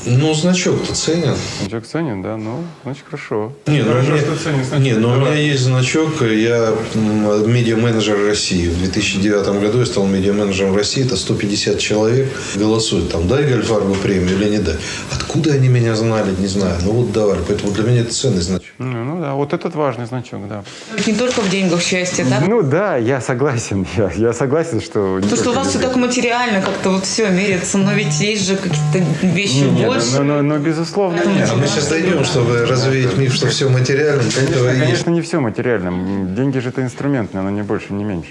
Ну, 0.05 0.34
значок-то 0.34 0.95
ценен. 0.95 1.36
Значок 1.61 1.86
ценен, 1.86 2.22
да? 2.22 2.36
Ну, 2.36 2.64
значит, 2.82 3.05
хорошо. 3.09 3.53
Не, 3.66 3.82
ну, 3.82 3.93
у 3.93 4.03
меня, 4.03 4.18
что 4.18 4.36
ценен 4.36 4.64
значок. 4.64 4.84
не, 4.84 4.93
ну, 4.95 5.09
у 5.09 5.12
меня 5.12 5.24
Давай. 5.26 5.45
есть 5.45 5.62
значок. 5.62 6.22
Я 6.22 6.74
медиа-менеджер 6.95 8.26
России. 8.26 8.68
В 8.68 8.78
2009 8.78 9.61
году 9.61 9.78
я 9.78 9.86
стал 9.86 10.07
медиа-менеджером 10.07 10.74
России. 10.74 11.05
Это 11.05 11.16
150 11.16 11.78
человек 11.78 12.28
голосуют. 12.57 13.12
Там, 13.12 13.28
дай 13.28 13.45
Гольфарбу 13.45 13.95
премию 13.95 14.36
или 14.36 14.49
не 14.49 14.59
дай. 14.59 14.74
Откуда 15.12 15.53
они 15.53 15.68
меня 15.68 15.95
знали, 15.95 16.34
не 16.36 16.49
знаю. 16.49 16.78
Ну, 16.82 16.93
вот 16.93 17.12
давали. 17.12 17.40
Поэтому 17.47 17.70
для 17.72 17.84
меня 17.84 18.01
это 18.01 18.12
ценный 18.12 18.43
значок. 18.43 18.66
Ну, 18.78 19.05
ну 19.05 19.20
да, 19.20 19.34
вот 19.34 19.53
этот 19.53 19.76
важный 19.76 20.07
значок, 20.07 20.49
да. 20.49 20.64
Не 21.07 21.14
только 21.14 21.40
в 21.43 21.49
деньгах 21.49 21.80
счастье, 21.80 22.24
да? 22.28 22.40
Ну 22.40 22.62
да, 22.62 22.97
я 22.97 23.20
согласен. 23.20 23.86
Я, 23.97 24.11
я 24.16 24.32
согласен, 24.32 24.80
что... 24.80 25.20
То, 25.28 25.36
что 25.36 25.51
у 25.51 25.55
вас 25.55 25.68
все 25.68 25.78
так 25.78 25.95
материально, 25.97 26.61
как-то 26.61 26.90
вот 26.90 27.05
все 27.05 27.28
меряется, 27.28 27.78
но 27.78 27.93
ведь 27.93 28.18
есть 28.20 28.47
же 28.47 28.57
какие-то 28.57 28.99
вещи 29.22 29.64
Не, 29.64 29.82
не, 29.83 29.87
больше. 29.87 30.18
ну, 30.18 30.24
ну, 30.24 30.43
ну, 30.43 30.59
безусловно, 30.59 31.20
нет. 31.24 31.49
А 31.51 31.57
мы 31.57 31.66
сейчас 31.66 31.89
дойдем, 31.89 32.24
чтобы 32.24 32.64
развеять 32.66 33.16
миф, 33.18 33.35
что 33.35 33.47
все 33.49 33.68
материально. 33.68 34.22
Конечно, 34.35 34.66
конечно, 34.80 35.11
не 35.11 35.20
все 35.20 35.41
материально. 35.41 36.35
Деньги 36.35 36.59
же 36.59 36.70
это 36.70 36.83
инструмент, 36.83 37.35
но 37.35 37.49
не 37.51 37.62
больше, 37.62 37.93
не 37.93 38.05
меньше. 38.05 38.30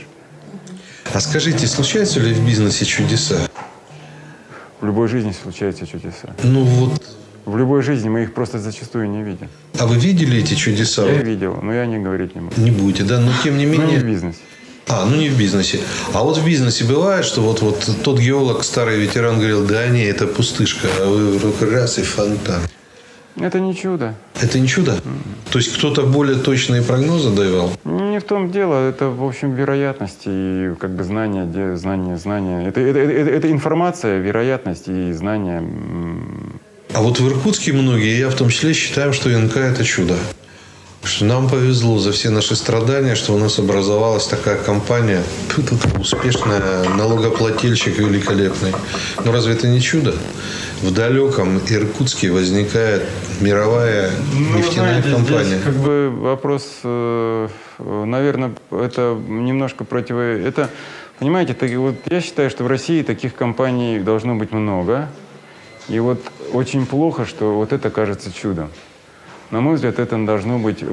А 1.13 1.19
скажите, 1.19 1.67
случаются 1.67 2.19
ли 2.19 2.33
в 2.33 2.45
бизнесе 2.45 2.85
чудеса? 2.85 3.35
В 4.79 4.85
любой 4.85 5.07
жизни 5.07 5.33
случаются 5.43 5.85
чудеса. 5.85 6.29
Ну 6.43 6.63
вот, 6.63 7.03
В 7.45 7.57
любой 7.57 7.81
жизни 7.81 8.09
мы 8.09 8.23
их 8.23 8.33
просто 8.33 8.59
зачастую 8.59 9.09
не 9.09 9.21
видим. 9.23 9.47
а 9.79 9.85
вы 9.85 9.95
видели 9.97 10.39
эти 10.39 10.53
чудеса? 10.55 11.05
Я 11.05 11.21
видел, 11.21 11.59
но 11.61 11.73
я 11.73 11.85
не 11.85 11.99
говорить 11.99 12.33
не 12.35 12.41
могу. 12.41 12.53
Не 12.61 12.71
будете, 12.71 13.03
да? 13.03 13.19
Но 13.19 13.31
тем 13.43 13.57
не 13.57 13.65
Ну, 13.65 13.73
не 13.73 13.77
менее... 13.79 13.99
в 13.99 14.03
бизнесе. 14.05 14.39
А, 14.91 15.05
ну 15.05 15.15
не 15.15 15.29
в 15.29 15.37
бизнесе. 15.37 15.79
А 16.13 16.21
вот 16.21 16.37
в 16.37 16.45
бизнесе 16.45 16.83
бывает, 16.83 17.23
что 17.23 17.41
вот, 17.41 17.61
вот 17.61 17.87
тот 18.03 18.19
геолог, 18.19 18.63
старый 18.65 18.99
ветеран, 18.99 19.37
говорил, 19.37 19.65
да 19.65 19.87
не, 19.87 20.03
это 20.03 20.27
пустышка, 20.27 20.87
а 20.99 21.05
вы 21.09 21.31
вдруг 21.37 21.61
раз 21.61 21.97
и 21.97 22.01
фонтан. 22.01 22.61
Это 23.39 23.61
не 23.61 23.73
чудо. 23.73 24.13
Это 24.41 24.59
не 24.59 24.67
чудо? 24.67 24.99
То 25.51 25.59
есть 25.59 25.73
кто-то 25.77 26.01
более 26.03 26.35
точные 26.35 26.81
прогнозы 26.81 27.29
давал? 27.29 27.71
Не 27.85 28.19
в 28.19 28.23
том 28.23 28.51
дело, 28.51 28.89
это, 28.89 29.05
в 29.07 29.23
общем, 29.23 29.55
вероятность 29.55 30.23
и 30.25 30.71
как 30.77 30.91
бы 30.91 31.05
знание, 31.05 31.45
де- 31.45 31.77
знание, 31.77 32.17
знание. 32.17 32.67
Это, 32.67 32.81
это, 32.81 32.99
это- 32.99 33.29
это 33.29 33.49
информация, 33.51 34.19
вероятность 34.19 34.89
и 34.89 35.13
знание. 35.13 35.59
м, 35.59 36.59
А 36.93 37.01
вот 37.01 37.21
в 37.21 37.25
Иркутске 37.29 37.71
многие, 37.71 38.19
я 38.19 38.29
в 38.29 38.35
том 38.35 38.49
числе, 38.49 38.73
считаем, 38.73 39.13
что 39.13 39.29
НК– 39.29 39.55
это 39.55 39.85
чудо. 39.85 40.15
Что 41.03 41.25
нам 41.25 41.49
повезло 41.49 41.97
за 41.97 42.11
все 42.11 42.29
наши 42.29 42.55
страдания, 42.55 43.15
что 43.15 43.33
у 43.33 43.37
нас 43.39 43.57
образовалась 43.57 44.27
такая 44.27 44.57
компания, 44.57 45.23
успешная, 45.99 46.87
налогоплательщик 46.89 47.97
великолепный. 47.97 48.71
Но 49.25 49.31
разве 49.31 49.53
это 49.53 49.67
не 49.67 49.81
чудо? 49.81 50.13
В 50.83 50.93
далеком 50.93 51.59
Иркутске 51.67 52.31
возникает 52.31 53.03
мировая 53.39 54.11
Ну, 54.33 54.57
нефтяная 54.57 55.01
знаете, 55.01 55.11
компания. 55.11 55.43
Здесь 55.45 55.63
как 55.63 55.75
бы 55.75 56.09
вопрос, 56.11 56.67
э, 56.83 57.47
наверное, 57.79 58.53
это 58.69 59.17
немножко 59.27 59.83
противо... 59.83 60.21
Это, 60.21 60.69
понимаете, 61.19 61.55
так, 61.55 61.71
вот 61.71 61.95
я 62.09 62.21
считаю, 62.21 62.49
что 62.51 62.63
в 62.63 62.67
России 62.67 63.01
таких 63.01 63.35
компаний 63.35 63.99
должно 63.99 64.35
быть 64.35 64.51
много. 64.51 65.09
И 65.89 65.99
вот 65.99 66.21
очень 66.53 66.85
плохо, 66.85 67.25
что 67.25 67.55
вот 67.55 67.73
это 67.73 67.89
кажется 67.89 68.31
чудом. 68.31 68.69
На 69.51 69.59
мой 69.59 69.75
взгляд, 69.75 69.99
это 69.99 70.17
должно 70.25 70.57
быть, 70.59 70.83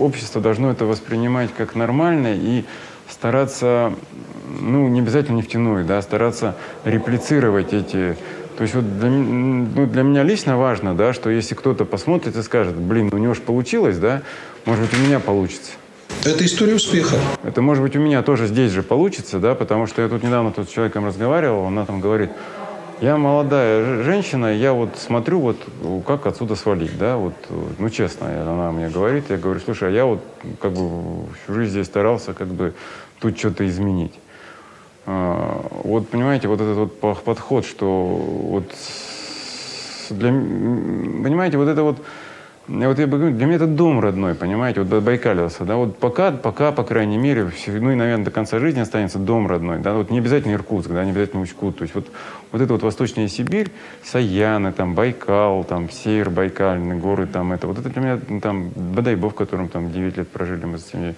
общество 0.00 0.40
должно 0.40 0.70
это 0.70 0.86
воспринимать 0.86 1.50
как 1.56 1.74
нормально 1.74 2.34
и 2.34 2.64
стараться, 3.10 3.92
ну, 4.60 4.88
не 4.88 5.00
обязательно 5.00 5.36
нефтяную, 5.36 5.84
да, 5.84 6.00
стараться 6.00 6.56
реплицировать 6.84 7.74
эти... 7.74 8.16
То 8.56 8.62
есть 8.62 8.74
вот 8.74 8.98
для, 8.98 9.08
ну, 9.08 9.86
для 9.86 10.02
меня 10.02 10.22
лично 10.22 10.56
важно, 10.56 10.94
да, 10.94 11.12
что 11.12 11.30
если 11.30 11.54
кто-то 11.54 11.84
посмотрит 11.84 12.36
и 12.36 12.42
скажет, 12.42 12.76
блин, 12.76 13.10
у 13.12 13.18
него 13.18 13.34
же 13.34 13.42
получилось, 13.42 13.98
да, 13.98 14.22
может 14.64 14.84
быть, 14.84 14.98
у 14.98 15.02
меня 15.02 15.20
получится. 15.20 15.72
Это 16.24 16.44
история 16.46 16.74
успеха. 16.74 17.16
Это, 17.42 17.60
может 17.62 17.82
быть, 17.82 17.96
у 17.96 17.98
меня 17.98 18.22
тоже 18.22 18.46
здесь 18.46 18.70
же 18.70 18.82
получится, 18.82 19.38
да, 19.38 19.54
потому 19.54 19.86
что 19.86 20.02
я 20.02 20.08
тут 20.08 20.22
недавно 20.22 20.52
тут 20.52 20.68
с 20.68 20.72
человеком 20.72 21.04
разговаривал, 21.04 21.66
она 21.66 21.84
там 21.84 22.00
говорит, 22.00 22.30
я 23.02 23.16
молодая 23.16 24.04
женщина, 24.04 24.54
я 24.54 24.72
вот 24.72 24.96
смотрю, 24.96 25.40
вот 25.40 25.56
как 26.06 26.24
отсюда 26.26 26.54
свалить, 26.54 26.96
да, 26.96 27.16
вот, 27.16 27.34
э, 27.48 27.54
ну, 27.80 27.90
честно, 27.90 28.28
она 28.28 28.70
мне 28.70 28.88
говорит, 28.88 29.24
я 29.28 29.38
говорю, 29.38 29.58
слушай, 29.58 29.88
а 29.88 29.90
я 29.90 30.04
вот 30.06 30.20
как 30.60 30.70
бы 30.70 31.26
всю 31.42 31.54
жизнь 31.54 31.72
здесь 31.72 31.86
старался 31.86 32.32
как 32.32 32.46
бы 32.46 32.74
тут 33.20 33.36
что-то 33.36 33.66
изменить. 33.66 34.14
А, 35.04 35.66
Вот, 35.82 36.10
понимаете, 36.10 36.46
вот 36.46 36.60
этот 36.60 36.76
вот 36.76 37.24
подход, 37.24 37.66
что 37.66 37.86
вот 37.88 38.72
для, 40.10 40.28
понимаете, 40.28 41.58
вот 41.58 41.66
это 41.66 41.82
вот, 41.82 41.96
вот 42.68 42.98
я 42.98 43.06
говорю, 43.06 43.34
для 43.34 43.46
меня 43.46 43.56
это 43.56 43.66
дом 43.66 44.00
родной, 44.00 44.34
понимаете, 44.34 44.80
вот 44.80 44.88
до 44.88 45.00
Байкалиуса, 45.00 45.64
да, 45.64 45.76
вот 45.76 45.98
пока, 45.98 46.30
пока, 46.30 46.70
по 46.72 46.84
крайней 46.84 47.18
мере, 47.18 47.48
всё- 47.48 47.72
ну 47.72 47.90
и, 47.90 47.94
наверное, 47.94 48.24
до 48.24 48.30
конца 48.30 48.58
жизни 48.58 48.80
останется 48.80 49.18
дом 49.18 49.46
родной, 49.46 49.80
да, 49.80 49.94
вот 49.94 50.10
не 50.10 50.18
обязательно 50.18 50.52
Иркутск, 50.52 50.90
да, 50.90 51.04
не 51.04 51.10
обязательно 51.10 51.42
Учкут, 51.42 51.78
то 51.78 51.82
есть 51.82 51.94
вот, 51.94 52.06
вот 52.52 52.62
это 52.62 52.72
вот 52.72 52.82
Восточная 52.82 53.28
Сибирь, 53.28 53.70
Саяны, 54.04 54.72
там, 54.72 54.94
Байкал, 54.94 55.64
там, 55.64 55.90
Север 55.90 56.30
Байкальный, 56.30 56.96
горы 56.96 57.26
там, 57.26 57.52
это, 57.52 57.66
вот 57.66 57.78
это 57.78 57.88
для 57.90 58.00
меня, 58.00 58.20
ну, 58.28 58.40
там, 58.40 58.70
Бадайбо, 58.70 59.30
в 59.30 59.34
котором 59.34 59.68
там 59.68 59.90
9 59.90 60.16
лет 60.16 60.28
прожили 60.28 60.64
мы 60.64 60.78
с 60.78 60.86
семьей 60.86 61.14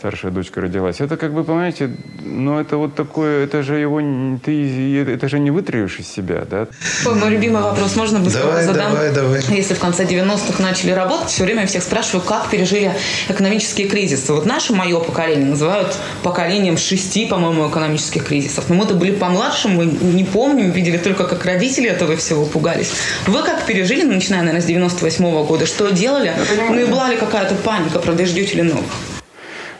старшая 0.00 0.32
дочка 0.32 0.62
родилась. 0.62 1.00
Это 1.00 1.18
как 1.18 1.34
бы, 1.34 1.44
понимаете, 1.44 1.90
ну 2.24 2.58
это 2.58 2.78
вот 2.78 2.94
такое, 2.94 3.44
это 3.44 3.62
же 3.62 3.74
его, 3.78 4.00
не- 4.00 4.38
ты, 4.38 5.12
это 5.12 5.28
же 5.28 5.38
не 5.38 5.50
вытравишь 5.50 5.98
из 6.00 6.08
себя, 6.08 6.46
да? 6.50 6.68
Ой, 7.04 7.14
мой 7.16 7.28
любимый 7.28 7.60
вопрос, 7.62 7.96
можно 7.96 8.18
быстро 8.18 8.44
Давай, 8.44 8.64
задам? 8.64 8.92
давай, 8.92 9.12
давай. 9.12 9.42
Если 9.50 9.74
в 9.74 9.78
конце 9.78 10.04
90-х 10.04 10.62
начали 10.62 10.92
работать, 10.92 11.28
все 11.28 11.44
время 11.44 11.60
я 11.62 11.66
всех 11.66 11.82
спрашиваю, 11.82 12.22
как 12.22 12.48
пережили 12.48 12.92
экономические 13.28 13.88
кризисы. 13.88 14.32
Вот 14.32 14.46
наше, 14.46 14.72
мое 14.72 14.98
поколение, 15.00 15.44
называют 15.50 15.94
поколением 16.22 16.78
шести, 16.78 17.26
по-моему, 17.26 17.68
экономических 17.68 18.24
кризисов. 18.24 18.70
Но 18.70 18.76
мы-то 18.76 18.94
были 18.94 19.10
помладше, 19.10 19.68
мы 19.68 19.84
не 19.84 20.24
помним, 20.24 20.70
видели 20.70 20.96
только, 20.96 21.24
как 21.26 21.44
родители 21.44 21.90
этого 21.90 22.16
всего 22.16 22.46
пугались. 22.46 22.90
Вы 23.26 23.42
как 23.42 23.66
пережили, 23.66 24.04
начиная, 24.04 24.40
наверное, 24.40 24.62
с 24.62 24.64
98 24.64 25.44
года? 25.44 25.66
Что 25.66 25.90
делали? 25.90 26.32
Ну 26.70 26.80
и 26.80 26.86
была 26.86 27.10
ли 27.10 27.18
какая-то 27.18 27.54
паника, 27.56 27.98
правда, 27.98 28.24
ждете 28.24 28.56
ли 28.56 28.62
новых? 28.62 28.86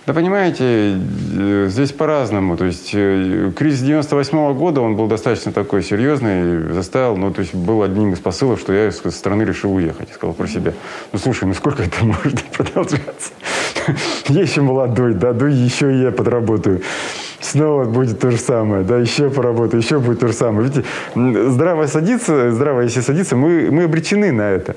Да 0.06 0.14
понимаете, 0.14 0.98
э, 1.36 1.66
здесь 1.68 1.92
по-разному. 1.92 2.56
То 2.56 2.64
есть 2.64 2.90
э, 2.94 3.52
кризис 3.54 3.80
98 3.80 4.54
года, 4.54 4.80
он 4.80 4.96
был 4.96 5.06
достаточно 5.06 5.52
такой 5.52 5.82
серьезный, 5.82 6.72
заставил, 6.72 7.16
ну, 7.16 7.32
то 7.32 7.40
есть 7.40 7.54
был 7.54 7.82
одним 7.82 8.14
из 8.14 8.18
посылов, 8.18 8.60
что 8.60 8.72
я 8.72 8.88
из 8.88 8.98
страны 9.14 9.42
решил 9.42 9.74
уехать. 9.74 10.08
Я 10.08 10.14
сказал 10.14 10.34
про 10.34 10.46
себя, 10.46 10.72
ну, 11.12 11.18
слушай, 11.18 11.44
ну 11.44 11.54
сколько 11.54 11.82
это 11.82 12.04
может 12.04 12.42
продолжаться? 12.56 13.30
Я 14.28 14.42
еще 14.42 14.62
молодой, 14.62 15.14
да, 15.14 15.32
ну 15.32 15.46
еще 15.46 15.94
и 15.94 16.02
я 16.02 16.10
подработаю. 16.10 16.82
Снова 17.40 17.84
будет 17.84 18.20
то 18.20 18.30
же 18.30 18.36
самое, 18.36 18.84
да, 18.84 18.98
еще 18.98 19.30
поработаю, 19.30 19.82
еще 19.82 19.98
будет 19.98 20.20
то 20.20 20.28
же 20.28 20.34
самое. 20.34 20.68
Видите, 20.68 20.84
здраво 21.50 21.86
садиться, 21.86 22.52
здраво 22.52 22.82
если 22.82 23.00
садиться, 23.00 23.34
мы, 23.34 23.70
мы 23.70 23.84
обречены 23.84 24.30
на 24.30 24.42
это. 24.42 24.76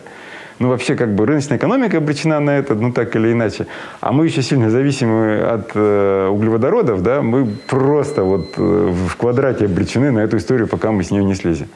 Ну, 0.64 0.70
вообще, 0.70 0.96
как 0.96 1.14
бы 1.14 1.26
рыночная 1.26 1.58
экономика 1.58 1.98
обречена 1.98 2.40
на 2.40 2.52
это, 2.52 2.74
ну, 2.74 2.94
так 2.94 3.14
или 3.18 3.34
иначе. 3.34 3.68
А 4.00 4.14
мы 4.14 4.28
еще 4.28 4.42
сильно 4.42 4.70
зависимы 4.70 5.42
от 5.42 5.72
э, 5.76 6.30
углеводородов, 6.32 7.04
да, 7.04 7.22
мы 7.22 7.46
просто 7.68 8.24
вот 8.24 8.54
э, 8.56 8.62
в 8.62 9.18
квадрате 9.18 9.66
обречены 9.66 10.12
на 10.12 10.20
эту 10.20 10.38
историю, 10.38 10.70
пока 10.70 10.94
мы 10.94 11.04
с 11.04 11.12
нее 11.12 11.26
не 11.26 11.36
слезем. 11.36 11.68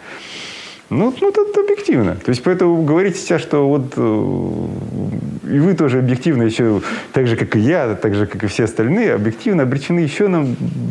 Ну, 0.89 1.13
ну 1.19 1.29
это 1.29 1.41
объективно. 1.59 2.15
То 2.15 2.29
есть, 2.29 2.41
поэтому 2.43 2.81
говорить 2.83 3.17
сейчас, 3.17 3.41
что 3.41 3.67
вот 3.67 3.91
э, 3.97 5.53
и 5.53 5.59
вы 5.59 5.73
тоже 5.73 5.99
объективно 5.99 6.43
еще, 6.43 6.81
так 7.11 7.27
же, 7.27 7.35
как 7.35 7.57
и 7.57 7.59
я, 7.59 7.93
так 7.95 8.15
же, 8.15 8.25
как 8.25 8.41
и 8.45 8.47
все 8.47 8.63
остальные, 8.63 9.15
объективно 9.15 9.63
обречены 9.63 9.99
еще 9.99 10.29
на 10.29 10.47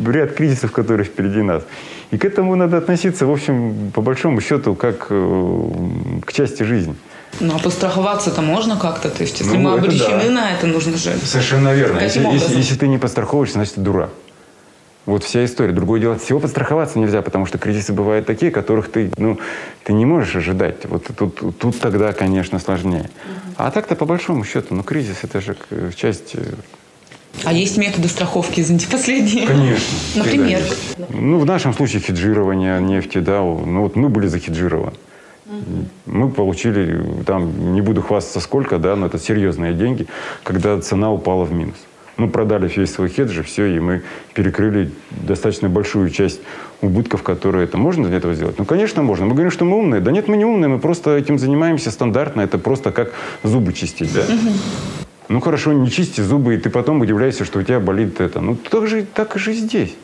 ряд 0.07 0.33
кризисов, 0.33 0.71
которые 0.71 1.05
впереди 1.05 1.41
нас. 1.41 1.63
И 2.11 2.19
к 2.19 2.25
этому 2.25 2.55
надо 2.55 2.77
относиться, 2.77 3.25
в 3.25 3.31
общем, 3.31 3.91
по 3.91 4.01
большому 4.01 4.39
счету, 4.39 4.75
как 4.75 5.07
э, 5.09 5.69
к 6.23 6.31
части 6.31 6.61
жизни. 6.61 6.95
Ну, 7.39 7.55
а 7.55 7.59
постраховаться-то 7.59 8.41
можно 8.41 8.77
как-то? 8.77 9.09
То 9.09 9.23
есть, 9.23 9.39
если 9.39 9.57
Ну, 9.57 9.59
мы 9.69 9.73
обречены 9.77 10.25
да. 10.25 10.31
на 10.31 10.51
это, 10.53 10.65
нужно 10.67 10.97
же... 10.97 11.15
Совершенно 11.23 11.73
верно. 11.73 11.99
Если, 11.99 12.19
Каким 12.19 12.31
если- 12.33 12.45
образом? 12.45 12.57
если 12.61 12.75
ты 12.75 12.87
не 12.87 12.97
подстраховываешься, 12.97 13.55
значит, 13.55 13.75
ты 13.75 13.81
дурак. 13.81 14.09
Вот 15.05 15.23
вся 15.23 15.45
история. 15.45 15.71
Другое 15.71 16.01
дело, 16.01 16.15
от 16.15 16.21
всего 16.21 16.39
подстраховаться 16.39 16.99
нельзя, 16.99 17.21
потому 17.21 17.45
что 17.45 17.57
кризисы 17.57 17.93
бывают 17.93 18.25
такие, 18.25 18.51
которых 18.51 18.91
ты, 18.91 19.09
ну, 19.17 19.39
ты 19.83 19.93
не 19.93 20.05
можешь 20.05 20.35
ожидать. 20.35 20.85
Вот 20.85 21.05
тут, 21.15 21.57
тут 21.59 21.79
тогда, 21.79 22.11
конечно, 22.11 22.59
сложнее. 22.59 23.09
А 23.55 23.71
так-то, 23.71 23.95
по 23.95 24.05
большому 24.05 24.43
счету, 24.43 24.75
ну, 24.75 24.83
кризис– 24.83 25.17
это 25.23 25.39
же 25.39 25.53
к- 25.53 25.95
часть... 25.95 26.31
э, 26.33 26.41
А 27.45 27.53
есть 27.53 27.77
методы 27.77 28.09
страховки, 28.09 28.59
извините, 28.59 28.87
последние? 28.91 29.47
Конечно. 29.47 29.85
Например? 30.15 30.61
Ну, 31.09 31.39
в 31.39 31.45
нашем 31.45 31.73
случае 31.73 32.01
хеджирование 32.01 32.81
нефти, 32.81 33.19
да. 33.19 33.39
Ну, 33.39 33.83
вот 33.83 33.95
мы 33.95 34.09
были 34.09 34.27
захеджированы. 34.27 34.93
Мы 36.05 36.29
получили, 36.29 37.03
там, 37.25 37.73
не 37.73 37.81
буду 37.81 38.01
хвастаться 38.01 38.39
сколько, 38.39 38.77
да, 38.77 38.95
но 38.95 39.05
это 39.05 39.17
серьезные 39.17 39.73
деньги, 39.73 40.07
когда 40.43 40.79
цена 40.81 41.11
упала 41.11 41.45
в 41.45 41.53
минус. 41.53 41.75
Мы 42.17 42.29
продали 42.29 42.67
весь 42.75 42.91
свой 42.91 43.09
хеджи, 43.09 43.43
все, 43.43 43.67
и 43.67 43.79
мы 43.79 44.01
перекрыли 44.33 44.91
достаточно 45.11 45.69
большую 45.69 46.09
часть 46.09 46.41
убытков, 46.81 47.21
которые 47.21 47.65
это. 47.65 47.77
Можно 47.77 48.07
для 48.07 48.17
этого 48.17 48.33
сделать? 48.33 48.57
Ну, 48.57 48.65
конечно, 48.65 49.03
можно. 49.03 49.25
Мы 49.25 49.33
говорим, 49.33 49.51
что 49.51 49.65
мы 49.65 49.77
умные. 49.77 50.01
Да 50.01 50.11
нет, 50.11 50.27
мы 50.27 50.35
не 50.35 50.43
умные, 50.43 50.67
мы 50.67 50.79
просто 50.79 51.15
этим 51.15 51.37
занимаемся 51.37 51.91
стандартно. 51.91 52.41
Это 52.41 52.57
просто 52.57 52.91
как 52.91 53.13
зубы 53.43 53.71
чистить, 53.71 54.11
да? 54.13 54.23
Ну, 55.29 55.41
хорошо, 55.41 55.73
не 55.73 55.91
чисти 55.91 56.21
зубы, 56.21 56.55
и 56.55 56.57
ты 56.57 56.71
потом 56.71 57.01
удивляешься, 57.01 57.45
что 57.45 57.59
у 57.59 57.61
тебя 57.61 57.79
болит 57.79 58.19
это. 58.19 58.41
Ну, 58.41 58.55
так 58.55 58.87
же, 58.87 59.05
так 59.13 59.37
же 59.37 59.53
здесь. 59.53 59.95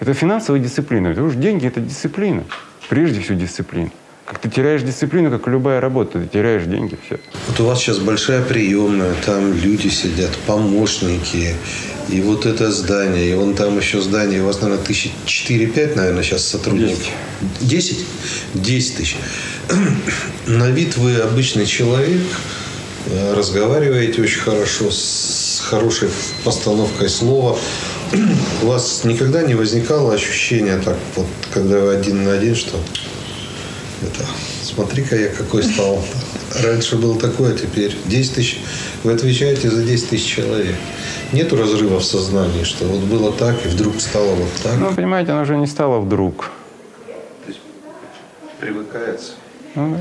Это 0.00 0.14
финансовая 0.14 0.60
дисциплина. 0.60 1.10
Потому 1.10 1.30
что 1.30 1.38
деньги– 1.38 1.66
это 1.68 1.80
дисциплина. 1.80 2.42
Прежде 2.88 3.20
всего 3.20 3.38
дисциплина. 3.38 3.90
Как 4.28 4.40
ты 4.40 4.50
теряешь 4.50 4.82
дисциплину, 4.82 5.30
как 5.30 5.48
любая 5.48 5.80
работа, 5.80 6.20
ты 6.20 6.26
теряешь 6.26 6.64
деньги, 6.64 6.98
все. 7.06 7.18
Вот 7.46 7.60
у 7.60 7.64
вас 7.64 7.78
сейчас 7.78 7.96
большая 7.96 8.42
приемная, 8.42 9.14
там 9.24 9.54
люди 9.54 9.88
сидят, 9.88 10.30
помощники, 10.46 11.54
и 12.10 12.20
вот 12.20 12.44
это 12.44 12.70
здание, 12.70 13.30
и 13.30 13.34
вон 13.34 13.54
там 13.54 13.78
еще 13.78 14.02
здание, 14.02 14.42
у 14.42 14.44
вас, 14.44 14.60
наверное, 14.60 14.84
тысячи 14.84 15.10
четыре-пять, 15.24 15.96
наверное, 15.96 16.22
сейчас 16.22 16.44
сотрудников. 16.44 17.08
Десять? 17.62 18.04
Десять 18.52 18.96
тысяч. 18.96 19.16
На 20.46 20.68
вид 20.68 20.98
вы 20.98 21.16
обычный 21.16 21.64
человек, 21.64 22.20
э, 23.06 23.32
разговариваете 23.32 24.20
очень 24.20 24.40
хорошо, 24.40 24.90
с 24.90 25.62
хорошей 25.64 26.10
постановкой 26.44 27.08
слова. 27.08 27.58
У 28.62 28.66
вас 28.66 29.04
никогда 29.04 29.40
не 29.40 29.54
возникало 29.54 30.12
ощущения 30.12 30.78
так, 30.84 30.98
вот, 31.16 31.26
когда 31.54 31.78
вы 31.78 31.94
один 31.94 32.24
на 32.24 32.34
один, 32.34 32.54
что 32.54 32.78
это, 34.02 34.24
смотри-ка 34.62 35.16
я 35.16 35.28
какой 35.28 35.62
стал. 35.62 36.02
Раньше 36.62 36.96
был 36.96 37.16
такой, 37.16 37.52
а 37.52 37.56
теперь 37.56 37.96
10 38.06 38.34
тысяч. 38.34 38.60
Вы 39.04 39.12
отвечаете 39.12 39.70
за 39.70 39.82
10 39.82 40.10
тысяч 40.10 40.26
человек. 40.26 40.74
Нету 41.32 41.56
разрыва 41.56 42.00
в 42.00 42.04
сознании, 42.04 42.64
что 42.64 42.84
вот 42.86 43.00
было 43.00 43.32
так, 43.32 43.64
и 43.66 43.68
вдруг 43.68 44.00
стало 44.00 44.34
вот 44.34 44.48
так. 44.62 44.78
Ну, 44.78 44.94
понимаете, 44.94 45.32
оно 45.32 45.42
уже 45.42 45.56
не 45.56 45.66
стало 45.66 46.00
вдруг. 46.00 46.50
То 47.44 47.48
есть 47.48 47.60
привыкается. 48.60 49.32
Ну 49.74 49.94
да. 49.94 50.00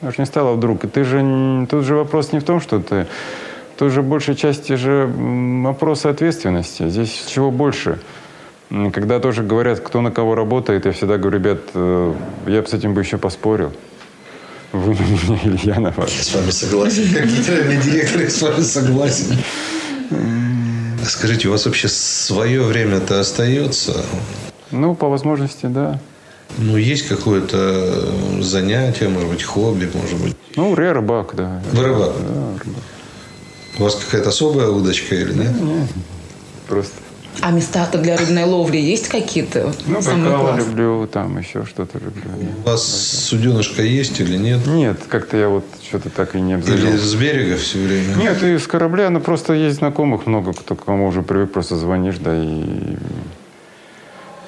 Оно 0.00 0.10
же 0.10 0.16
не 0.18 0.26
стало 0.26 0.54
вдруг. 0.54 0.84
И 0.84 0.88
ты 0.88 1.04
же... 1.04 1.66
Тут 1.70 1.84
же 1.84 1.96
вопрос 1.96 2.32
не 2.32 2.38
в 2.38 2.44
том, 2.44 2.60
что 2.60 2.80
ты... 2.80 3.06
Тут 3.76 3.92
же 3.92 4.02
большей 4.02 4.34
части 4.34 4.74
же 4.74 5.08
вопрос 5.62 6.04
ответственности. 6.04 6.88
Здесь 6.88 7.24
чего 7.28 7.50
больше? 7.50 8.00
Когда 8.70 9.18
тоже 9.18 9.42
говорят, 9.42 9.80
кто 9.80 10.02
на 10.02 10.10
кого 10.10 10.34
работает, 10.34 10.84
я 10.84 10.92
всегда 10.92 11.16
говорю, 11.16 11.38
ребят, 11.38 11.60
э, 11.72 12.14
я 12.46 12.60
бы 12.60 12.68
с 12.68 12.74
этим 12.74 12.92
бы 12.92 13.00
еще 13.00 13.16
поспорил. 13.16 13.72
Вы 14.72 14.94
на 14.94 15.00
меня 15.00 15.40
или 15.44 15.58
я 15.62 15.80
на 15.80 15.90
вас. 15.90 16.10
Я 16.12 16.22
с 16.22 16.34
вами 16.34 16.50
согласен. 16.50 17.14
Как 17.14 17.26
генеральный 17.26 17.78
директор, 17.78 18.20
я 18.20 18.30
с 18.30 18.42
вами 18.42 18.60
согласен. 18.60 19.38
Скажите, 21.06 21.48
у 21.48 21.52
вас 21.52 21.64
вообще 21.64 21.88
свое 21.88 22.62
время-то 22.62 23.20
остается? 23.20 24.04
Ну, 24.70 24.94
по 24.94 25.08
возможности, 25.08 25.66
да. 25.66 25.98
Ну, 26.58 26.76
есть 26.76 27.08
какое-то 27.08 28.42
занятие, 28.42 29.08
может 29.08 29.30
быть, 29.30 29.42
хобби, 29.42 29.90
может 29.94 30.20
быть. 30.20 30.36
Ну, 30.56 30.74
ре 30.74 30.92
рыбак, 30.92 31.34
да. 31.34 31.62
Вы 31.72 31.84
рыбак? 31.84 32.12
Да, 32.18 32.64
рыбак. 32.64 32.66
У 33.78 33.82
вас 33.84 33.94
какая-то 33.94 34.28
особая 34.30 34.68
удочка 34.68 35.14
или 35.14 35.32
нет? 35.32 35.52
Просто. 36.66 36.92
А 37.40 37.50
места-то 37.50 37.98
для 37.98 38.16
рыбной 38.16 38.44
ловли 38.44 38.78
есть 38.78 39.08
какие-то? 39.08 39.72
Ну, 39.86 39.94
классные? 39.94 40.56
люблю, 40.58 41.06
там 41.06 41.38
еще 41.38 41.64
что-то 41.64 41.98
люблю. 41.98 42.30
У 42.64 42.68
вас 42.68 42.84
суденышка 42.84 43.82
есть 43.82 44.20
или 44.20 44.36
нет? 44.36 44.66
Нет, 44.66 44.98
как-то 45.08 45.36
я 45.36 45.48
вот 45.48 45.64
что-то 45.86 46.10
так 46.10 46.34
и 46.34 46.40
не 46.40 46.52
Или 46.54 46.58
обзавелся. 46.60 47.04
с 47.04 47.14
берега 47.14 47.56
все 47.56 47.78
время? 47.78 48.14
Нет, 48.16 48.42
и 48.42 48.58
с 48.58 48.66
корабля, 48.66 49.10
ну 49.10 49.20
просто 49.20 49.52
есть 49.52 49.76
знакомых 49.78 50.26
много, 50.26 50.52
кто 50.52 50.74
к 50.74 50.84
кому 50.84 51.06
уже 51.06 51.22
привык, 51.22 51.52
просто 51.52 51.76
звонишь, 51.76 52.16
да, 52.18 52.32
и 52.34 52.96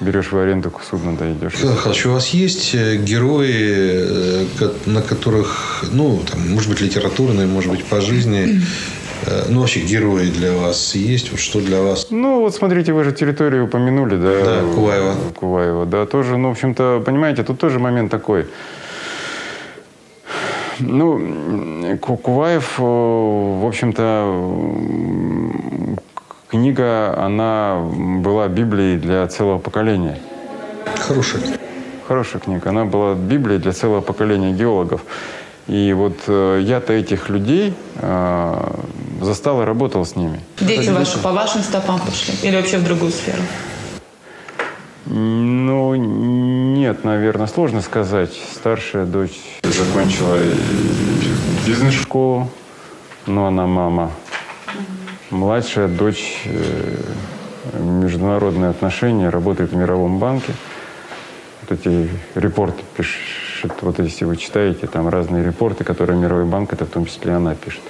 берешь 0.01 0.31
в 0.31 0.37
аренду 0.37 0.73
судно, 0.89 1.15
да, 1.15 1.31
идешь. 1.31 1.53
Михайлович, 1.63 2.05
у 2.07 2.11
вас 2.11 2.29
есть 2.29 2.71
э, 2.73 2.97
герои, 2.97 3.51
э, 3.51 4.45
на 4.85 5.01
которых, 5.01 5.85
ну, 5.91 6.21
там, 6.29 6.49
может 6.49 6.69
быть, 6.69 6.81
литературные, 6.81 7.47
может 7.47 7.71
быть, 7.71 7.85
по 7.85 8.01
жизни, 8.01 8.61
ну, 9.49 9.59
вообще 9.59 9.81
герои 9.81 10.27
для 10.27 10.53
вас 10.53 10.95
есть? 10.95 11.31
Вот 11.31 11.39
что 11.39 11.61
для 11.61 11.81
вас? 11.81 12.07
Ну, 12.09 12.41
вот 12.41 12.55
смотрите, 12.55 12.93
вы 12.93 13.03
же 13.03 13.11
территорию 13.11 13.65
упомянули, 13.65 14.15
да? 14.15 14.45
Да, 14.45 14.73
Куваева. 14.73 15.15
Куваева, 15.35 15.85
да, 15.85 16.05
тоже, 16.05 16.37
ну, 16.37 16.49
в 16.49 16.51
общем-то, 16.51 17.01
понимаете, 17.05 17.43
тут 17.43 17.59
тоже 17.59 17.79
момент 17.79 18.11
такой. 18.11 18.47
Ну, 20.79 21.97
Куваев, 21.99 22.79
э, 22.79 22.81
в 22.81 23.65
общем-то, 23.67 24.45
книга, 26.49 27.17
она 27.17 27.79
была 28.23 28.47
Библией 28.47 28.97
для 28.97 29.27
целого 29.27 29.59
поколения. 29.59 30.19
Хорошие. 30.97 31.43
Хорошая 32.07 32.41
книга. 32.41 32.69
Она 32.69 32.85
была 32.85 33.13
Библией 33.13 33.59
для 33.59 33.71
целого 33.71 34.01
поколения 34.01 34.51
геологов. 34.51 35.01
И 35.71 35.93
вот 35.93 36.17
э, 36.27 36.59
я-то 36.63 36.91
этих 36.91 37.29
людей 37.29 37.73
э, 37.95 38.77
застал 39.21 39.61
и 39.61 39.65
работал 39.65 40.05
с 40.05 40.17
ними. 40.17 40.41
Дети 40.59 40.89
ваши 40.89 41.17
по 41.17 41.31
вашим 41.31 41.61
стопам 41.61 41.97
пошли? 42.01 42.33
Или 42.43 42.57
вообще 42.57 42.77
в 42.77 42.83
другую 42.83 43.13
сферу? 43.13 43.41
Ну, 45.05 45.95
нет, 45.95 47.05
наверное, 47.05 47.47
сложно 47.47 47.81
сказать. 47.81 48.33
Старшая 48.53 49.05
дочь 49.05 49.39
закончила 49.63 50.39
бизнес-школу, 51.65 52.49
но 53.25 53.47
она 53.47 53.65
мама. 53.65 54.11
Младшая 55.29 55.87
дочь 55.87 56.41
э, 56.47 56.97
международные 57.79 58.71
отношения, 58.71 59.29
работает 59.29 59.71
в 59.71 59.75
Мировом 59.77 60.19
банке. 60.19 60.51
Вот 61.61 61.79
эти 61.79 62.09
репорты 62.35 62.83
пишет, 63.61 63.77
вот 63.81 63.99
если 63.99 64.25
вы 64.25 64.37
читаете, 64.37 64.87
там 64.87 65.07
разные 65.09 65.43
репорты, 65.43 65.83
которые 65.83 66.17
Мировой 66.17 66.45
банк, 66.45 66.73
это 66.73 66.85
в 66.85 66.89
том 66.89 67.05
числе 67.05 67.33
она 67.33 67.55
пишет. 67.55 67.81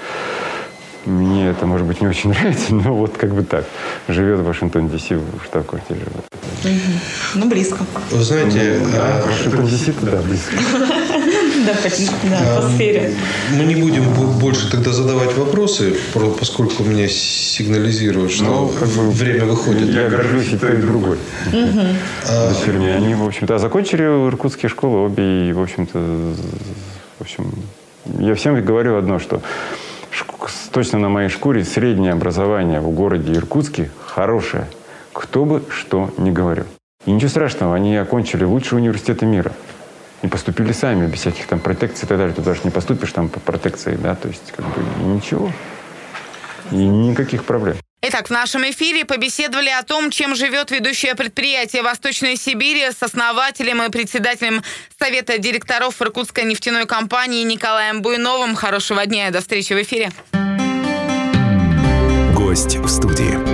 Мне 1.05 1.49
это, 1.49 1.65
может 1.65 1.87
быть, 1.87 2.01
не 2.01 2.07
очень 2.07 2.29
нравится, 2.33 2.75
но 2.75 2.93
вот 2.93 3.17
как 3.17 3.33
бы 3.33 3.43
так. 3.43 3.65
Живет 4.07 4.39
в 4.39 4.45
Вашингтон-Ди.Си, 4.45 5.15
в 5.15 5.43
штаб-квартире. 5.45 6.01
Вот. 6.13 6.25
Ну, 7.35 7.49
близко. 7.49 7.83
Вы 8.11 8.23
знаете, 8.23 8.79
а, 8.95 9.25
Вашингтон-Ди.Си, 9.25 9.93
да, 10.01 10.21
близко. 10.21 10.55
Да, 12.29 12.39
да, 12.39 12.61
по 12.61 12.67
сфере. 12.69 13.13
мы 13.57 13.63
не 13.65 13.75
будем 13.75 14.03
бо- 14.13 14.25
больше 14.39 14.69
тогда 14.71 14.91
задавать 14.91 15.35
вопросы, 15.37 15.93
про- 16.13 16.29
поскольку 16.31 16.83
мне 16.83 17.07
сигнализируют, 17.09 18.31
что 18.31 18.43
Ну, 18.45 18.67
как 18.79 18.89
бы 18.89 19.09
время 19.11 19.45
выходит. 19.45 19.89
Я 19.89 20.09
горжусь 20.09 20.53
и 20.53 20.57
той, 20.57 20.73
и 20.79 20.81
другой. 20.81 21.17
Дочерьми. 21.51 22.87
Они, 22.87 23.13
в 23.15 23.23
общем-то, 23.25 23.57
закончили 23.57 24.03
иркутские 24.03 24.69
школы 24.69 25.05
обе, 25.05 25.49
и, 25.49 25.53
в 25.53 25.61
общем-то, 25.61 25.99
в 25.99 27.21
общем, 27.21 27.51
я 28.19 28.35
всем 28.35 28.59
говорю 28.63 28.97
одно, 28.97 29.19
что 29.19 29.41
точно 30.71 30.99
на 30.99 31.09
моей 31.09 31.29
шкуре 31.29 31.63
среднее 31.63 32.13
образование 32.13 32.79
в 32.79 32.89
городе 32.91 33.33
Иркутске 33.33 33.89
хорошее, 34.05 34.67
кто 35.13 35.45
бы 35.45 35.63
что 35.69 36.11
ни 36.17 36.31
говорил. 36.31 36.65
И 37.05 37.11
ничего 37.11 37.29
страшного, 37.29 37.75
они 37.75 37.95
окончили 37.97 38.43
лучшие 38.43 38.79
университеты 38.79 39.25
мира. 39.25 39.51
И 40.21 40.27
поступили 40.27 40.71
сами, 40.71 41.07
без 41.07 41.19
всяких 41.19 41.47
там 41.47 41.59
протекций 41.59 42.05
и 42.05 42.07
так 42.07 42.17
далее. 42.17 42.33
Туда 42.33 42.53
же 42.53 42.61
не 42.63 42.69
поступишь 42.69 43.11
там 43.11 43.29
по 43.29 43.39
протекции, 43.39 43.95
да, 43.95 44.15
то 44.15 44.27
есть 44.27 44.51
как 44.55 44.65
бы 44.65 44.83
ничего. 45.03 45.51
И 46.71 46.75
никаких 46.75 47.43
проблем. 47.43 47.77
Итак, 48.03 48.27
в 48.27 48.31
нашем 48.31 48.63
эфире 48.63 49.05
побеседовали 49.05 49.69
о 49.69 49.83
том, 49.83 50.09
чем 50.09 50.35
живет 50.35 50.71
ведущее 50.71 51.13
предприятие 51.13 51.83
Восточной 51.83 52.35
Сибири 52.35 52.89
с 52.89 53.03
основателем 53.03 53.83
и 53.83 53.91
председателем 53.91 54.63
Совета 54.99 55.37
директоров 55.37 56.01
Иркутской 56.01 56.45
нефтяной 56.45 56.87
компании 56.87 57.43
Николаем 57.43 58.01
Буйновым. 58.01 58.55
Хорошего 58.55 59.05
дня 59.05 59.27
и 59.27 59.31
до 59.31 59.41
встречи 59.41 59.73
в 59.73 59.81
эфире. 59.83 60.11
Гость 62.35 62.77
в 62.77 62.87
студии. 62.87 63.50